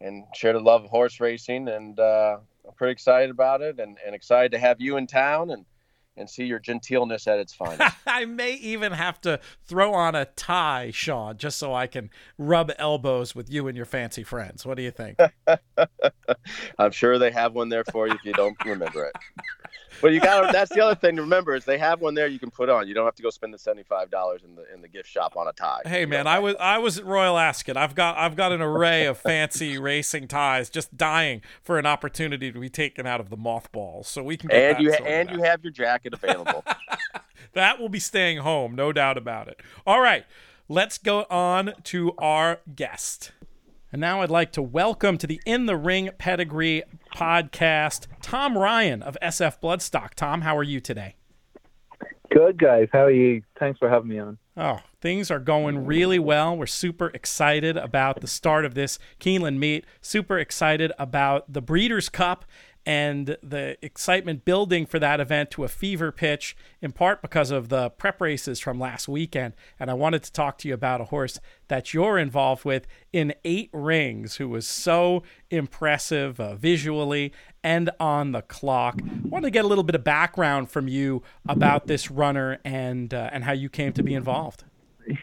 and 0.00 0.24
share 0.34 0.54
the 0.54 0.60
love 0.60 0.84
of 0.84 0.90
horse 0.90 1.20
racing, 1.20 1.68
and 1.68 2.00
uh, 2.00 2.38
I'm 2.66 2.74
pretty 2.74 2.92
excited 2.92 3.30
about 3.30 3.60
it, 3.60 3.78
and, 3.78 3.98
and 4.04 4.14
excited 4.14 4.52
to 4.52 4.58
have 4.58 4.80
you 4.80 4.96
in 4.96 5.06
town. 5.06 5.50
And 5.50 5.66
and 6.20 6.30
see 6.30 6.44
your 6.44 6.60
genteelness 6.60 7.26
at 7.26 7.38
its 7.38 7.52
finest. 7.52 7.96
I 8.06 8.26
may 8.26 8.52
even 8.54 8.92
have 8.92 9.20
to 9.22 9.40
throw 9.66 9.94
on 9.94 10.14
a 10.14 10.26
tie, 10.26 10.90
Sean, 10.92 11.36
just 11.36 11.58
so 11.58 11.74
I 11.74 11.86
can 11.86 12.10
rub 12.38 12.70
elbows 12.78 13.34
with 13.34 13.50
you 13.50 13.66
and 13.66 13.76
your 13.76 13.86
fancy 13.86 14.22
friends. 14.22 14.64
What 14.64 14.76
do 14.76 14.82
you 14.82 14.90
think? 14.90 15.18
I'm 16.78 16.92
sure 16.92 17.18
they 17.18 17.30
have 17.32 17.54
one 17.54 17.68
there 17.68 17.84
for 17.84 18.06
you 18.06 18.14
if 18.14 18.24
you 18.24 18.32
don't 18.34 18.56
remember 18.64 19.06
it. 19.06 19.16
But 20.00 20.12
you 20.12 20.20
got 20.20 20.52
that's 20.52 20.72
the 20.72 20.84
other 20.84 20.94
thing 20.94 21.16
to 21.16 21.22
remember 21.22 21.54
is 21.54 21.64
they 21.64 21.78
have 21.78 22.00
one 22.00 22.14
there 22.14 22.26
you 22.26 22.38
can 22.38 22.50
put 22.50 22.68
on. 22.68 22.88
You 22.88 22.94
don't 22.94 23.04
have 23.04 23.14
to 23.16 23.22
go 23.22 23.30
spend 23.30 23.52
the 23.52 23.58
seventy 23.58 23.82
five 23.82 24.10
dollars 24.10 24.42
in 24.44 24.54
the 24.54 24.72
in 24.72 24.82
the 24.82 24.88
gift 24.88 25.08
shop 25.08 25.36
on 25.36 25.48
a 25.48 25.52
tie. 25.52 25.82
Hey 25.84 26.06
man, 26.06 26.26
I 26.26 26.38
was 26.38 26.56
I 26.58 26.78
was 26.78 26.98
at 26.98 27.04
Royal 27.04 27.36
Ascot. 27.38 27.76
I've 27.76 27.94
got 27.94 28.16
I've 28.16 28.36
got 28.36 28.52
an 28.52 28.60
array 28.60 29.06
of 29.06 29.18
fancy 29.18 29.78
racing 29.90 30.28
ties, 30.28 30.70
just 30.70 30.96
dying 30.96 31.42
for 31.62 31.78
an 31.78 31.86
opportunity 31.86 32.52
to 32.52 32.58
be 32.58 32.70
taken 32.70 33.06
out 33.06 33.20
of 33.20 33.30
the 33.30 33.36
mothballs. 33.36 34.08
So 34.08 34.22
we 34.22 34.36
can 34.36 34.50
and 34.50 34.80
you 34.80 34.92
and 34.92 35.28
out. 35.28 35.34
you 35.34 35.42
have 35.42 35.62
your 35.62 35.72
jacket 35.72 36.14
available. 36.14 36.64
that 37.52 37.80
will 37.80 37.88
be 37.88 38.00
staying 38.00 38.38
home, 38.38 38.74
no 38.74 38.92
doubt 38.92 39.18
about 39.18 39.48
it. 39.48 39.60
All 39.86 40.00
right, 40.00 40.24
let's 40.68 40.98
go 40.98 41.26
on 41.30 41.74
to 41.84 42.12
our 42.18 42.60
guest. 42.74 43.32
And 43.92 44.00
now 44.00 44.22
I'd 44.22 44.30
like 44.30 44.52
to 44.52 44.62
welcome 44.62 45.18
to 45.18 45.26
the 45.26 45.40
In 45.44 45.66
the 45.66 45.76
Ring 45.76 46.10
Pedigree 46.16 46.84
podcast 47.12 48.06
Tom 48.22 48.56
Ryan 48.56 49.02
of 49.02 49.16
SF 49.20 49.60
Bloodstock. 49.60 50.14
Tom, 50.14 50.42
how 50.42 50.56
are 50.56 50.62
you 50.62 50.78
today? 50.78 51.16
Good, 52.30 52.56
guys. 52.56 52.86
How 52.92 53.06
are 53.06 53.10
you? 53.10 53.42
Thanks 53.58 53.80
for 53.80 53.88
having 53.88 54.08
me 54.08 54.20
on. 54.20 54.38
Oh, 54.56 54.78
things 55.00 55.30
are 55.30 55.38
going 55.38 55.86
really 55.86 56.18
well. 56.18 56.56
We're 56.56 56.66
super 56.66 57.08
excited 57.14 57.76
about 57.76 58.20
the 58.20 58.26
start 58.26 58.64
of 58.64 58.74
this 58.74 58.98
Keeneland 59.18 59.58
meet. 59.58 59.84
Super 60.00 60.38
excited 60.38 60.92
about 60.98 61.52
the 61.52 61.62
Breeders' 61.62 62.08
Cup 62.08 62.44
and 62.86 63.36
the 63.42 63.76
excitement 63.82 64.44
building 64.44 64.86
for 64.86 64.98
that 64.98 65.20
event 65.20 65.50
to 65.50 65.64
a 65.64 65.68
fever 65.68 66.10
pitch, 66.10 66.56
in 66.80 66.92
part 66.92 67.20
because 67.20 67.50
of 67.50 67.68
the 67.68 67.90
prep 67.90 68.20
races 68.20 68.58
from 68.58 68.80
last 68.80 69.06
weekend. 69.06 69.52
And 69.78 69.90
I 69.90 69.94
wanted 69.94 70.22
to 70.22 70.32
talk 70.32 70.56
to 70.58 70.68
you 70.68 70.74
about 70.74 71.00
a 71.00 71.04
horse 71.04 71.38
that 71.68 71.92
you're 71.92 72.18
involved 72.18 72.64
with 72.64 72.86
in 73.12 73.34
eight 73.44 73.68
rings, 73.72 74.36
who 74.36 74.48
was 74.48 74.66
so 74.66 75.22
impressive 75.50 76.40
uh, 76.40 76.54
visually 76.54 77.32
and 77.62 77.90
on 78.00 78.32
the 78.32 78.42
clock. 78.42 79.00
I 79.04 79.28
wanted 79.28 79.48
to 79.48 79.50
get 79.50 79.64
a 79.64 79.68
little 79.68 79.84
bit 79.84 79.94
of 79.94 80.02
background 80.02 80.70
from 80.70 80.88
you 80.88 81.22
about 81.46 81.86
this 81.86 82.10
runner 82.10 82.58
and 82.64 83.12
uh, 83.12 83.28
and 83.30 83.44
how 83.44 83.52
you 83.52 83.68
came 83.68 83.92
to 83.92 84.02
be 84.02 84.14
involved. 84.14 84.64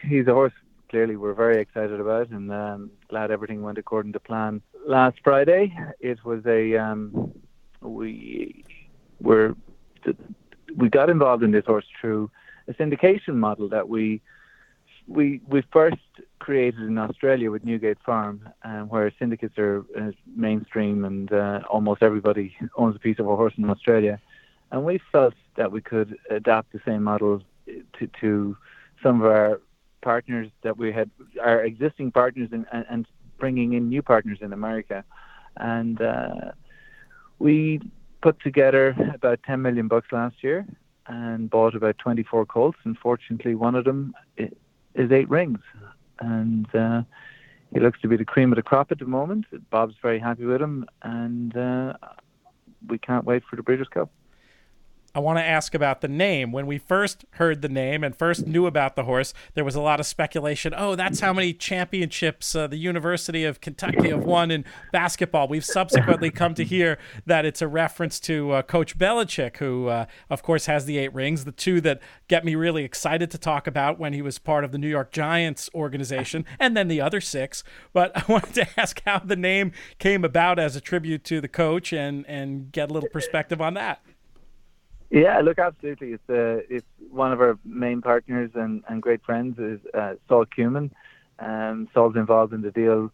He's 0.02 0.26
a 0.26 0.32
horse 0.32 0.52
clearly 0.88 1.16
we're 1.16 1.34
very 1.34 1.60
excited 1.60 2.00
about, 2.00 2.30
and 2.30 2.50
um, 2.52 2.90
glad 3.08 3.30
everything 3.30 3.62
went 3.62 3.78
according 3.78 4.12
to 4.12 4.20
plan. 4.20 4.62
Last 4.86 5.18
Friday, 5.22 5.74
it 6.00 6.24
was 6.24 6.44
a 6.46 6.76
um, 6.76 7.32
we 7.80 8.64
were 9.20 9.54
we 10.76 10.88
got 10.88 11.10
involved 11.10 11.42
in 11.42 11.50
this 11.50 11.66
horse 11.66 11.86
through 12.00 12.30
a 12.68 12.74
syndication 12.74 13.34
model 13.34 13.68
that 13.68 13.88
we 13.88 14.20
we 15.06 15.40
we 15.48 15.62
first 15.72 15.96
created 16.38 16.80
in 16.80 16.98
Australia 16.98 17.50
with 17.50 17.64
Newgate 17.64 17.98
Farm, 18.04 18.48
um, 18.62 18.88
where 18.88 19.12
syndicates 19.18 19.58
are 19.58 19.84
uh, 19.98 20.10
mainstream 20.34 21.04
and 21.04 21.32
uh, 21.32 21.60
almost 21.68 22.02
everybody 22.02 22.56
owns 22.76 22.96
a 22.96 22.98
piece 22.98 23.18
of 23.18 23.26
a 23.26 23.36
horse 23.36 23.54
in 23.58 23.68
Australia. 23.68 24.20
And 24.70 24.84
we 24.84 25.00
felt 25.12 25.34
that 25.56 25.72
we 25.72 25.80
could 25.80 26.16
adapt 26.30 26.72
the 26.72 26.80
same 26.86 27.02
model 27.02 27.42
to, 27.66 28.06
to 28.20 28.56
some 29.02 29.22
of 29.22 29.30
our 29.30 29.60
partners 30.00 30.48
that 30.62 30.76
we 30.76 30.92
had, 30.92 31.10
our 31.42 31.62
existing 31.62 32.12
partners, 32.12 32.48
in, 32.52 32.66
and, 32.72 32.84
and 32.88 33.06
bringing 33.38 33.72
in 33.72 33.88
new 33.88 34.02
partners 34.02 34.38
in 34.40 34.52
America. 34.52 35.04
And 35.56 36.00
uh, 36.00 36.52
we 37.38 37.80
put 38.22 38.40
together 38.40 38.94
about 39.14 39.40
10 39.44 39.62
million 39.62 39.88
bucks 39.88 40.08
last 40.12 40.42
year 40.42 40.66
and 41.06 41.48
bought 41.48 41.74
about 41.74 41.98
24 41.98 42.46
colts. 42.46 42.78
Unfortunately, 42.84 43.54
one 43.54 43.74
of 43.74 43.84
them 43.84 44.14
is 44.36 45.12
eight 45.12 45.28
rings, 45.28 45.60
and 46.20 46.72
uh, 46.74 47.02
he 47.72 47.80
looks 47.80 48.00
to 48.00 48.08
be 48.08 48.16
the 48.16 48.24
cream 48.24 48.52
of 48.52 48.56
the 48.56 48.62
crop 48.62 48.92
at 48.92 48.98
the 48.98 49.06
moment. 49.06 49.46
Bob's 49.70 49.94
very 50.02 50.18
happy 50.18 50.44
with 50.44 50.60
him, 50.60 50.86
and 51.02 51.56
uh, 51.56 51.94
we 52.86 52.98
can't 52.98 53.24
wait 53.24 53.42
for 53.48 53.56
the 53.56 53.62
Breeders' 53.62 53.88
Cup. 53.88 54.10
I 55.14 55.20
want 55.20 55.38
to 55.38 55.44
ask 55.44 55.74
about 55.74 56.02
the 56.02 56.08
name. 56.08 56.52
When 56.52 56.66
we 56.66 56.76
first 56.76 57.24
heard 57.32 57.62
the 57.62 57.68
name 57.68 58.04
and 58.04 58.14
first 58.14 58.46
knew 58.46 58.66
about 58.66 58.94
the 58.94 59.04
horse, 59.04 59.32
there 59.54 59.64
was 59.64 59.74
a 59.74 59.80
lot 59.80 60.00
of 60.00 60.06
speculation. 60.06 60.74
Oh, 60.76 60.96
that's 60.96 61.20
how 61.20 61.32
many 61.32 61.54
championships 61.54 62.54
uh, 62.54 62.66
the 62.66 62.76
University 62.76 63.44
of 63.44 63.60
Kentucky 63.62 64.10
have 64.10 64.24
won 64.24 64.50
in 64.50 64.66
basketball. 64.92 65.48
We've 65.48 65.64
subsequently 65.64 66.30
come 66.30 66.54
to 66.54 66.64
hear 66.64 66.98
that 67.24 67.46
it's 67.46 67.62
a 67.62 67.68
reference 67.68 68.20
to 68.20 68.50
uh, 68.52 68.62
Coach 68.62 68.98
Belichick, 68.98 69.56
who, 69.56 69.88
uh, 69.88 70.06
of 70.28 70.42
course, 70.42 70.66
has 70.66 70.84
the 70.84 70.98
eight 70.98 71.14
rings, 71.14 71.46
the 71.46 71.52
two 71.52 71.80
that 71.80 72.00
get 72.28 72.44
me 72.44 72.54
really 72.54 72.84
excited 72.84 73.30
to 73.30 73.38
talk 73.38 73.66
about 73.66 73.98
when 73.98 74.12
he 74.12 74.20
was 74.20 74.38
part 74.38 74.62
of 74.62 74.72
the 74.72 74.78
New 74.78 74.88
York 74.88 75.10
Giants 75.10 75.70
organization, 75.74 76.44
and 76.60 76.76
then 76.76 76.88
the 76.88 77.00
other 77.00 77.22
six. 77.22 77.64
But 77.94 78.14
I 78.14 78.24
wanted 78.30 78.54
to 78.54 78.68
ask 78.78 79.00
how 79.06 79.20
the 79.20 79.36
name 79.36 79.72
came 79.98 80.22
about 80.22 80.58
as 80.58 80.76
a 80.76 80.82
tribute 80.82 81.24
to 81.24 81.40
the 81.40 81.48
coach 81.48 81.94
and, 81.94 82.26
and 82.26 82.70
get 82.70 82.90
a 82.90 82.92
little 82.92 83.08
perspective 83.08 83.62
on 83.62 83.72
that. 83.74 84.02
Yeah, 85.10 85.40
look, 85.40 85.58
absolutely. 85.58 86.12
It's 86.12 86.28
uh, 86.28 86.60
it's 86.68 86.86
one 87.10 87.32
of 87.32 87.40
our 87.40 87.58
main 87.64 88.02
partners 88.02 88.50
and, 88.54 88.82
and 88.88 89.00
great 89.00 89.24
friends 89.24 89.58
is 89.58 89.80
uh, 89.94 90.14
Sol 90.28 90.44
Kumin. 90.44 90.90
Um, 91.38 91.88
Sol's 91.94 92.16
involved 92.16 92.52
in 92.52 92.62
the 92.62 92.70
deal 92.70 93.10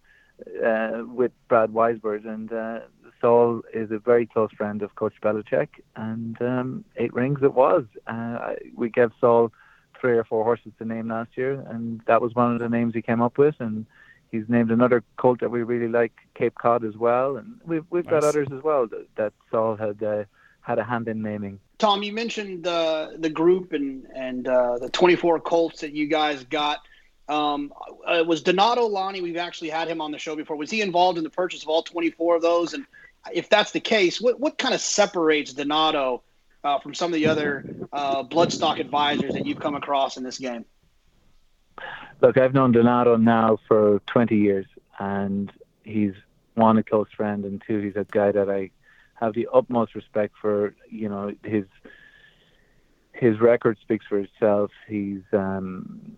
uh, 0.64 1.04
with 1.06 1.30
Brad 1.48 1.70
Weisbord, 1.70 2.26
and 2.26 2.52
uh, 2.52 2.80
Sol 3.20 3.62
is 3.72 3.90
a 3.92 3.98
very 3.98 4.26
close 4.26 4.50
friend 4.56 4.82
of 4.82 4.94
Coach 4.96 5.14
Belichick. 5.22 5.68
And 5.94 6.40
um, 6.42 6.84
eight 6.96 7.14
rings 7.14 7.40
it 7.42 7.54
was. 7.54 7.84
Uh, 8.06 8.54
we 8.74 8.90
gave 8.90 9.10
Sol 9.20 9.52
three 10.00 10.18
or 10.18 10.24
four 10.24 10.42
horses 10.42 10.72
to 10.78 10.84
name 10.84 11.08
last 11.08 11.30
year, 11.36 11.64
and 11.68 12.00
that 12.06 12.20
was 12.20 12.34
one 12.34 12.52
of 12.52 12.58
the 12.58 12.68
names 12.68 12.94
he 12.94 13.02
came 13.02 13.22
up 13.22 13.38
with. 13.38 13.54
And 13.60 13.86
he's 14.32 14.48
named 14.48 14.72
another 14.72 15.04
colt 15.16 15.40
that 15.40 15.50
we 15.50 15.62
really 15.62 15.88
like, 15.88 16.12
Cape 16.34 16.56
Cod, 16.60 16.84
as 16.84 16.96
well. 16.96 17.36
And 17.36 17.60
we've 17.64 17.84
we've 17.90 18.04
nice. 18.04 18.20
got 18.20 18.24
others 18.24 18.48
as 18.52 18.64
well 18.64 18.88
that, 18.88 19.06
that 19.14 19.32
Sol 19.52 19.76
had 19.76 20.02
uh, 20.02 20.24
had 20.60 20.80
a 20.80 20.84
hand 20.84 21.06
in 21.06 21.22
naming. 21.22 21.60
Tom, 21.78 22.02
you 22.02 22.12
mentioned 22.12 22.64
the 22.64 23.16
the 23.18 23.30
group 23.30 23.72
and 23.72 24.06
and 24.14 24.46
uh, 24.46 24.78
the 24.78 24.88
24 24.90 25.40
Colts 25.40 25.80
that 25.80 25.92
you 25.92 26.06
guys 26.06 26.44
got. 26.44 26.80
Um, 27.28 27.72
uh, 28.06 28.22
was 28.26 28.42
Donato 28.42 28.86
Lanni? 28.86 29.22
We've 29.22 29.38
actually 29.38 29.70
had 29.70 29.88
him 29.88 30.00
on 30.00 30.12
the 30.12 30.18
show 30.18 30.36
before. 30.36 30.56
Was 30.56 30.70
he 30.70 30.82
involved 30.82 31.16
in 31.16 31.24
the 31.24 31.30
purchase 31.30 31.62
of 31.62 31.68
all 31.68 31.82
24 31.82 32.36
of 32.36 32.42
those? 32.42 32.74
And 32.74 32.84
if 33.32 33.48
that's 33.48 33.72
the 33.72 33.80
case, 33.80 34.20
what 34.20 34.38
what 34.38 34.58
kind 34.58 34.74
of 34.74 34.80
separates 34.80 35.52
Donato 35.52 36.22
uh, 36.62 36.78
from 36.78 36.94
some 36.94 37.12
of 37.12 37.14
the 37.14 37.26
other 37.26 37.64
uh, 37.92 38.22
bloodstock 38.22 38.78
advisors 38.78 39.32
that 39.32 39.46
you've 39.46 39.60
come 39.60 39.74
across 39.74 40.16
in 40.16 40.22
this 40.22 40.38
game? 40.38 40.64
Look, 42.20 42.38
I've 42.38 42.54
known 42.54 42.72
Donato 42.72 43.16
now 43.16 43.58
for 43.66 44.00
20 44.06 44.36
years, 44.36 44.66
and 44.98 45.52
he's 45.82 46.14
one 46.54 46.78
a 46.78 46.82
close 46.82 47.08
friend, 47.16 47.44
and 47.44 47.62
two, 47.66 47.80
he's 47.80 47.96
a 47.96 48.06
guy 48.10 48.32
that 48.32 48.48
I 48.48 48.70
have 49.14 49.34
the 49.34 49.48
utmost 49.52 49.94
respect 49.94 50.34
for 50.40 50.74
you 50.90 51.08
know 51.08 51.32
his 51.44 51.64
his 53.12 53.40
record 53.40 53.78
speaks 53.80 54.04
for 54.06 54.18
itself. 54.18 54.70
He's 54.88 55.22
um, 55.32 56.16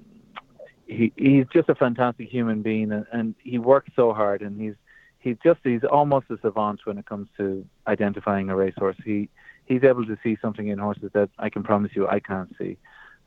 he 0.87 1.13
he's 1.17 1.47
just 1.53 1.69
a 1.69 1.75
fantastic 1.75 2.29
human 2.29 2.63
being, 2.63 2.93
and, 2.93 3.07
and 3.13 3.35
he 3.43 3.59
works 3.59 3.91
so 3.95 4.13
hard, 4.13 4.43
and 4.43 4.61
he's 4.61 4.75
he's 5.19 5.37
just 5.45 5.61
he's 5.63 5.85
almost 5.85 6.27
a 6.31 6.39
savant 6.41 6.81
when 6.85 6.99
it 6.99 7.07
comes 7.07 7.29
to 7.37 7.65
identifying 7.87 8.49
a 8.49 8.57
racehorse. 8.57 8.97
He 9.05 9.29
he's 9.67 9.85
able 9.85 10.07
to 10.07 10.17
see 10.23 10.39
something 10.41 10.69
in 10.69 10.79
horses 10.79 11.11
that 11.13 11.31
I 11.39 11.51
can 11.51 11.63
promise 11.63 11.93
you 11.95 12.09
I 12.09 12.21
can't 12.21 12.55
see. 12.59 12.79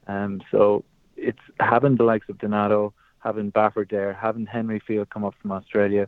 Um, 0.07 0.41
so 0.49 0.83
it's 1.15 1.39
having 1.59 1.97
the 1.97 2.03
likes 2.03 2.29
of 2.29 2.39
Donato, 2.39 2.93
having 3.19 3.51
Baffert 3.51 3.91
there, 3.91 4.13
having 4.13 4.45
Henry 4.45 4.81
Field 4.85 5.09
come 5.09 5.23
up 5.23 5.35
from 5.41 5.51
Australia. 5.51 6.07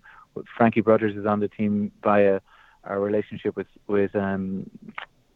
Frankie 0.58 0.82
Brothers 0.82 1.16
is 1.18 1.26
on 1.26 1.42
the 1.42 1.50
team 1.50 1.92
via 2.02 2.40
our 2.84 3.00
relationship 3.00 3.56
with 3.56 3.68
with 3.88 4.16
um, 4.16 4.70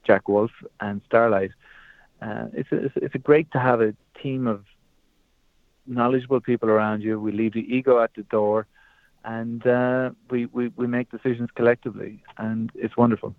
Jack 0.05 0.27
Wolf 0.27 0.51
and 0.79 1.01
Starlight. 1.05 1.51
Uh, 2.21 2.45
it's, 2.53 2.71
a, 2.71 2.85
it's 3.03 3.15
a 3.15 3.19
great 3.19 3.51
to 3.51 3.59
have 3.59 3.81
a 3.81 3.93
team 4.21 4.47
of 4.47 4.63
knowledgeable 5.85 6.39
people 6.39 6.69
around 6.69 7.01
you. 7.01 7.19
We 7.19 7.31
leave 7.31 7.53
the 7.53 7.75
ego 7.75 8.01
at 8.01 8.13
the 8.15 8.23
door, 8.23 8.67
and 9.23 9.65
uh, 9.67 10.11
we, 10.29 10.45
we 10.47 10.69
we 10.75 10.87
make 10.87 11.11
decisions 11.11 11.49
collectively, 11.55 12.23
and 12.37 12.71
it's 12.75 12.95
wonderful 12.97 13.35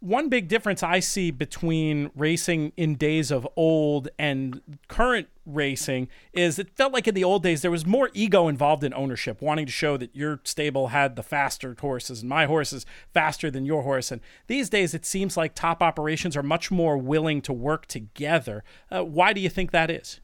one 0.00 0.28
big 0.28 0.46
difference 0.46 0.82
I 0.82 1.00
see 1.00 1.30
between 1.30 2.10
racing 2.14 2.72
in 2.76 2.94
days 2.94 3.30
of 3.30 3.48
old 3.56 4.08
and 4.18 4.60
current 4.86 5.28
racing 5.44 6.08
is 6.32 6.58
it 6.58 6.70
felt 6.76 6.92
like 6.92 7.08
in 7.08 7.14
the 7.14 7.24
old 7.24 7.42
days 7.42 7.62
there 7.62 7.70
was 7.70 7.84
more 7.84 8.10
ego 8.14 8.46
involved 8.46 8.84
in 8.84 8.94
ownership, 8.94 9.42
wanting 9.42 9.66
to 9.66 9.72
show 9.72 9.96
that 9.96 10.14
your 10.14 10.40
stable 10.44 10.88
had 10.88 11.16
the 11.16 11.22
faster 11.22 11.74
horses 11.80 12.20
and 12.20 12.28
my 12.28 12.46
horse 12.46 12.72
is 12.72 12.86
faster 13.12 13.50
than 13.50 13.64
your 13.64 13.82
horse. 13.82 14.12
And 14.12 14.20
these 14.46 14.68
days 14.70 14.94
it 14.94 15.04
seems 15.04 15.36
like 15.36 15.54
top 15.54 15.82
operations 15.82 16.36
are 16.36 16.42
much 16.44 16.70
more 16.70 16.96
willing 16.96 17.42
to 17.42 17.52
work 17.52 17.86
together. 17.86 18.62
Uh, 18.90 19.04
why 19.04 19.32
do 19.32 19.40
you 19.40 19.48
think 19.50 19.72
that 19.72 19.90
is? 19.90 20.20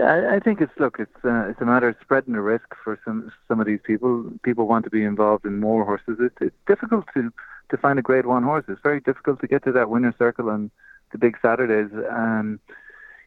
Yeah, 0.00 0.32
I 0.32 0.40
think 0.40 0.60
it's 0.60 0.72
look, 0.78 0.96
it's 0.98 1.24
uh, 1.24 1.48
it's 1.48 1.60
a 1.60 1.64
matter 1.64 1.88
of 1.88 1.96
spreading 2.00 2.32
the 2.34 2.40
risk 2.40 2.66
for 2.82 2.98
some 3.04 3.30
some 3.46 3.60
of 3.60 3.66
these 3.66 3.78
people. 3.84 4.28
People 4.42 4.66
want 4.66 4.84
to 4.84 4.90
be 4.90 5.04
involved 5.04 5.44
in 5.44 5.60
more 5.60 5.84
horses. 5.84 6.16
It's, 6.18 6.34
it's 6.40 6.56
difficult 6.66 7.04
to 7.14 7.32
to 7.74 7.80
find 7.80 7.98
a 7.98 8.02
Grade 8.02 8.26
One 8.26 8.44
horse. 8.44 8.64
It's 8.68 8.80
very 8.82 9.00
difficult 9.00 9.40
to 9.40 9.48
get 9.48 9.64
to 9.64 9.72
that 9.72 9.90
winner 9.90 10.14
circle 10.16 10.48
on 10.48 10.70
the 11.12 11.18
big 11.18 11.36
Saturdays. 11.42 11.90
Um, 12.08 12.60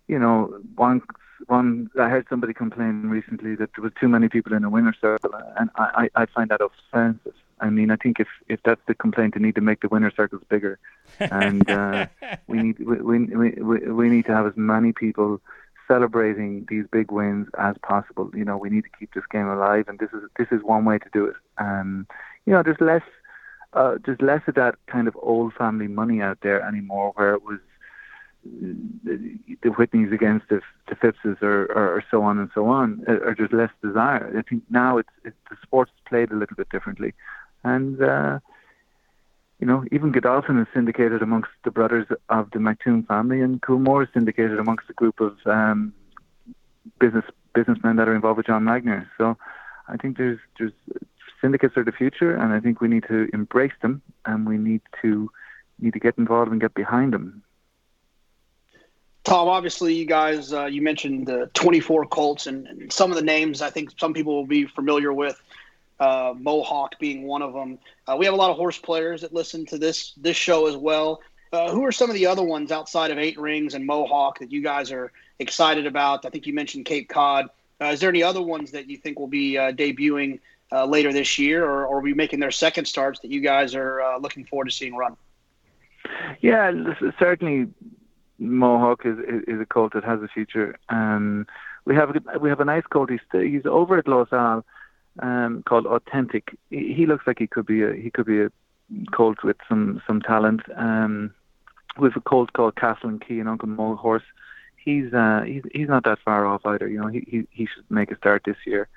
you 0.08 0.18
know, 0.18 0.60
one 0.76 1.02
one 1.48 1.90
I 2.00 2.10
heard 2.10 2.26
somebody 2.30 2.54
complain 2.54 3.04
recently 3.08 3.56
that 3.56 3.70
there 3.76 3.84
was 3.84 3.92
too 4.00 4.08
many 4.08 4.30
people 4.30 4.54
in 4.54 4.64
a 4.64 4.70
winner 4.70 4.96
circle, 5.00 5.32
and 5.58 5.70
I 5.76 6.10
I, 6.16 6.22
I 6.24 6.26
find 6.28 6.50
that 6.50 6.62
offensive. 6.62 7.34
I 7.60 7.70
mean, 7.70 7.92
I 7.92 7.98
think 7.98 8.20
if 8.20 8.28
if 8.48 8.60
that's 8.64 8.82
the 8.88 8.96
complaint, 8.96 9.34
they 9.34 9.42
need 9.42 9.56
to 9.56 9.62
make 9.62 9.82
the 9.82 9.90
winner 9.90 10.12
circles 10.16 10.44
bigger, 10.48 10.80
and 11.20 11.70
uh, 11.70 12.08
we 12.48 12.64
need 12.64 12.80
we, 12.80 13.20
we 13.26 13.50
we 13.50 13.78
we 13.92 14.10
need 14.10 14.26
to 14.28 14.34
have 14.34 14.48
as 14.48 14.56
many 14.56 14.94
people 14.94 15.42
celebrating 15.88 16.66
these 16.70 16.86
big 16.92 17.12
wins 17.12 17.48
as 17.58 17.76
possible. 17.82 18.30
You 18.34 18.46
know, 18.46 18.58
we 18.58 18.70
need 18.70 18.84
to 18.84 18.90
keep 18.98 19.14
this 19.14 19.26
game 19.30 19.48
alive, 19.48 19.86
and 19.90 20.00
this 20.00 20.10
is 20.14 20.24
this 20.38 20.48
is 20.52 20.64
one 20.64 20.86
way 20.86 21.00
to 21.00 21.10
do 21.12 21.26
it. 21.26 21.36
Um, 21.58 22.08
you 22.46 22.54
know, 22.54 22.64
there's 22.64 22.80
less 22.80 23.04
uh, 23.78 23.98
there's 24.04 24.22
less 24.22 24.42
of 24.48 24.56
that 24.56 24.76
kind 24.88 25.08
of 25.08 25.16
old 25.22 25.54
family 25.54 25.88
money 25.88 26.22
out 26.22 26.40
there 26.42 26.62
anymore, 26.62 27.12
where 27.16 27.34
it 27.34 27.44
was 27.44 27.60
the 29.64 29.70
Whitneys 29.78 30.14
against 30.14 30.48
the, 30.50 30.62
the 30.88 30.96
Phippses 30.96 31.42
or, 31.42 31.66
or, 31.66 31.98
or 31.98 32.04
so 32.10 32.24
on 32.24 32.40
and 32.40 32.50
so 32.54 32.68
on, 32.68 33.04
uh, 33.08 33.14
or 33.26 33.36
there's 33.38 33.52
less 33.52 33.72
desire. 33.84 34.34
I 34.38 34.42
think 34.50 34.64
now 34.70 34.98
it's, 34.98 35.10
it's 35.24 35.36
the 35.50 35.58
sport's 35.62 35.92
played 36.08 36.32
a 36.32 36.36
little 36.36 36.56
bit 36.56 36.70
differently, 36.70 37.14
and 37.64 38.02
uh, 38.02 38.40
you 39.60 39.68
know 39.68 39.84
even 39.92 40.12
Godolphin 40.12 40.60
is 40.60 40.68
syndicated 40.74 41.22
amongst 41.22 41.52
the 41.64 41.72
brothers 41.72 42.08
of 42.30 42.50
the 42.52 42.60
Maktoum 42.60 43.06
family, 43.08 43.42
and 43.42 43.62
Coolmore 43.62 44.04
is 44.04 44.10
syndicated 44.14 44.60
amongst 44.60 44.90
a 44.90 44.94
group 44.94 45.20
of 45.20 45.36
um, 45.46 45.94
business 47.00 47.26
businessmen 47.54 47.96
that 47.98 48.08
are 48.08 48.16
involved 48.16 48.38
with 48.38 48.48
John 48.48 48.64
Magnier. 48.64 49.10
So 49.18 49.38
I 49.88 49.98
think 49.98 50.18
there's 50.18 50.40
there's 50.58 50.74
syndicates 51.42 51.78
are 51.78 51.84
the 51.84 51.92
future, 51.92 52.36
and 52.36 52.54
I 52.54 52.60
think 52.60 52.82
we 52.82 52.88
need 52.88 53.06
to 53.08 53.30
embrace 53.34 53.74
them, 53.82 54.02
and 54.26 54.48
we 54.48 54.58
need 54.58 54.82
to 55.02 55.30
need 55.80 55.94
to 55.94 56.00
get 56.00 56.18
involved 56.18 56.52
and 56.52 56.60
get 56.60 56.74
behind 56.74 57.14
them. 57.14 57.44
Tom, 59.24 59.50
obviously, 59.50 59.94
you 59.94 60.06
guys, 60.06 60.54
uh, 60.54 60.66
you 60.66 60.82
mentioned 60.82 61.28
the 61.28 61.50
24 61.54 62.06
Colts, 62.06 62.48
and, 62.48 62.66
and, 62.66 62.94
some 62.94 63.12
of 63.12 63.18
the 63.18 63.24
names 63.24 63.62
I 63.62 63.70
think 63.70 63.92
some 64.00 64.14
people 64.14 64.34
will 64.34 64.48
be 64.48 64.66
familiar 64.66 65.12
with. 65.12 65.42
Uh, 66.00 66.34
Mohawk 66.38 66.98
being 67.00 67.24
one 67.24 67.42
of 67.42 67.54
them. 67.54 67.80
Uh, 68.08 68.16
we 68.18 68.26
have 68.26 68.34
a 68.34 68.38
lot 68.38 68.52
of 68.52 68.58
horse 68.58 68.78
players 68.78 69.22
that 69.22 69.34
listen 69.34 69.66
to 69.66 69.78
this 69.78 70.14
this 70.14 70.38
show 70.38 70.68
as 70.68 70.78
well. 70.78 71.22
Uh, 71.52 71.72
who 71.72 71.84
are 71.84 71.92
some 71.92 72.10
of 72.10 72.14
the 72.14 72.28
other 72.28 72.44
ones 72.44 72.72
outside 72.72 73.10
of 73.10 73.18
Eight 73.18 73.40
Rings 73.40 73.74
and 73.74 73.86
Mohawk 73.86 74.40
that 74.40 74.52
you 74.52 74.62
guys 74.62 74.92
are 74.92 75.12
excited 75.40 75.88
about? 75.88 76.26
I 76.26 76.30
think 76.30 76.46
you 76.46 76.54
mentioned 76.54 76.86
Cape 76.86 77.10
Cod. 77.10 77.50
Uh, 77.82 77.88
is 77.88 78.00
there 78.00 78.10
any 78.10 78.24
other 78.24 78.42
ones 78.42 78.72
that 78.72 78.90
you 78.90 78.98
think 78.98 79.20
will 79.20 79.28
be 79.28 79.58
uh, 79.58 79.72
debuting 79.72 80.40
uh, 80.72 80.86
later 80.86 81.14
this 81.14 81.38
year, 81.40 81.64
or, 81.64 81.86
or 81.86 81.98
are 81.98 82.02
we 82.02 82.14
making 82.14 82.40
their 82.40 82.52
second 82.52 82.86
starts 82.86 83.20
that 83.22 83.32
you 83.32 83.42
guys 83.42 83.76
are 83.76 84.02
uh, 84.02 84.18
looking 84.18 84.46
forward 84.46 84.66
to 84.66 84.72
seeing 84.72 84.96
run? 84.96 85.16
Yeah, 86.42 86.72
certainly 87.20 87.68
Mohawk 88.40 89.06
is, 89.06 89.18
is 89.48 89.60
a 89.60 89.66
colt 89.66 89.94
that 89.94 90.04
has 90.04 90.22
a 90.22 90.28
future. 90.28 90.78
Um, 90.90 91.48
we 91.86 91.96
have 91.96 92.16
we 92.40 92.50
have 92.50 92.60
a 92.60 92.66
nice 92.66 92.84
colt. 92.90 93.10
He's 93.10 93.20
he's 93.32 93.66
over 93.66 93.98
at 93.98 94.08
Los 94.08 94.32
Al, 94.32 94.66
um, 95.20 95.64
called 95.64 95.86
Authentic. 95.86 96.58
He, 96.70 96.94
he, 96.94 97.06
looks 97.06 97.26
like 97.26 97.40
he 97.40 97.48
could 97.48 97.66
be 97.66 97.82
a 97.84 97.94
he 97.94 98.12
could 98.12 98.26
be 98.26 98.42
a 98.42 98.50
colt 99.12 99.44
with 99.44 99.58
some 99.68 100.02
some 100.06 100.22
talent. 100.22 100.62
Um, 100.76 101.34
we 101.98 102.10
have 102.10 102.18
a 102.18 102.22
colt 102.22 102.54
called 102.54 102.76
Castle 102.76 103.10
and 103.10 103.26
Key, 103.26 103.40
and 103.40 103.50
Uncle 103.50 103.70
Mo 103.70 103.96
horse. 103.96 104.24
He's 104.76 105.14
uh 105.14 105.42
he's 105.46 105.64
he's 105.74 105.88
not 105.88 106.04
that 106.04 106.20
far 106.24 106.46
off 106.46 106.66
either. 106.66 106.88
You 106.88 107.00
know 107.00 107.08
he 107.08 107.24
he, 107.28 107.48
he 107.52 107.66
should 107.66 107.90
make 107.90 108.12
a 108.12 108.18
start 108.18 108.44
this 108.46 108.58
year. 108.66 108.88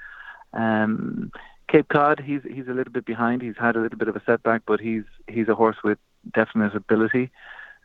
Um, 0.53 1.31
Cape 1.71 1.89
Cod, 1.89 2.21
he's 2.21 2.43
he's 2.43 2.67
a 2.67 2.73
little 2.73 2.93
bit 2.93 3.05
behind. 3.05 3.43
He's 3.43 3.57
had 3.57 3.77
a 3.77 3.81
little 3.81 3.99
bit 3.99 4.09
of 4.09 4.17
a 4.17 4.23
setback, 4.25 4.63
but 4.67 4.81
he's 4.81 5.05
he's 5.29 5.49
a 5.49 5.55
horse 5.55 5.77
with 5.85 5.99
definite 6.35 6.75
ability. 6.75 7.31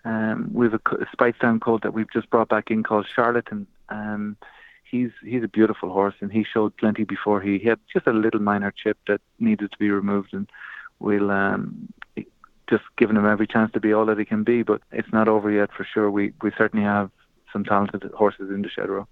Um, 0.03 0.49
we 0.53 0.65
have 0.65 0.73
a 0.73 0.79
Speightstown 1.15 1.61
colt 1.61 1.83
that 1.83 1.93
we've 1.93 2.11
just 2.11 2.29
brought 2.29 2.49
back 2.49 2.71
in 2.71 2.83
called 2.83 3.07
Charlatan. 3.13 3.67
Um, 3.89 4.38
he's 4.89 5.11
he's 5.23 5.43
a 5.43 5.47
beautiful 5.47 5.91
horse, 5.91 6.15
and 6.19 6.31
he 6.31 6.43
showed 6.43 6.75
plenty 6.77 7.03
before 7.03 7.41
he, 7.41 7.59
he 7.59 7.69
had 7.69 7.79
just 7.93 8.07
a 8.07 8.13
little 8.13 8.41
minor 8.41 8.71
chip 8.71 8.97
that 9.07 9.21
needed 9.39 9.71
to 9.71 9.77
be 9.77 9.91
removed, 9.91 10.33
and 10.33 10.49
we'll 10.99 11.29
um, 11.29 11.93
just 12.67 12.83
giving 12.97 13.15
him 13.15 13.27
every 13.27 13.45
chance 13.45 13.71
to 13.73 13.79
be 13.79 13.93
all 13.93 14.05
that 14.07 14.17
he 14.17 14.25
can 14.25 14.43
be. 14.43 14.63
But 14.63 14.81
it's 14.91 15.13
not 15.13 15.27
over 15.27 15.51
yet 15.51 15.69
for 15.71 15.83
sure. 15.83 16.09
We 16.09 16.33
we 16.41 16.51
certainly 16.57 16.86
have 16.86 17.11
some 17.53 17.63
talented 17.63 18.03
horses 18.13 18.49
in 18.49 18.63
the 18.63 18.69
shed 18.69 18.89
row. 18.89 19.07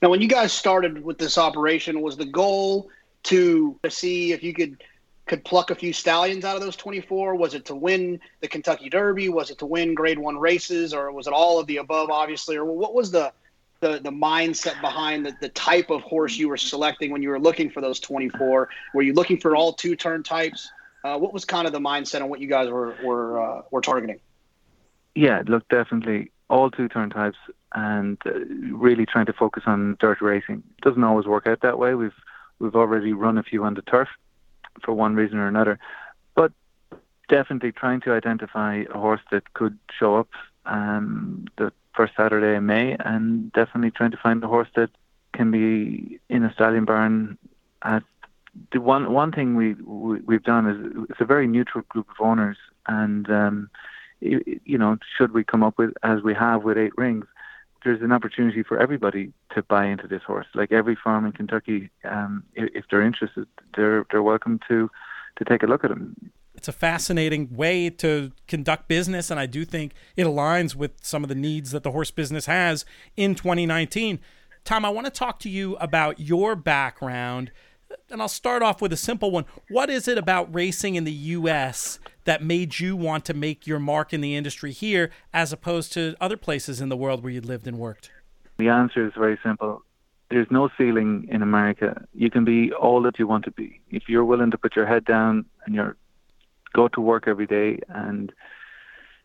Now, 0.00 0.10
when 0.10 0.20
you 0.20 0.28
guys 0.28 0.52
started 0.52 1.04
with 1.04 1.18
this 1.18 1.38
operation, 1.38 2.02
was 2.02 2.16
the 2.16 2.26
goal 2.26 2.90
to 3.24 3.78
see 3.88 4.32
if 4.32 4.42
you 4.42 4.54
could 4.54 4.82
could 5.26 5.44
pluck 5.44 5.70
a 5.70 5.74
few 5.74 5.92
stallions 5.92 6.44
out 6.44 6.54
of 6.54 6.60
those 6.60 6.76
24? 6.76 7.34
Was 7.36 7.54
it 7.54 7.64
to 7.66 7.74
win 7.74 8.20
the 8.40 8.48
Kentucky 8.48 8.90
Derby? 8.90 9.30
Was 9.30 9.50
it 9.50 9.58
to 9.58 9.66
win 9.66 9.94
Grade 9.94 10.18
One 10.18 10.36
races, 10.36 10.92
or 10.92 11.10
was 11.12 11.26
it 11.26 11.32
all 11.32 11.58
of 11.58 11.66
the 11.66 11.78
above? 11.78 12.10
Obviously, 12.10 12.56
or 12.56 12.64
what 12.64 12.94
was 12.94 13.10
the 13.10 13.32
the, 13.80 14.00
the 14.00 14.10
mindset 14.10 14.80
behind 14.80 15.26
the, 15.26 15.36
the 15.40 15.48
type 15.50 15.90
of 15.90 16.00
horse 16.02 16.36
you 16.36 16.48
were 16.48 16.56
selecting 16.56 17.10
when 17.10 17.22
you 17.22 17.28
were 17.28 17.40
looking 17.40 17.70
for 17.70 17.82
those 17.82 18.00
24? 18.00 18.70
Were 18.94 19.02
you 19.02 19.12
looking 19.12 19.38
for 19.38 19.54
all 19.56 19.74
two 19.74 19.94
turn 19.94 20.22
types? 20.22 20.70
Uh, 21.04 21.18
what 21.18 21.34
was 21.34 21.44
kind 21.44 21.66
of 21.66 21.72
the 21.72 21.80
mindset 21.80 22.22
on 22.22 22.30
what 22.30 22.40
you 22.40 22.48
guys 22.48 22.70
were 22.70 22.96
were 23.02 23.42
uh, 23.42 23.62
were 23.70 23.80
targeting? 23.80 24.20
Yeah, 25.14 25.42
look, 25.46 25.68
definitely 25.68 26.32
all 26.50 26.70
two 26.70 26.88
turn 26.88 27.10
types, 27.10 27.38
and 27.74 28.18
uh, 28.26 28.32
really 28.74 29.06
trying 29.06 29.26
to 29.26 29.32
focus 29.32 29.64
on 29.66 29.96
dirt 30.00 30.20
racing. 30.20 30.62
Doesn't 30.82 31.04
always 31.04 31.26
work 31.26 31.46
out 31.46 31.60
that 31.62 31.78
way. 31.78 31.94
We've 31.94 32.12
we've 32.64 32.74
already 32.74 33.12
run 33.12 33.38
a 33.38 33.42
few 33.42 33.62
on 33.64 33.74
the 33.74 33.82
turf 33.82 34.08
for 34.82 34.92
one 34.92 35.14
reason 35.14 35.38
or 35.38 35.46
another, 35.46 35.78
but 36.34 36.50
definitely 37.28 37.70
trying 37.70 38.00
to 38.00 38.12
identify 38.12 38.84
a 38.92 38.98
horse 38.98 39.20
that 39.30 39.52
could 39.52 39.78
show 39.98 40.16
up 40.16 40.30
um, 40.66 41.46
the 41.58 41.72
first 41.94 42.14
Saturday 42.16 42.56
in 42.56 42.66
May, 42.66 42.96
and 42.98 43.52
definitely 43.52 43.92
trying 43.92 44.10
to 44.10 44.16
find 44.16 44.42
a 44.42 44.48
horse 44.48 44.68
that 44.74 44.90
can 45.32 45.50
be 45.50 46.18
in 46.28 46.42
a 46.42 46.52
stallion 46.52 46.84
barn 46.84 47.38
at 47.82 48.02
the 48.72 48.80
one 48.80 49.12
one 49.12 49.32
thing 49.32 49.56
we, 49.56 49.74
we 49.74 50.34
have 50.34 50.44
done 50.44 50.64
is 50.68 51.06
it's 51.10 51.20
a 51.20 51.24
very 51.24 51.46
neutral 51.46 51.84
group 51.88 52.08
of 52.08 52.24
owners, 52.24 52.56
and 52.86 53.28
um, 53.30 53.70
you, 54.20 54.42
you 54.64 54.78
know, 54.78 54.96
should 55.16 55.32
we 55.32 55.44
come 55.44 55.62
up 55.62 55.76
with 55.76 55.92
as 56.02 56.22
we 56.22 56.34
have 56.34 56.62
with 56.64 56.78
eight 56.78 56.96
rings, 56.96 57.26
there's 57.84 58.02
an 58.02 58.12
opportunity 58.12 58.62
for 58.62 58.78
everybody 58.78 59.32
to 59.54 59.62
buy 59.62 59.86
into 59.86 60.08
this 60.08 60.22
horse. 60.22 60.46
Like 60.54 60.72
every 60.72 60.96
farm 60.96 61.26
in 61.26 61.32
Kentucky, 61.32 61.90
um, 62.04 62.42
if, 62.54 62.84
they're 62.90 63.02
interested, 63.02 63.46
they're 63.76 64.06
they're 64.10 64.22
welcome 64.22 64.58
to 64.68 64.90
to 65.36 65.44
take 65.44 65.62
a 65.62 65.66
look 65.66 65.84
at 65.84 65.90
him. 65.90 66.16
It's 66.54 66.68
a 66.68 66.72
fascinating 66.72 67.54
way 67.54 67.90
to 67.90 68.32
conduct 68.48 68.88
business, 68.88 69.30
and 69.30 69.38
I 69.38 69.46
do 69.46 69.64
think 69.64 69.92
it 70.16 70.24
aligns 70.24 70.74
with 70.74 70.92
some 71.02 71.22
of 71.22 71.28
the 71.28 71.34
needs 71.34 71.72
that 71.72 71.82
the 71.82 71.90
horse 71.90 72.10
business 72.10 72.46
has 72.46 72.84
in 73.16 73.34
2019. 73.34 74.20
Tom, 74.64 74.84
I 74.84 74.88
want 74.88 75.06
to 75.06 75.10
talk 75.10 75.38
to 75.40 75.50
you 75.50 75.76
about 75.76 76.20
your 76.20 76.56
background 76.56 77.50
and 78.10 78.20
I'll 78.20 78.28
start 78.28 78.62
off 78.62 78.80
with 78.80 78.92
a 78.92 78.96
simple 78.96 79.30
one. 79.30 79.44
What 79.68 79.90
is 79.90 80.08
it 80.08 80.18
about 80.18 80.52
racing 80.54 80.94
in 80.94 81.04
the 81.04 81.12
U.S. 81.12 81.98
that 82.24 82.42
made 82.42 82.78
you 82.78 82.96
want 82.96 83.24
to 83.26 83.34
make 83.34 83.66
your 83.66 83.78
mark 83.78 84.12
in 84.12 84.20
the 84.20 84.36
industry 84.36 84.72
here 84.72 85.10
as 85.32 85.52
opposed 85.52 85.92
to 85.94 86.14
other 86.20 86.36
places 86.36 86.80
in 86.80 86.88
the 86.88 86.96
world 86.96 87.22
where 87.22 87.32
you 87.32 87.40
lived 87.40 87.66
and 87.66 87.78
worked? 87.78 88.10
The 88.58 88.68
answer 88.68 89.06
is 89.06 89.12
very 89.16 89.38
simple. 89.42 89.82
There's 90.30 90.50
no 90.50 90.70
ceiling 90.78 91.28
in 91.30 91.42
America. 91.42 92.06
You 92.14 92.30
can 92.30 92.44
be 92.44 92.72
all 92.72 93.02
that 93.02 93.18
you 93.18 93.26
want 93.26 93.44
to 93.44 93.50
be. 93.50 93.80
If 93.90 94.08
you're 94.08 94.24
willing 94.24 94.50
to 94.52 94.58
put 94.58 94.74
your 94.74 94.86
head 94.86 95.04
down 95.04 95.44
and 95.66 95.74
you're 95.74 95.96
go 96.72 96.88
to 96.88 97.00
work 97.00 97.28
every 97.28 97.46
day 97.46 97.78
and 97.88 98.32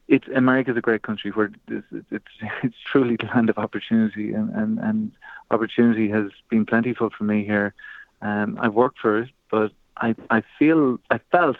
it's 0.08 0.28
America's 0.36 0.78
a 0.78 0.82
great 0.82 1.02
country 1.02 1.32
where 1.32 1.52
it's, 1.68 1.86
it's 2.12 2.26
it's 2.64 2.76
truly 2.86 3.16
the 3.16 3.26
land 3.28 3.50
of 3.50 3.58
opportunity 3.58 4.34
and, 4.34 4.50
and, 4.52 4.80
and 4.80 5.12
opportunity 5.52 6.10
has 6.10 6.32
been 6.50 6.66
plentiful 6.66 7.10
for 7.10 7.24
me 7.26 7.44
here 7.44 7.74
um, 8.22 8.58
I've 8.62 8.74
worked 8.74 9.00
for 9.00 9.20
it, 9.20 9.30
but 9.50 9.72
I 9.98 10.16
I 10.30 10.44
feel 10.58 11.00
I 11.10 11.20
felt 11.32 11.58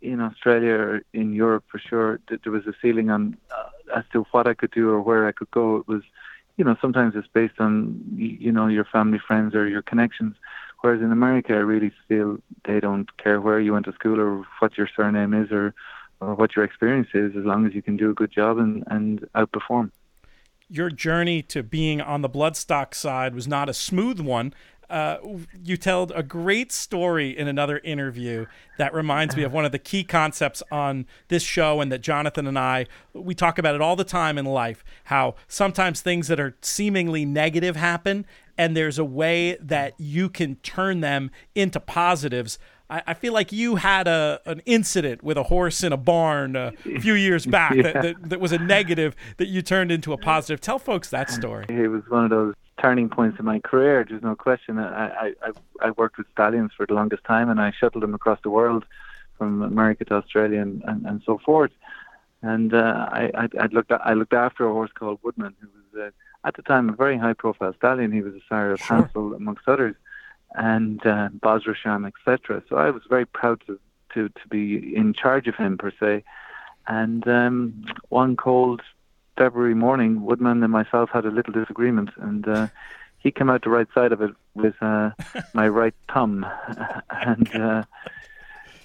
in 0.00 0.20
Australia 0.20 0.72
or 0.72 1.02
in 1.12 1.32
Europe 1.34 1.64
for 1.70 1.78
sure 1.78 2.20
that 2.28 2.42
there 2.42 2.52
was 2.52 2.66
a 2.66 2.72
ceiling 2.80 3.10
on 3.10 3.36
uh, 3.50 3.98
as 3.98 4.04
to 4.12 4.22
what 4.30 4.46
I 4.46 4.54
could 4.54 4.70
do 4.70 4.88
or 4.90 5.00
where 5.00 5.26
I 5.26 5.32
could 5.32 5.50
go. 5.50 5.76
It 5.76 5.88
was, 5.88 6.02
you 6.56 6.64
know, 6.64 6.76
sometimes 6.80 7.14
it's 7.16 7.28
based 7.28 7.60
on 7.60 8.00
you 8.16 8.52
know 8.52 8.66
your 8.66 8.84
family, 8.84 9.18
friends, 9.18 9.54
or 9.54 9.68
your 9.68 9.82
connections. 9.82 10.36
Whereas 10.80 11.02
in 11.02 11.12
America, 11.12 11.52
I 11.52 11.58
really 11.58 11.92
feel 12.08 12.38
they 12.64 12.80
don't 12.80 13.14
care 13.18 13.40
where 13.40 13.60
you 13.60 13.74
went 13.74 13.84
to 13.84 13.92
school 13.92 14.18
or 14.18 14.46
what 14.60 14.78
your 14.78 14.88
surname 14.94 15.34
is 15.34 15.50
or 15.52 15.74
or 16.20 16.34
what 16.34 16.54
your 16.56 16.64
experience 16.64 17.08
is, 17.14 17.36
as 17.36 17.44
long 17.44 17.66
as 17.66 17.74
you 17.74 17.82
can 17.82 17.96
do 17.96 18.10
a 18.10 18.14
good 18.14 18.30
job 18.30 18.58
and 18.58 18.84
and 18.86 19.26
outperform 19.34 19.90
your 20.70 20.88
journey 20.88 21.42
to 21.42 21.64
being 21.64 22.00
on 22.00 22.22
the 22.22 22.30
bloodstock 22.30 22.94
side 22.94 23.34
was 23.34 23.48
not 23.48 23.68
a 23.68 23.74
smooth 23.74 24.20
one. 24.20 24.54
Uh, 24.90 25.18
you 25.64 25.76
told 25.76 26.10
a 26.16 26.22
great 26.22 26.72
story 26.72 27.30
in 27.36 27.46
another 27.46 27.78
interview 27.84 28.44
that 28.76 28.92
reminds 28.92 29.36
me 29.36 29.44
of 29.44 29.52
one 29.52 29.64
of 29.64 29.70
the 29.70 29.78
key 29.78 30.02
concepts 30.02 30.64
on 30.72 31.06
this 31.28 31.44
show 31.44 31.80
and 31.80 31.92
that 31.92 32.00
Jonathan 32.00 32.46
and 32.46 32.58
I 32.58 32.86
we 33.12 33.34
talk 33.34 33.56
about 33.58 33.76
it 33.76 33.80
all 33.80 33.94
the 33.94 34.02
time 34.02 34.36
in 34.36 34.44
life 34.44 34.82
how 35.04 35.36
sometimes 35.46 36.00
things 36.00 36.26
that 36.26 36.40
are 36.40 36.56
seemingly 36.60 37.24
negative 37.24 37.76
happen 37.76 38.26
and 38.58 38.76
there's 38.76 38.98
a 38.98 39.04
way 39.04 39.56
that 39.60 39.94
you 39.96 40.28
can 40.28 40.56
turn 40.56 41.00
them 41.00 41.30
into 41.54 41.78
positives 41.78 42.58
I, 42.90 43.14
feel 43.14 43.32
like 43.32 43.52
you 43.52 43.76
had 43.76 44.08
a 44.08 44.40
an 44.46 44.62
incident 44.66 45.22
with 45.22 45.36
a 45.36 45.44
horse 45.44 45.84
in 45.84 45.92
a 45.92 45.96
barn 45.96 46.56
a 46.56 46.72
few 47.00 47.14
years 47.14 47.46
back 47.46 47.74
yeah. 47.76 47.82
that, 47.82 48.02
that, 48.02 48.28
that 48.30 48.40
was 48.40 48.50
a 48.50 48.58
negative 48.58 49.14
that 49.36 49.46
you 49.46 49.62
turned 49.62 49.92
into 49.92 50.12
a 50.12 50.18
positive. 50.18 50.60
Tell 50.60 50.80
folks 50.80 51.08
that 51.10 51.30
story. 51.30 51.66
It 51.68 51.88
was 51.88 52.02
one 52.08 52.24
of 52.24 52.30
those 52.30 52.54
turning 52.80 53.08
points 53.08 53.38
in 53.38 53.44
my 53.44 53.58
career. 53.60 54.06
There's 54.08 54.22
no 54.22 54.34
question. 54.34 54.78
I, 54.78 55.32
I, 55.42 55.50
I 55.80 55.90
worked 55.90 56.18
with 56.18 56.26
stallions 56.32 56.72
for 56.76 56.86
the 56.86 56.94
longest 56.94 57.24
time, 57.24 57.50
and 57.50 57.60
I 57.60 57.72
shuttled 57.72 58.02
them 58.02 58.14
across 58.14 58.38
the 58.42 58.50
world, 58.50 58.84
from 59.40 59.62
America 59.62 60.04
to 60.04 60.14
Australia 60.14 60.60
and, 60.60 60.82
and, 60.86 61.06
and 61.06 61.22
so 61.24 61.38
forth. 61.38 61.72
And 62.42 62.74
uh, 62.74 63.08
I, 63.10 63.30
I, 63.34 63.48
I 63.58 63.66
looked 63.66 63.92
I 63.92 64.14
looked 64.14 64.32
after 64.32 64.68
a 64.68 64.72
horse 64.72 64.90
called 64.94 65.18
Woodman, 65.22 65.54
who 65.60 65.68
was 65.76 66.06
uh, 66.06 66.46
at 66.46 66.56
the 66.56 66.62
time 66.62 66.88
a 66.88 66.92
very 66.92 67.18
high-profile 67.18 67.74
stallion. 67.74 68.12
He 68.12 68.22
was 68.22 68.34
a 68.34 68.40
sire 68.48 68.72
of 68.72 68.80
sure. 68.80 68.96
Hansel, 68.96 69.34
amongst 69.34 69.66
others, 69.66 69.94
and 70.54 71.04
uh, 71.06 71.28
Bosra 71.38 71.74
Sham, 71.74 72.04
etc. 72.04 72.62
So 72.68 72.76
I 72.76 72.90
was 72.90 73.02
very 73.08 73.26
proud 73.26 73.62
to, 73.66 73.78
to 74.14 74.28
to 74.28 74.48
be 74.48 74.94
in 74.94 75.12
charge 75.12 75.48
of 75.48 75.56
him 75.56 75.76
per 75.76 75.92
se. 75.98 76.24
And 76.86 77.26
um, 77.28 77.84
one 78.08 78.36
cold 78.36 78.80
February 79.40 79.74
morning, 79.74 80.22
Woodman 80.22 80.62
and 80.62 80.70
myself 80.70 81.08
had 81.14 81.24
a 81.24 81.30
little 81.30 81.54
disagreement, 81.54 82.10
and 82.18 82.46
uh, 82.46 82.66
he 83.20 83.30
came 83.30 83.48
out 83.48 83.64
the 83.64 83.70
right 83.70 83.86
side 83.94 84.12
of 84.12 84.20
it 84.20 84.32
with 84.52 84.74
uh, 84.82 85.12
my 85.54 85.66
right 85.66 85.94
thumb, 86.12 86.44
and 87.10 87.56
uh, 87.56 87.82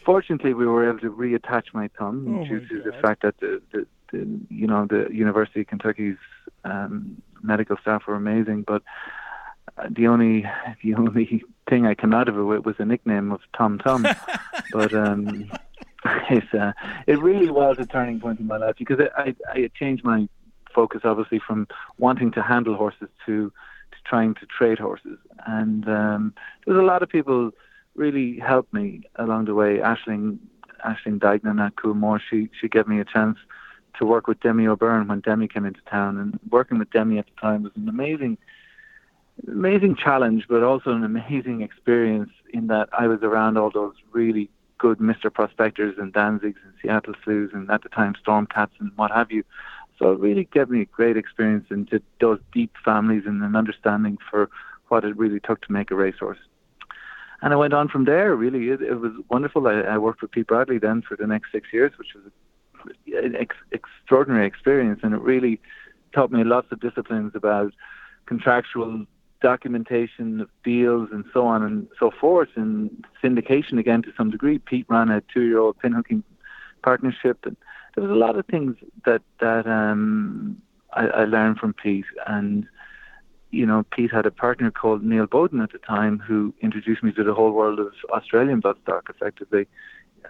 fortunately, 0.06 0.54
we 0.54 0.66
were 0.66 0.88
able 0.88 1.00
to 1.00 1.12
reattach 1.12 1.74
my 1.74 1.90
thumb 2.00 2.40
oh 2.40 2.48
due 2.48 2.62
my 2.62 2.68
to 2.70 2.82
the 2.84 2.94
fact 3.02 3.24
that 3.24 3.38
the, 3.42 3.62
the, 3.74 3.86
the, 4.14 4.40
you 4.50 4.66
know 4.66 4.86
the 4.86 5.10
University 5.14 5.60
of 5.60 5.68
Kentucky's 5.68 6.16
um, 6.64 7.22
medical 7.44 7.76
staff 7.82 8.08
were 8.08 8.16
amazing, 8.16 8.62
but 8.62 8.82
uh, 9.78 9.88
the 9.90 10.08
only 10.08 10.46
the 10.86 10.94
only 10.96 11.44
thing 11.70 11.86
I 11.86 11.96
came 11.96 12.14
out 12.14 12.30
of 12.30 12.38
it 12.38 12.44
with 12.44 12.66
was 12.66 12.76
a 12.80 12.86
nickname 12.86 13.34
of 13.34 13.42
Tom 13.58 13.78
Tom, 13.78 14.08
but. 14.72 14.94
Um, 14.94 15.52
it, 16.30 16.44
uh, 16.54 16.72
it 17.08 17.20
really 17.20 17.50
was 17.50 17.78
a 17.80 17.86
turning 17.88 18.20
point 18.20 18.40
in 18.40 18.46
my 18.46 18.58
life 18.58 18.76
because 18.78 19.00
I, 19.18 19.22
I, 19.22 19.36
I 19.52 19.72
changed 19.74 20.04
my 20.04 20.28
focus 20.76 21.02
obviously 21.06 21.40
from 21.40 21.68
wanting 21.98 22.32
to 22.32 22.42
handle 22.44 22.76
horses 22.76 23.10
to 23.26 23.52
to 23.92 23.98
trying 24.04 24.34
to 24.36 24.46
trade 24.46 24.80
horses. 24.80 25.18
And 25.48 25.88
um, 25.88 26.34
there's 26.66 26.78
a 26.78 26.84
lot 26.84 27.02
of 27.02 27.10
people 27.10 27.52
really 27.96 28.40
helped 28.40 28.74
me 28.74 29.04
along 29.16 29.46
the 29.46 29.56
way. 29.56 29.78
Aisling 29.78 30.38
Aisling 30.86 31.20
Duignan 31.20 31.66
at 31.66 31.76
Coolmore, 31.78 32.20
she 32.30 32.50
she 32.60 32.68
gave 32.68 32.88
me 32.88 33.00
a 33.00 33.06
chance 33.06 33.38
to 33.98 34.06
work 34.06 34.28
with 34.28 34.40
Demi 34.42 34.68
O'Byrne 34.68 35.08
when 35.08 35.22
Demi 35.22 35.48
came 35.48 35.66
into 35.66 35.82
town, 35.90 36.18
and 36.18 36.38
working 36.50 36.78
with 36.78 36.92
Demi 36.92 37.18
at 37.18 37.26
the 37.26 37.42
time 37.42 37.64
was 37.64 37.72
an 37.76 37.88
amazing 37.88 38.38
amazing 39.48 39.96
challenge, 39.96 40.46
but 40.48 40.64
also 40.64 40.92
an 40.92 41.04
amazing 41.04 41.62
experience 41.62 42.32
in 42.54 42.68
that 42.68 42.90
I 42.98 43.08
was 43.08 43.20
around 43.22 43.58
all 43.58 43.70
those 43.70 43.96
really 44.12 44.50
good 44.78 45.00
Mr. 45.00 45.34
Prospectors 45.34 45.96
and 45.98 46.14
Danzigs 46.14 46.62
and 46.64 46.74
Seattle 46.82 47.16
Slews 47.24 47.54
and 47.54 47.70
at 47.72 47.84
the 47.84 47.90
time 47.90 48.14
Stormcats 48.26 48.72
and 48.80 48.92
what 48.96 49.12
have 49.12 49.32
you. 49.32 49.44
So 49.98 50.12
it 50.12 50.20
really 50.20 50.48
gave 50.52 50.70
me 50.70 50.82
a 50.82 50.86
great 50.86 51.18
experience 51.18 51.68
into 51.70 52.02
those 52.20 52.40
deep 52.54 52.74
families 52.84 53.24
and 53.26 53.42
an 53.42 53.56
understanding 53.56 54.18
for 54.30 54.50
what 54.90 55.04
it 55.06 55.18
really 55.18 55.40
took 55.40 55.62
to 55.62 55.72
make 55.72 55.92
a 55.92 55.96
racehorse. 55.96 56.38
And 57.42 57.54
I 57.54 57.56
went 57.56 57.74
on 57.74 57.88
from 57.90 58.06
there. 58.06 58.36
Really, 58.36 58.70
it, 58.70 58.82
it 58.82 59.00
was 59.00 59.12
wonderful. 59.30 59.68
I, 59.68 59.82
I 59.82 59.98
worked 59.98 60.22
with 60.22 60.32
Pete 60.32 60.48
Bradley 60.48 60.80
then 60.80 61.02
for 61.02 61.16
the 61.16 61.28
next 61.28 61.52
six 61.52 61.70
years, 61.72 61.92
which 61.98 62.10
was 62.16 62.32
an 63.08 63.36
ex- 63.36 63.56
extraordinary 63.72 64.46
experience, 64.46 65.00
and 65.04 65.14
it 65.14 65.22
really 65.22 65.60
taught 66.14 66.32
me 66.32 66.44
lots 66.44 66.72
of 66.72 66.80
disciplines 66.80 67.34
about 67.36 67.74
contractual 68.26 69.06
documentation 69.42 70.42
of 70.42 70.50
deals 70.64 71.10
and 71.12 71.26
so 71.34 71.46
on 71.46 71.62
and 71.62 71.88
so 72.00 72.10
forth, 72.10 72.50
and 72.56 73.06
syndication 73.24 73.78
again 73.80 74.02
to 74.02 74.14
some 74.18 74.32
degree. 74.32 74.58
Pete 74.60 74.86
ran 74.90 75.10
a 75.10 75.22
two-year-old 75.34 75.78
pinhooking 75.80 76.24
partnership, 76.84 77.46
and 77.46 77.58
there 77.96 78.04
was 78.04 78.12
a 78.12 78.20
lot 78.20 78.38
of 78.38 78.46
things 78.46 78.76
that 79.06 79.22
that 79.40 79.66
um, 79.68 80.62
I, 80.94 81.08
I 81.08 81.26
learned 81.26 81.58
from 81.58 81.74
Pete. 81.74 82.06
And 82.28 82.68
you 83.52 83.66
know, 83.66 83.86
Pete 83.92 84.12
had 84.12 84.26
a 84.26 84.32
partner 84.32 84.70
called 84.70 85.04
Neil 85.04 85.28
Bowden 85.28 85.62
at 85.62 85.72
the 85.72 85.80
time 85.80 86.20
who 86.20 86.54
introduced 86.62 87.04
me 87.04 87.12
to 87.14 87.24
the 87.24 87.34
whole 87.34 87.52
world 87.52 87.80
of 87.80 87.94
Australian 88.12 88.62
bloodstock. 88.62 89.10
Effectively, 89.10 89.68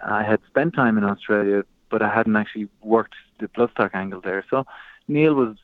I 0.04 0.22
had 0.22 0.40
spent 0.48 0.74
time 0.74 0.96
in 0.96 1.04
Australia, 1.04 1.64
but 1.90 2.02
I 2.02 2.14
hadn't 2.14 2.36
actually 2.36 2.68
worked 2.82 3.14
the 3.40 3.48
bloodstock 3.48 3.90
angle 3.94 4.20
there. 4.20 4.44
So 4.48 4.64
Neil 5.08 5.34
was 5.34 5.56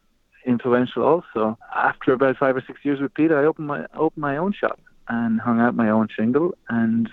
influential 0.45 1.05
also. 1.05 1.57
After 1.75 2.13
about 2.13 2.37
five 2.37 2.57
or 2.57 2.65
six 2.67 2.81
years 2.85 3.01
with 3.01 3.15
Pete, 3.15 3.31
I 3.31 3.45
opened 3.45 3.69
my 3.69 3.87
opened 3.95 4.23
my 4.23 4.37
own 4.37 4.53
shop 4.53 4.81
and 5.09 5.41
hung 5.41 5.61
out 5.61 5.75
my 5.75 5.91
own 5.91 6.09
shingle 6.15 6.55
and 6.69 7.09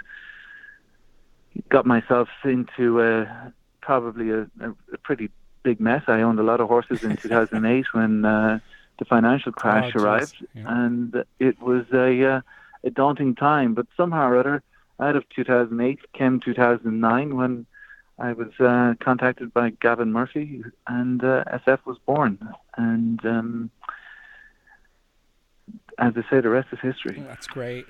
got 1.69 1.85
myself 1.85 2.29
into 2.43 3.01
a, 3.01 3.53
probably 3.81 4.31
a, 4.31 4.41
a, 4.61 4.97
pretty 5.03 5.29
big 5.63 5.79
mess. 5.79 6.03
I 6.07 6.21
owned 6.21 6.39
a 6.39 6.43
lot 6.43 6.61
of 6.61 6.67
horses 6.67 7.03
in 7.03 7.17
2008 7.21 7.85
when 7.93 8.25
uh, 8.25 8.59
the 8.97 9.05
financial 9.05 9.51
crash 9.51 9.93
oh, 9.95 10.01
arrived, 10.01 10.45
yeah. 10.53 10.63
and 10.67 11.23
it 11.39 11.61
was 11.61 11.85
a 11.93 12.23
uh, 12.25 12.41
a 12.83 12.89
daunting 12.89 13.35
time. 13.35 13.73
But 13.73 13.87
somehow 13.97 14.29
or 14.29 14.37
other, 14.37 14.63
out 14.99 15.15
of 15.15 15.27
2008 15.29 15.99
came 16.13 16.39
2009 16.39 17.35
when 17.35 17.65
I 18.17 18.33
was 18.33 18.51
uh, 18.59 18.95
contacted 18.99 19.53
by 19.53 19.71
Gavin 19.81 20.11
Murphy, 20.11 20.61
and 20.87 21.23
uh, 21.23 21.43
SF 21.45 21.79
was 21.85 21.97
born. 22.05 22.37
And 22.75 23.25
um, 23.25 23.71
as 25.97 26.13
I 26.15 26.29
say, 26.29 26.41
the 26.41 26.49
rest 26.49 26.67
is 26.71 26.79
history. 26.81 27.23
That's 27.27 27.47
great. 27.47 27.85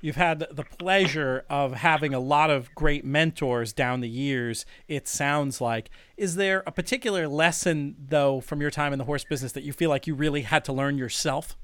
You've 0.00 0.16
had 0.16 0.46
the 0.50 0.64
pleasure 0.64 1.44
of 1.50 1.74
having 1.74 2.14
a 2.14 2.20
lot 2.20 2.50
of 2.50 2.74
great 2.74 3.04
mentors 3.04 3.72
down 3.72 4.00
the 4.00 4.08
years, 4.08 4.64
it 4.88 5.06
sounds 5.06 5.60
like. 5.60 5.90
Is 6.16 6.36
there 6.36 6.62
a 6.66 6.72
particular 6.72 7.28
lesson, 7.28 7.96
though, 8.08 8.40
from 8.40 8.60
your 8.60 8.70
time 8.70 8.92
in 8.92 8.98
the 8.98 9.04
horse 9.04 9.24
business 9.24 9.52
that 9.52 9.62
you 9.62 9.72
feel 9.72 9.90
like 9.90 10.06
you 10.06 10.14
really 10.14 10.42
had 10.42 10.64
to 10.66 10.72
learn 10.72 10.96
yourself? 10.96 11.56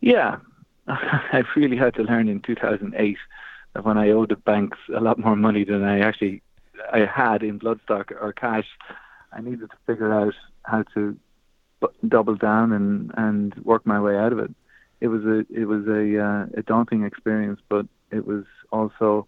Yeah, 0.00 0.36
I 0.88 1.42
really 1.54 1.76
had 1.76 1.94
to 1.94 2.02
learn 2.02 2.28
in 2.28 2.40
2008 2.40 3.16
that 3.74 3.80
uh, 3.80 3.82
when 3.82 3.98
I 3.98 4.10
owed 4.10 4.30
the 4.30 4.36
banks 4.36 4.78
a 4.94 5.00
lot 5.00 5.18
more 5.18 5.36
money 5.36 5.64
than 5.64 5.82
I 5.82 6.00
actually 6.00 6.42
I 6.92 7.00
had 7.00 7.42
in 7.42 7.58
bloodstock 7.58 8.10
or 8.10 8.32
cash. 8.32 8.66
I 9.32 9.40
needed 9.40 9.70
to 9.70 9.76
figure 9.86 10.12
out 10.12 10.34
how 10.64 10.84
to 10.94 11.16
double 12.08 12.36
down 12.36 12.72
and 12.72 13.12
and 13.16 13.54
work 13.64 13.86
my 13.86 14.00
way 14.00 14.16
out 14.16 14.32
of 14.32 14.38
it. 14.38 14.54
It 15.00 15.08
was 15.08 15.24
a 15.24 15.44
it 15.50 15.66
was 15.66 15.86
a 15.86 16.18
uh, 16.18 16.46
a 16.58 16.62
daunting 16.62 17.04
experience, 17.04 17.60
but 17.68 17.86
it 18.10 18.26
was 18.26 18.44
also, 18.72 19.26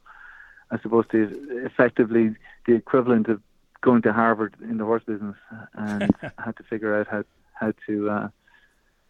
I 0.71 0.79
suppose, 0.81 1.05
the, 1.13 1.29
effectively 1.65 2.35
the 2.67 2.75
equivalent 2.75 3.29
of 3.29 3.43
going 3.81 4.03
to 4.03 4.13
Harvard 4.13 4.55
in 4.63 4.79
the 4.79 4.85
horse 4.85 5.03
business, 5.07 5.37
and 5.75 6.11
had 6.39 6.57
to 6.57 6.63
figure 6.65 6.99
out 6.99 7.07
how 7.09 7.25
how 7.53 7.73
to 7.87 8.11
uh, 8.11 8.29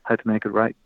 how 0.02 0.16
to 0.16 0.28
make 0.28 0.44
it 0.44 0.50
right. 0.50 0.76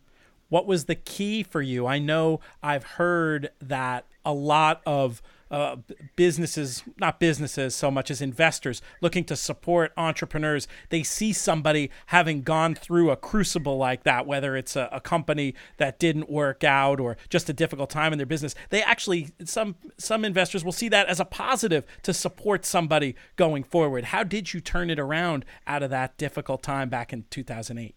What 0.52 0.66
was 0.66 0.84
the 0.84 0.94
key 0.94 1.42
for 1.42 1.62
you? 1.62 1.86
I 1.86 1.98
know 1.98 2.40
I've 2.62 2.84
heard 2.84 3.48
that 3.62 4.04
a 4.22 4.34
lot 4.34 4.82
of 4.84 5.22
uh, 5.50 5.76
businesses, 6.14 6.82
not 6.98 7.18
businesses 7.18 7.74
so 7.74 7.90
much 7.90 8.10
as 8.10 8.20
investors, 8.20 8.82
looking 9.00 9.24
to 9.24 9.34
support 9.34 9.94
entrepreneurs, 9.96 10.68
they 10.90 11.02
see 11.02 11.32
somebody 11.32 11.90
having 12.08 12.42
gone 12.42 12.74
through 12.74 13.10
a 13.10 13.16
crucible 13.16 13.78
like 13.78 14.02
that, 14.02 14.26
whether 14.26 14.54
it's 14.54 14.76
a, 14.76 14.90
a, 14.92 15.00
company 15.00 15.54
that 15.78 15.98
didn't 15.98 16.28
work 16.28 16.62
out 16.62 17.00
or 17.00 17.16
just 17.30 17.48
a 17.48 17.54
difficult 17.54 17.88
time 17.88 18.12
in 18.12 18.18
their 18.18 18.26
business. 18.26 18.54
They 18.68 18.82
actually, 18.82 19.30
some 19.46 19.76
some 19.96 20.22
investors 20.22 20.66
will 20.66 20.72
see 20.72 20.90
that 20.90 21.06
as 21.06 21.18
a 21.18 21.24
positive 21.24 21.86
to 22.02 22.12
support 22.12 22.66
somebody 22.66 23.16
going 23.36 23.64
forward. 23.64 24.04
How 24.04 24.22
did 24.22 24.52
you 24.52 24.60
turn 24.60 24.90
it 24.90 24.98
around 24.98 25.46
out 25.66 25.82
of 25.82 25.88
that 25.88 26.18
difficult 26.18 26.62
time 26.62 26.90
back 26.90 27.10
in 27.10 27.24
2008? 27.30 27.94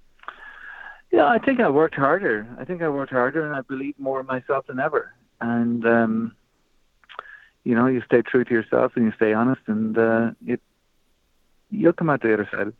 Yeah, 1.11 1.27
I 1.27 1.37
think 1.37 1.59
I 1.59 1.69
worked 1.69 1.95
harder. 1.95 2.47
I 2.59 2.65
think 2.65 2.81
I 2.81 2.89
worked 2.89 3.11
harder, 3.11 3.45
and 3.45 3.55
I 3.55 3.61
believe 3.61 3.97
more 3.97 4.19
in 4.19 4.25
myself 4.25 4.67
than 4.67 4.79
ever. 4.79 5.13
And 5.39 5.85
um, 5.85 6.35
you 7.63 7.75
know, 7.75 7.87
you 7.87 8.01
stay 8.05 8.21
true 8.21 8.45
to 8.45 8.53
yourself 8.53 8.93
and 8.95 9.05
you 9.05 9.11
stay 9.15 9.33
honest, 9.33 9.61
and 9.67 9.97
uh, 9.97 10.31
it 10.45 10.61
you'll 11.71 11.93
come 11.93 12.09
out 12.09 12.21
the 12.21 12.33
other 12.33 12.47
side. 12.51 12.73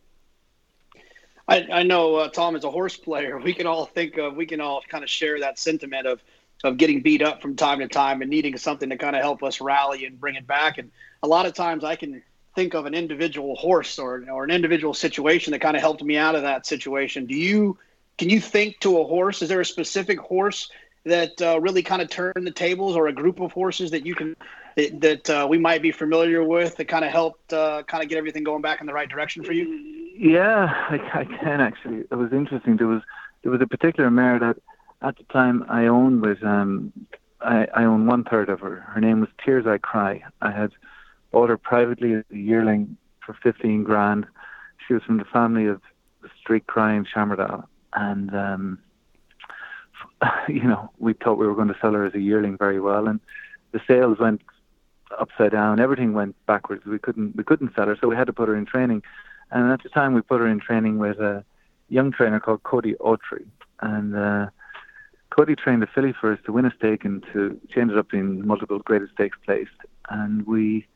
I, 1.48 1.66
I 1.72 1.82
know 1.82 2.16
uh, 2.16 2.28
Tom 2.28 2.56
is 2.56 2.64
a 2.64 2.70
horse 2.70 2.96
player. 2.96 3.38
We 3.42 3.52
can 3.52 3.66
all 3.66 3.86
think 3.86 4.16
of, 4.16 4.34
we 4.34 4.46
can 4.46 4.60
all 4.60 4.82
kind 4.88 5.04
of 5.04 5.10
share 5.10 5.40
that 5.40 5.58
sentiment 5.58 6.06
of 6.06 6.22
of 6.64 6.78
getting 6.78 7.02
beat 7.02 7.20
up 7.20 7.42
from 7.42 7.54
time 7.54 7.80
to 7.80 7.88
time 7.88 8.22
and 8.22 8.30
needing 8.30 8.56
something 8.56 8.88
to 8.88 8.96
kind 8.96 9.14
of 9.14 9.20
help 9.20 9.42
us 9.42 9.60
rally 9.60 10.06
and 10.06 10.18
bring 10.18 10.36
it 10.36 10.46
back. 10.46 10.78
And 10.78 10.90
a 11.22 11.28
lot 11.28 11.44
of 11.44 11.52
times 11.52 11.84
I 11.84 11.96
can 11.96 12.22
think 12.54 12.74
of 12.74 12.86
an 12.86 12.94
individual 12.94 13.56
horse 13.56 13.98
or 13.98 14.24
or 14.30 14.44
an 14.44 14.50
individual 14.50 14.94
situation 14.94 15.50
that 15.50 15.60
kind 15.60 15.76
of 15.76 15.82
helped 15.82 16.02
me 16.02 16.16
out 16.16 16.34
of 16.34 16.42
that 16.42 16.66
situation. 16.66 17.26
Do 17.26 17.36
you 17.36 17.76
can 18.18 18.30
you 18.30 18.40
think 18.40 18.80
to 18.80 18.98
a 18.98 19.04
horse? 19.04 19.42
Is 19.42 19.48
there 19.48 19.60
a 19.60 19.64
specific 19.64 20.18
horse 20.18 20.70
that 21.04 21.40
uh, 21.40 21.60
really 21.60 21.82
kind 21.82 22.02
of 22.02 22.10
turned 22.10 22.46
the 22.46 22.50
tables, 22.50 22.96
or 22.96 23.06
a 23.06 23.12
group 23.12 23.40
of 23.40 23.52
horses 23.52 23.92
that 23.92 24.04
you 24.04 24.14
can 24.14 24.36
that, 24.76 25.30
uh, 25.30 25.46
we 25.48 25.56
might 25.56 25.80
be 25.80 25.92
familiar 25.92 26.44
with 26.44 26.76
that 26.76 26.86
kind 26.86 27.04
of 27.04 27.10
helped 27.10 27.52
uh, 27.52 27.82
kind 27.84 28.02
of 28.02 28.10
get 28.10 28.18
everything 28.18 28.44
going 28.44 28.60
back 28.60 28.80
in 28.80 28.86
the 28.86 28.92
right 28.92 29.08
direction 29.08 29.42
for 29.42 29.52
you? 29.52 29.64
Yeah, 30.18 30.66
I, 30.88 31.20
I 31.20 31.24
can 31.24 31.60
actually. 31.60 32.00
It 32.10 32.14
was 32.14 32.32
interesting. 32.32 32.76
There 32.76 32.86
was 32.86 33.02
there 33.42 33.52
was 33.52 33.60
a 33.60 33.66
particular 33.66 34.10
mare 34.10 34.38
that 34.38 34.56
at 35.02 35.16
the 35.16 35.24
time 35.24 35.64
I 35.68 35.86
owned 35.86 36.22
was 36.22 36.38
um, 36.42 36.92
I, 37.40 37.68
I 37.72 37.84
owned 37.84 38.08
one 38.08 38.24
third 38.24 38.48
of 38.48 38.60
her. 38.60 38.80
Her 38.80 39.00
name 39.00 39.20
was 39.20 39.28
Tears 39.44 39.66
I 39.66 39.78
Cry. 39.78 40.22
I 40.42 40.50
had 40.50 40.72
bought 41.30 41.50
her 41.50 41.58
privately 41.58 42.14
as 42.14 42.24
a 42.32 42.36
yearling 42.36 42.96
for 43.24 43.34
fifteen 43.42 43.84
grand. 43.84 44.26
She 44.86 44.94
was 44.94 45.02
from 45.04 45.18
the 45.18 45.24
family 45.24 45.66
of 45.66 45.80
the 46.22 46.30
Street 46.40 46.66
Crying 46.66 47.06
Shamardal 47.06 47.64
and 47.96 48.34
um, 48.34 48.78
you 50.48 50.62
know 50.62 50.90
we 50.98 51.14
thought 51.14 51.38
we 51.38 51.46
were 51.46 51.54
going 51.54 51.68
to 51.68 51.78
sell 51.80 51.92
her 51.92 52.06
as 52.06 52.14
a 52.14 52.20
yearling 52.20 52.56
very 52.56 52.80
well, 52.80 53.08
and 53.08 53.20
the 53.72 53.80
sales 53.86 54.18
went 54.18 54.42
upside 55.18 55.52
down. 55.52 55.80
Everything 55.80 56.12
went 56.12 56.36
backwards. 56.46 56.84
We 56.84 56.98
couldn't 56.98 57.36
we 57.36 57.44
couldn't 57.44 57.74
sell 57.74 57.86
her, 57.86 57.96
so 58.00 58.08
we 58.08 58.16
had 58.16 58.26
to 58.28 58.32
put 58.32 58.48
her 58.48 58.56
in 58.56 58.66
training. 58.66 59.02
And 59.50 59.72
at 59.72 59.82
the 59.82 59.88
time, 59.88 60.14
we 60.14 60.22
put 60.22 60.40
her 60.40 60.48
in 60.48 60.60
training 60.60 60.98
with 60.98 61.18
a 61.18 61.44
young 61.88 62.12
trainer 62.12 62.40
called 62.40 62.62
Cody 62.64 62.94
Autrey, 62.94 63.46
and 63.80 64.16
uh, 64.16 64.46
Cody 65.30 65.54
trained 65.54 65.82
a 65.82 65.86
filly 65.86 66.12
for 66.18 66.32
us 66.32 66.38
to 66.46 66.52
win 66.52 66.66
a 66.66 66.72
stake, 66.76 67.04
and 67.04 67.24
to 67.32 67.58
she 67.72 67.80
ended 67.80 67.98
up 67.98 68.10
being 68.10 68.46
multiple 68.46 68.78
graded 68.80 69.10
stakes 69.14 69.38
placed. 69.44 69.70
And 70.10 70.46
we 70.46 70.86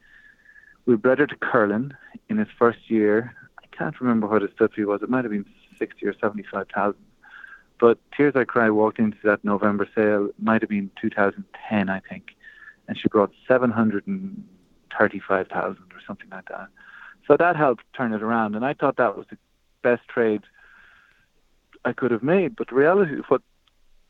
we 0.87 0.97
bred 0.97 1.19
her 1.19 1.27
to 1.27 1.37
Curlin 1.37 1.95
in 2.29 2.39
his 2.39 2.49
first 2.59 2.91
year. 2.91 3.35
I 3.59 3.77
can't 3.77 4.01
remember 4.01 4.27
what 4.27 4.43
his 4.43 4.51
fee 4.75 4.85
was. 4.85 5.03
It 5.03 5.11
might 5.11 5.25
have 5.25 5.33
been 5.33 5.47
sixty 5.81 6.07
or 6.07 6.15
seventy-five 6.21 6.69
thousand. 6.73 7.03
But 7.81 7.99
Tears 8.15 8.35
I 8.37 8.45
Cry 8.45 8.71
walked 8.71 8.99
into 8.99 9.17
that 9.25 9.43
November 9.43 9.89
sale, 9.95 10.29
might 10.39 10.61
have 10.61 10.69
been 10.69 10.91
2010, 11.01 11.89
I 11.89 12.01
think, 12.01 12.37
and 12.87 12.99
she 12.99 13.09
brought 13.09 13.33
735,000 13.49 15.79
or 15.79 16.01
something 16.07 16.29
like 16.31 16.49
that. 16.49 16.69
So 17.27 17.39
that 17.39 17.57
helped 17.57 17.85
turn 17.97 18.13
it 18.13 18.23
around, 18.23 18.55
and 18.55 18.67
I 18.67 18.75
thought 18.75 18.99
that 18.99 19.17
was 19.17 19.25
the 19.31 19.39
best 19.83 20.07
trade 20.09 20.43
I 21.87 21.95
could 21.95 22.11
have 22.11 22.23
made. 22.23 22.55
But 22.55 22.69
the 22.69 22.75
reality, 22.75 23.15
what 23.29 23.41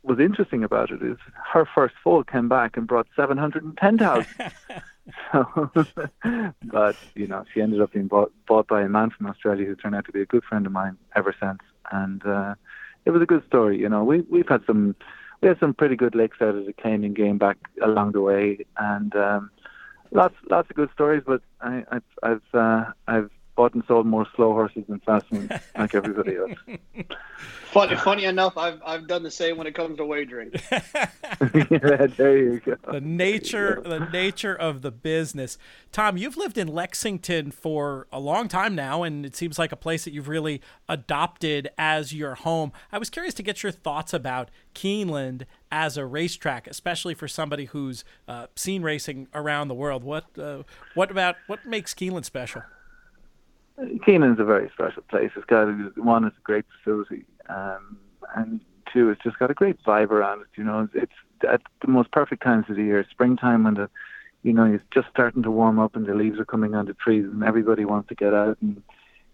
was 0.02 0.18
interesting 0.18 0.64
about 0.64 0.90
it 0.90 1.00
is 1.02 1.18
her 1.52 1.68
first 1.72 1.94
foal 2.02 2.24
came 2.24 2.48
back 2.48 2.76
and 2.76 2.88
brought 2.88 3.06
710,000. 3.14 4.26
so, 5.32 5.70
but 6.64 6.96
you 7.14 7.26
know, 7.26 7.44
she 7.52 7.60
ended 7.60 7.80
up 7.80 7.92
being 7.92 8.08
bought, 8.08 8.32
bought 8.46 8.68
by 8.68 8.82
a 8.82 8.88
man 8.88 9.10
from 9.10 9.26
Australia 9.26 9.66
who 9.66 9.76
turned 9.76 9.94
out 9.94 10.04
to 10.06 10.12
be 10.12 10.22
a 10.22 10.26
good 10.26 10.44
friend 10.44 10.66
of 10.66 10.72
mine 10.72 10.96
ever 11.16 11.34
since. 11.40 11.60
And 11.92 12.24
uh, 12.24 12.54
it 13.04 13.10
was 13.10 13.22
a 13.22 13.26
good 13.26 13.44
story. 13.46 13.78
You 13.78 13.88
know, 13.88 14.04
we 14.04 14.20
we've 14.22 14.48
had 14.48 14.62
some 14.66 14.94
we 15.40 15.48
had 15.48 15.58
some 15.58 15.74
pretty 15.74 15.96
good 15.96 16.14
licks 16.14 16.38
out 16.40 16.54
of 16.54 16.66
the 16.66 16.72
Canyon 16.72 17.14
game 17.14 17.38
back 17.38 17.58
along 17.82 18.12
the 18.12 18.20
way, 18.20 18.58
and 18.76 19.14
um, 19.16 19.50
lots 20.10 20.34
lots 20.50 20.70
of 20.70 20.76
good 20.76 20.90
stories. 20.92 21.22
But 21.26 21.42
I, 21.60 21.84
I've 21.90 22.02
I've 22.22 22.54
uh, 22.54 22.84
I've 23.08 23.30
bought 23.60 23.74
and 23.74 23.84
sold 23.86 24.06
more 24.06 24.26
slow 24.36 24.54
horses 24.54 24.84
than 24.88 25.00
fast 25.00 25.30
ones, 25.30 25.50
like 25.76 25.94
everybody 25.94 26.34
else. 26.34 26.52
Funny, 27.72 27.94
funny 27.94 28.24
enough, 28.24 28.58
I've 28.58 28.80
I've 28.84 29.06
done 29.06 29.22
the 29.22 29.30
same 29.30 29.56
when 29.56 29.68
it 29.68 29.76
comes 29.76 29.98
to 29.98 30.04
wagering. 30.04 30.50
yeah, 30.72 32.06
there 32.16 32.36
you 32.36 32.58
go. 32.58 32.74
The 32.90 33.00
nature, 33.00 33.80
the 33.84 34.08
nature 34.12 34.56
of 34.56 34.82
the 34.82 34.90
business. 34.90 35.56
Tom, 35.92 36.16
you've 36.16 36.36
lived 36.36 36.58
in 36.58 36.66
Lexington 36.66 37.52
for 37.52 38.08
a 38.10 38.18
long 38.18 38.48
time 38.48 38.74
now, 38.74 39.04
and 39.04 39.24
it 39.24 39.36
seems 39.36 39.56
like 39.56 39.70
a 39.70 39.76
place 39.76 40.04
that 40.04 40.12
you've 40.12 40.26
really 40.26 40.60
adopted 40.88 41.68
as 41.78 42.12
your 42.12 42.34
home. 42.34 42.72
I 42.90 42.98
was 42.98 43.08
curious 43.08 43.34
to 43.34 43.42
get 43.42 43.62
your 43.62 43.70
thoughts 43.70 44.12
about 44.12 44.50
Keeneland 44.74 45.44
as 45.70 45.96
a 45.96 46.04
racetrack, 46.04 46.66
especially 46.66 47.14
for 47.14 47.28
somebody 47.28 47.66
who's 47.66 48.04
uh, 48.26 48.48
seen 48.56 48.82
racing 48.82 49.28
around 49.32 49.68
the 49.68 49.74
world. 49.74 50.02
What 50.02 50.24
uh, 50.36 50.64
what 50.94 51.12
about 51.12 51.36
what 51.46 51.64
makes 51.64 51.94
Keeneland 51.94 52.24
special? 52.24 52.62
Keeneland's 54.04 54.40
a 54.40 54.44
very 54.44 54.70
special 54.72 55.02
place. 55.02 55.30
It's 55.36 55.46
got 55.46 55.68
one, 55.96 56.24
it's 56.24 56.36
a 56.36 56.42
great 56.42 56.64
facility, 56.78 57.24
um, 57.48 57.98
and 58.36 58.60
two, 58.92 59.10
it's 59.10 59.22
just 59.22 59.38
got 59.38 59.50
a 59.50 59.54
great 59.54 59.82
vibe 59.84 60.10
around 60.10 60.40
it. 60.42 60.48
You 60.56 60.64
know, 60.64 60.88
it's 60.94 61.12
at 61.48 61.62
the 61.80 61.88
most 61.88 62.10
perfect 62.10 62.42
times 62.42 62.66
of 62.68 62.76
the 62.76 62.82
year, 62.82 63.06
springtime 63.10 63.64
when 63.64 63.74
the, 63.74 63.88
you 64.42 64.52
know, 64.52 64.64
it's 64.64 64.84
just 64.92 65.08
starting 65.10 65.42
to 65.42 65.50
warm 65.50 65.78
up 65.78 65.96
and 65.96 66.06
the 66.06 66.14
leaves 66.14 66.38
are 66.38 66.44
coming 66.44 66.74
on 66.74 66.86
the 66.86 66.94
trees 66.94 67.24
and 67.24 67.42
everybody 67.42 67.84
wants 67.84 68.08
to 68.08 68.14
get 68.14 68.34
out 68.34 68.58
and, 68.60 68.82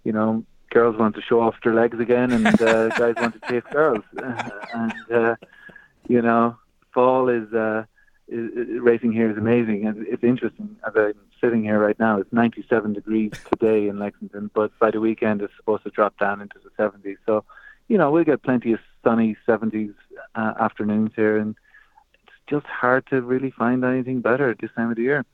you 0.04 0.12
know, 0.12 0.44
girls 0.70 0.96
want 0.98 1.14
to 1.14 1.22
show 1.22 1.40
off 1.40 1.54
their 1.64 1.74
legs 1.74 1.98
again 1.98 2.30
and 2.32 2.46
uh, 2.60 2.88
guys 2.96 3.14
want 3.16 3.40
to 3.40 3.48
chase 3.48 3.64
girls, 3.72 4.04
and 4.22 4.92
uh, 5.12 5.36
you 6.08 6.22
know, 6.22 6.56
fall 6.92 7.28
is. 7.28 7.52
Uh, 7.52 7.84
is, 8.28 8.50
racing 8.80 9.12
here 9.12 9.30
is 9.30 9.36
amazing 9.36 9.86
and 9.86 10.04
it's 10.08 10.24
interesting 10.24 10.76
as 10.84 10.92
I'm 10.96 11.14
sitting 11.40 11.64
here 11.64 11.78
right 11.78 11.98
now 11.98 12.18
it's 12.18 12.32
97 12.32 12.92
degrees 12.92 13.32
today 13.50 13.88
in 13.88 13.98
Lexington 13.98 14.50
but 14.54 14.70
by 14.78 14.90
the 14.90 15.00
weekend 15.00 15.42
it's 15.42 15.56
supposed 15.56 15.84
to 15.84 15.90
drop 15.90 16.18
down 16.18 16.40
into 16.40 16.56
the 16.62 16.70
70s 16.82 17.16
so 17.26 17.44
you 17.88 17.98
know 17.98 18.10
we'll 18.10 18.24
get 18.24 18.42
plenty 18.42 18.72
of 18.72 18.80
sunny 19.04 19.36
70s 19.46 19.94
uh, 20.34 20.54
afternoons 20.60 21.12
here 21.14 21.36
and 21.36 21.56
it's 22.24 22.36
just 22.48 22.66
hard 22.66 23.06
to 23.08 23.20
really 23.20 23.50
find 23.50 23.84
anything 23.84 24.20
better 24.20 24.50
at 24.50 24.58
this 24.60 24.70
time 24.76 24.90
of 24.90 24.96
the 24.96 25.02
year 25.02 25.24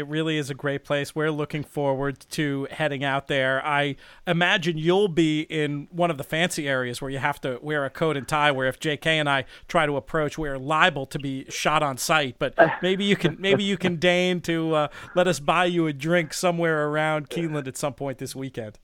it 0.00 0.08
really 0.08 0.38
is 0.38 0.48
a 0.48 0.54
great 0.54 0.82
place. 0.82 1.14
We're 1.14 1.30
looking 1.30 1.62
forward 1.62 2.20
to 2.30 2.66
heading 2.70 3.04
out 3.04 3.28
there. 3.28 3.64
I 3.64 3.96
imagine 4.26 4.78
you'll 4.78 5.08
be 5.08 5.42
in 5.42 5.88
one 5.90 6.10
of 6.10 6.16
the 6.16 6.24
fancy 6.24 6.66
areas 6.66 7.02
where 7.02 7.10
you 7.10 7.18
have 7.18 7.38
to 7.42 7.58
wear 7.60 7.84
a 7.84 7.90
coat 7.90 8.16
and 8.16 8.26
tie. 8.26 8.50
Where 8.50 8.66
if 8.66 8.80
JK 8.80 9.06
and 9.06 9.28
I 9.28 9.44
try 9.68 9.84
to 9.84 9.96
approach, 9.96 10.38
we're 10.38 10.58
liable 10.58 11.04
to 11.06 11.18
be 11.18 11.44
shot 11.50 11.82
on 11.82 11.98
sight. 11.98 12.36
But 12.38 12.54
maybe 12.82 13.04
you 13.04 13.14
can 13.14 13.36
maybe 13.38 13.62
you 13.62 13.76
can 13.76 13.96
deign 13.96 14.40
to 14.42 14.74
uh, 14.74 14.88
let 15.14 15.28
us 15.28 15.38
buy 15.38 15.66
you 15.66 15.86
a 15.86 15.92
drink 15.92 16.32
somewhere 16.32 16.88
around 16.88 17.28
Keeneland 17.28 17.68
at 17.68 17.76
some 17.76 17.92
point 17.92 18.18
this 18.18 18.34
weekend. 18.34 18.78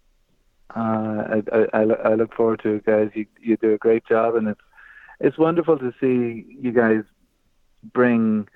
Uh, 0.75 1.41
I, 1.51 1.67
I, 1.73 1.81
I 2.05 2.15
look 2.15 2.35
forward 2.35 2.61
to 2.65 2.75
it, 2.75 2.85
guys. 2.85 3.11
You 3.15 3.25
you 3.41 3.57
do 3.57 3.73
a 3.73 3.79
great 3.79 4.07
job, 4.07 4.35
and 4.35 4.49
it's 4.49 4.61
it's 5.19 5.39
wonderful 5.39 5.79
to 5.79 5.93
see 5.99 6.45
you 6.61 6.73
guys 6.73 7.05
bring 7.95 8.49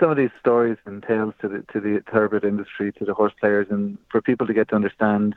some 0.00 0.10
of 0.10 0.16
these 0.16 0.30
stories 0.40 0.78
and 0.84 1.02
tales 1.02 1.34
to 1.40 1.48
the 1.48 1.64
to 1.72 1.80
the 1.80 2.02
thoroughbred 2.10 2.44
industry, 2.44 2.92
to 2.92 3.04
the 3.04 3.14
horse 3.14 3.32
players, 3.40 3.68
and 3.70 3.98
for 4.10 4.20
people 4.20 4.46
to 4.46 4.54
get 4.54 4.68
to 4.68 4.74
understand 4.74 5.34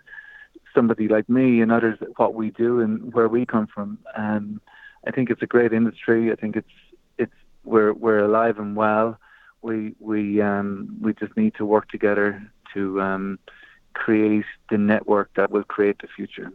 somebody 0.73 1.07
like 1.07 1.27
me 1.29 1.61
and 1.61 1.71
others 1.71 1.97
what 2.17 2.33
we 2.33 2.51
do 2.51 2.79
and 2.79 3.13
where 3.13 3.27
we 3.27 3.45
come 3.45 3.67
from. 3.67 3.97
And 4.15 4.59
I 5.07 5.11
think 5.11 5.29
it's 5.29 5.41
a 5.41 5.47
great 5.47 5.73
industry. 5.73 6.31
I 6.31 6.35
think 6.35 6.55
it's 6.55 6.67
it's 7.17 7.33
we're 7.63 7.93
we're 7.93 8.19
alive 8.19 8.57
and 8.59 8.75
well. 8.75 9.19
We 9.61 9.95
we 9.99 10.41
um 10.41 10.97
we 11.01 11.13
just 11.13 11.35
need 11.37 11.55
to 11.55 11.65
work 11.65 11.89
together 11.89 12.41
to 12.73 13.01
um 13.01 13.39
create 13.93 14.45
the 14.69 14.77
network 14.77 15.31
that 15.35 15.51
will 15.51 15.63
create 15.63 15.99
the 15.99 16.07
future. 16.07 16.51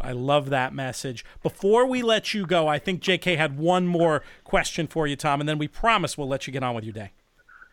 I 0.00 0.12
love 0.12 0.50
that 0.50 0.74
message. 0.74 1.24
Before 1.42 1.86
we 1.86 2.02
let 2.02 2.34
you 2.34 2.46
go, 2.46 2.68
I 2.68 2.78
think 2.78 3.02
JK 3.02 3.36
had 3.36 3.58
one 3.58 3.86
more 3.86 4.22
question 4.44 4.86
for 4.86 5.06
you, 5.06 5.16
Tom, 5.16 5.40
and 5.40 5.48
then 5.48 5.58
we 5.58 5.68
promise 5.68 6.18
we'll 6.18 6.28
let 6.28 6.46
you 6.46 6.52
get 6.52 6.62
on 6.62 6.74
with 6.74 6.84
your 6.84 6.92
day. 6.92 7.12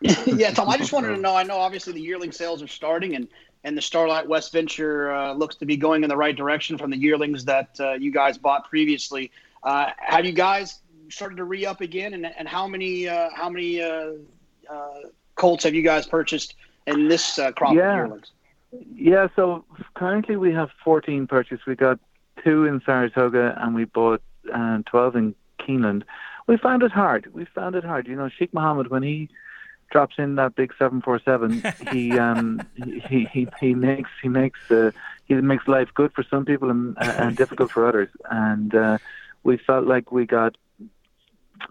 yeah, 0.26 0.50
Tom, 0.50 0.68
I 0.68 0.78
just 0.78 0.92
wanted 0.92 1.14
to 1.14 1.18
know. 1.18 1.36
I 1.36 1.42
know 1.42 1.58
obviously 1.58 1.92
the 1.92 2.00
yearling 2.00 2.32
sales 2.32 2.62
are 2.62 2.68
starting, 2.68 3.16
and 3.16 3.28
and 3.64 3.76
the 3.76 3.82
Starlight 3.82 4.26
West 4.26 4.52
venture 4.52 5.12
uh, 5.12 5.34
looks 5.34 5.56
to 5.56 5.66
be 5.66 5.76
going 5.76 6.02
in 6.02 6.08
the 6.08 6.16
right 6.16 6.34
direction 6.34 6.78
from 6.78 6.90
the 6.90 6.96
yearlings 6.96 7.44
that 7.44 7.76
uh, 7.78 7.92
you 7.92 8.10
guys 8.10 8.38
bought 8.38 8.68
previously. 8.68 9.30
Uh, 9.62 9.90
have 9.98 10.24
you 10.24 10.32
guys 10.32 10.80
started 11.10 11.36
to 11.36 11.44
re 11.44 11.66
up 11.66 11.82
again, 11.82 12.14
and 12.14 12.26
and 12.26 12.48
how 12.48 12.66
many 12.66 13.08
uh, 13.08 13.28
how 13.34 13.50
many 13.50 13.82
uh, 13.82 14.12
uh, 14.70 15.00
colts 15.34 15.64
have 15.64 15.74
you 15.74 15.82
guys 15.82 16.06
purchased 16.06 16.54
in 16.86 17.08
this 17.08 17.38
crop 17.56 17.74
yeah. 17.74 17.90
of 17.90 17.96
yearlings? 17.96 18.30
Yeah, 18.72 19.28
so 19.34 19.64
currently 19.94 20.36
we 20.36 20.52
have 20.52 20.70
14 20.84 21.26
purchased. 21.26 21.66
We 21.66 21.74
got 21.74 21.98
two 22.44 22.64
in 22.64 22.80
Saratoga 22.84 23.54
and 23.60 23.74
we 23.74 23.84
bought 23.84 24.22
um, 24.52 24.84
12 24.88 25.16
in 25.16 25.34
Keeneland. 25.58 26.02
We 26.46 26.56
found 26.56 26.82
it 26.82 26.92
hard. 26.92 27.32
We 27.32 27.46
found 27.46 27.74
it 27.74 27.84
hard. 27.84 28.06
You 28.06 28.16
know, 28.16 28.28
Sheikh 28.28 28.54
Mohammed, 28.54 28.88
when 28.88 29.02
he 29.02 29.28
drops 29.90 30.16
in 30.18 30.36
that 30.36 30.54
big 30.54 30.72
747, 30.78 31.62
he, 31.92 32.18
um, 32.18 32.60
he, 33.08 33.28
he, 33.32 33.48
he 33.60 33.74
makes, 33.74 34.10
he 34.22 34.28
makes, 34.28 34.58
uh, 34.70 34.92
he 35.24 35.34
makes 35.34 35.66
life 35.66 35.88
good 35.94 36.12
for 36.12 36.24
some 36.30 36.44
people 36.44 36.70
and, 36.70 36.96
uh, 36.98 37.14
and 37.18 37.36
difficult 37.36 37.70
for 37.70 37.86
others. 37.86 38.08
And, 38.30 38.74
uh, 38.74 38.98
we 39.42 39.56
felt 39.56 39.86
like 39.86 40.12
we 40.12 40.26
got, 40.26 40.56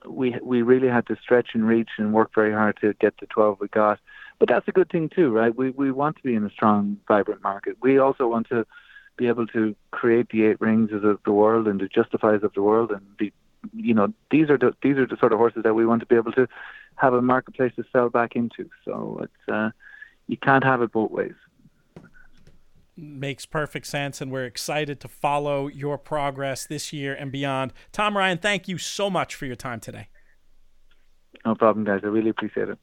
we, 0.05 0.37
we 0.41 0.61
really 0.61 0.87
had 0.87 1.07
to 1.07 1.15
stretch 1.21 1.49
and 1.53 1.67
reach 1.67 1.89
and 1.97 2.13
work 2.13 2.31
very 2.33 2.51
hard 2.51 2.77
to 2.81 2.93
get 2.95 3.15
the 3.19 3.27
12 3.27 3.59
we 3.61 3.67
got 3.69 3.99
but 4.39 4.47
that's 4.47 4.67
a 4.67 4.71
good 4.71 4.89
thing 4.89 5.09
too, 5.09 5.31
right? 5.31 5.55
We 5.55 5.71
we 5.71 5.91
want 5.91 6.15
to 6.17 6.23
be 6.23 6.33
in 6.33 6.45
a 6.45 6.49
strong, 6.49 6.97
vibrant 7.07 7.43
market. 7.43 7.77
We 7.81 7.99
also 7.99 8.27
want 8.27 8.47
to 8.49 8.65
be 9.17 9.27
able 9.27 9.45
to 9.47 9.75
create 9.91 10.29
the 10.29 10.45
eight 10.45 10.61
rings 10.61 10.91
of 10.93 11.19
the 11.25 11.31
world 11.31 11.67
and 11.67 11.79
the 11.79 11.89
justifies 11.89 12.41
of 12.41 12.53
the 12.53 12.63
world, 12.63 12.91
and 12.91 13.17
be, 13.17 13.33
you 13.75 13.93
know, 13.93 14.13
these 14.31 14.49
are 14.49 14.57
the 14.57 14.73
these 14.81 14.97
are 14.97 15.05
the 15.05 15.17
sort 15.17 15.33
of 15.33 15.39
horses 15.39 15.63
that 15.63 15.73
we 15.73 15.85
want 15.85 15.99
to 15.99 16.05
be 16.05 16.15
able 16.15 16.31
to 16.31 16.47
have 16.95 17.13
a 17.13 17.21
marketplace 17.21 17.73
to 17.75 17.83
sell 17.91 18.09
back 18.09 18.35
into. 18.35 18.69
So 18.85 19.19
it's 19.23 19.51
uh, 19.51 19.71
you 20.27 20.37
can't 20.37 20.63
have 20.63 20.81
it 20.81 20.93
both 20.93 21.11
ways. 21.11 21.35
Makes 22.95 23.45
perfect 23.45 23.87
sense, 23.87 24.21
and 24.21 24.31
we're 24.31 24.45
excited 24.45 24.99
to 25.01 25.07
follow 25.09 25.67
your 25.67 25.97
progress 25.97 26.65
this 26.65 26.91
year 26.93 27.13
and 27.13 27.31
beyond. 27.31 27.73
Tom 27.91 28.15
Ryan, 28.15 28.37
thank 28.37 28.67
you 28.67 28.77
so 28.77 29.09
much 29.09 29.35
for 29.35 29.45
your 29.45 29.55
time 29.55 29.79
today. 29.79 30.07
No 31.45 31.55
problem, 31.55 31.85
guys. 31.85 32.01
I 32.03 32.07
really 32.07 32.29
appreciate 32.29 32.69
it. 32.69 32.77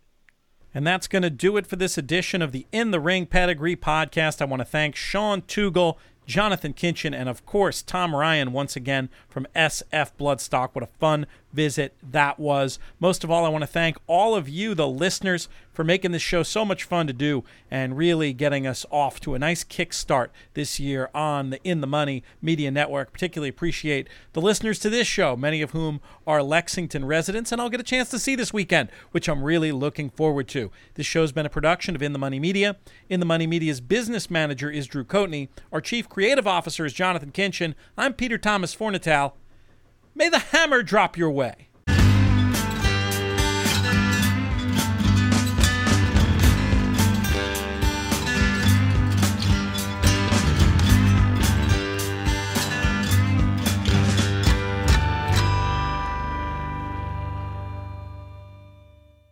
And 0.77 0.87
that's 0.87 1.09
going 1.09 1.23
to 1.23 1.31
do 1.31 1.57
it 1.57 1.67
for 1.67 1.77
this 1.77 1.97
edition 1.97 2.43
of 2.43 2.53
the 2.53 2.67
In 2.71 2.91
the 2.91 3.01
Ring 3.01 3.25
Pedigree 3.25 3.77
podcast. 3.77 4.43
I 4.43 4.45
want 4.45 4.61
to 4.61 4.67
thank 4.67 4.95
Sean 4.95 5.41
Tugel 5.41 5.97
Jonathan 6.27 6.75
Kinchen, 6.75 7.15
and 7.15 7.31
of 7.31 7.47
course, 7.47 7.81
Tom 7.81 8.15
Ryan 8.15 8.53
once 8.53 8.77
again 8.77 9.09
from 9.27 9.47
SF 9.57 10.11
Bloodstock. 10.19 10.71
What 10.75 10.85
a 10.85 10.89
fun 10.99 11.27
visit 11.51 11.95
that 12.03 12.39
was. 12.39 12.79
Most 13.01 13.25
of 13.25 13.31
all, 13.31 13.47
I 13.47 13.49
want 13.49 13.63
to 13.63 13.67
thank 13.67 13.97
all 14.07 14.35
of 14.35 14.51
you, 14.51 14.75
the 14.75 14.87
listeners, 14.87 15.49
for 15.77 15.85
making 15.85 16.11
this 16.11 16.23
show 16.23 16.43
so 16.43 16.65
much 16.65 16.85
fun 16.85 17.07
to 17.07 17.13
do 17.13 17.45
and 17.71 17.99
really 17.99 18.33
getting 18.33 18.67
us 18.67 18.87
off 18.91 19.21
to 19.21 19.35
a 19.35 19.39
nice 19.39 19.63
kickstart 19.63 20.29
this 20.55 20.81
year 20.81 21.11
on 21.15 21.51
the 21.51 21.63
In 21.65 21.83
the 21.83 21.87
Money 21.87 22.25
Media 22.41 22.71
Network. 22.71 23.13
Particularly 23.13 23.51
appreciate 23.51 24.09
the 24.33 24.41
listeners 24.41 24.79
to 24.79 24.89
this 24.89 25.07
show, 25.07 25.37
many 25.37 25.61
of 25.61 25.73
whom 25.73 26.01
are 26.27 26.43
Lexington 26.43 27.05
residents, 27.05 27.53
and 27.53 27.61
I'll 27.61 27.69
get 27.69 27.79
a 27.79 27.85
chance 27.85 28.09
to 28.09 28.19
see 28.19 28.35
this 28.35 28.55
weekend, 28.55 28.89
which 29.11 29.29
I'm 29.29 29.45
really 29.45 29.71
looking 29.71 30.09
forward 30.09 30.49
to. 30.49 30.71
This 30.95 31.05
show's 31.05 31.31
been 31.31 31.45
a 31.45 31.51
production 31.51 31.95
of 31.95 32.03
In 32.03 32.15
the 32.15 32.19
Money 32.19 32.41
Media. 32.41 32.77
In 33.11 33.21
the 33.21 33.27
Money 33.27 33.47
Media's 33.47 33.83
business 33.83 34.31
manager 34.31 34.71
is 34.71 34.87
Drew 34.87 35.05
Coatney. 35.05 35.51
Our 35.71 35.83
chief 35.83 36.09
creative 36.09 36.47
officer 36.47 36.87
is 36.87 36.95
Jonathan 36.95 37.33
Kinchen. 37.33 37.75
I'm 37.99 38.15
Peter 38.15 38.39
Thomas 38.39 38.75
Fornatale. 38.75 39.35
May 40.15 40.31
the 40.31 40.39
hammer 40.39 40.83
drop 40.83 41.19
your 41.19 41.31
way. 41.31 41.66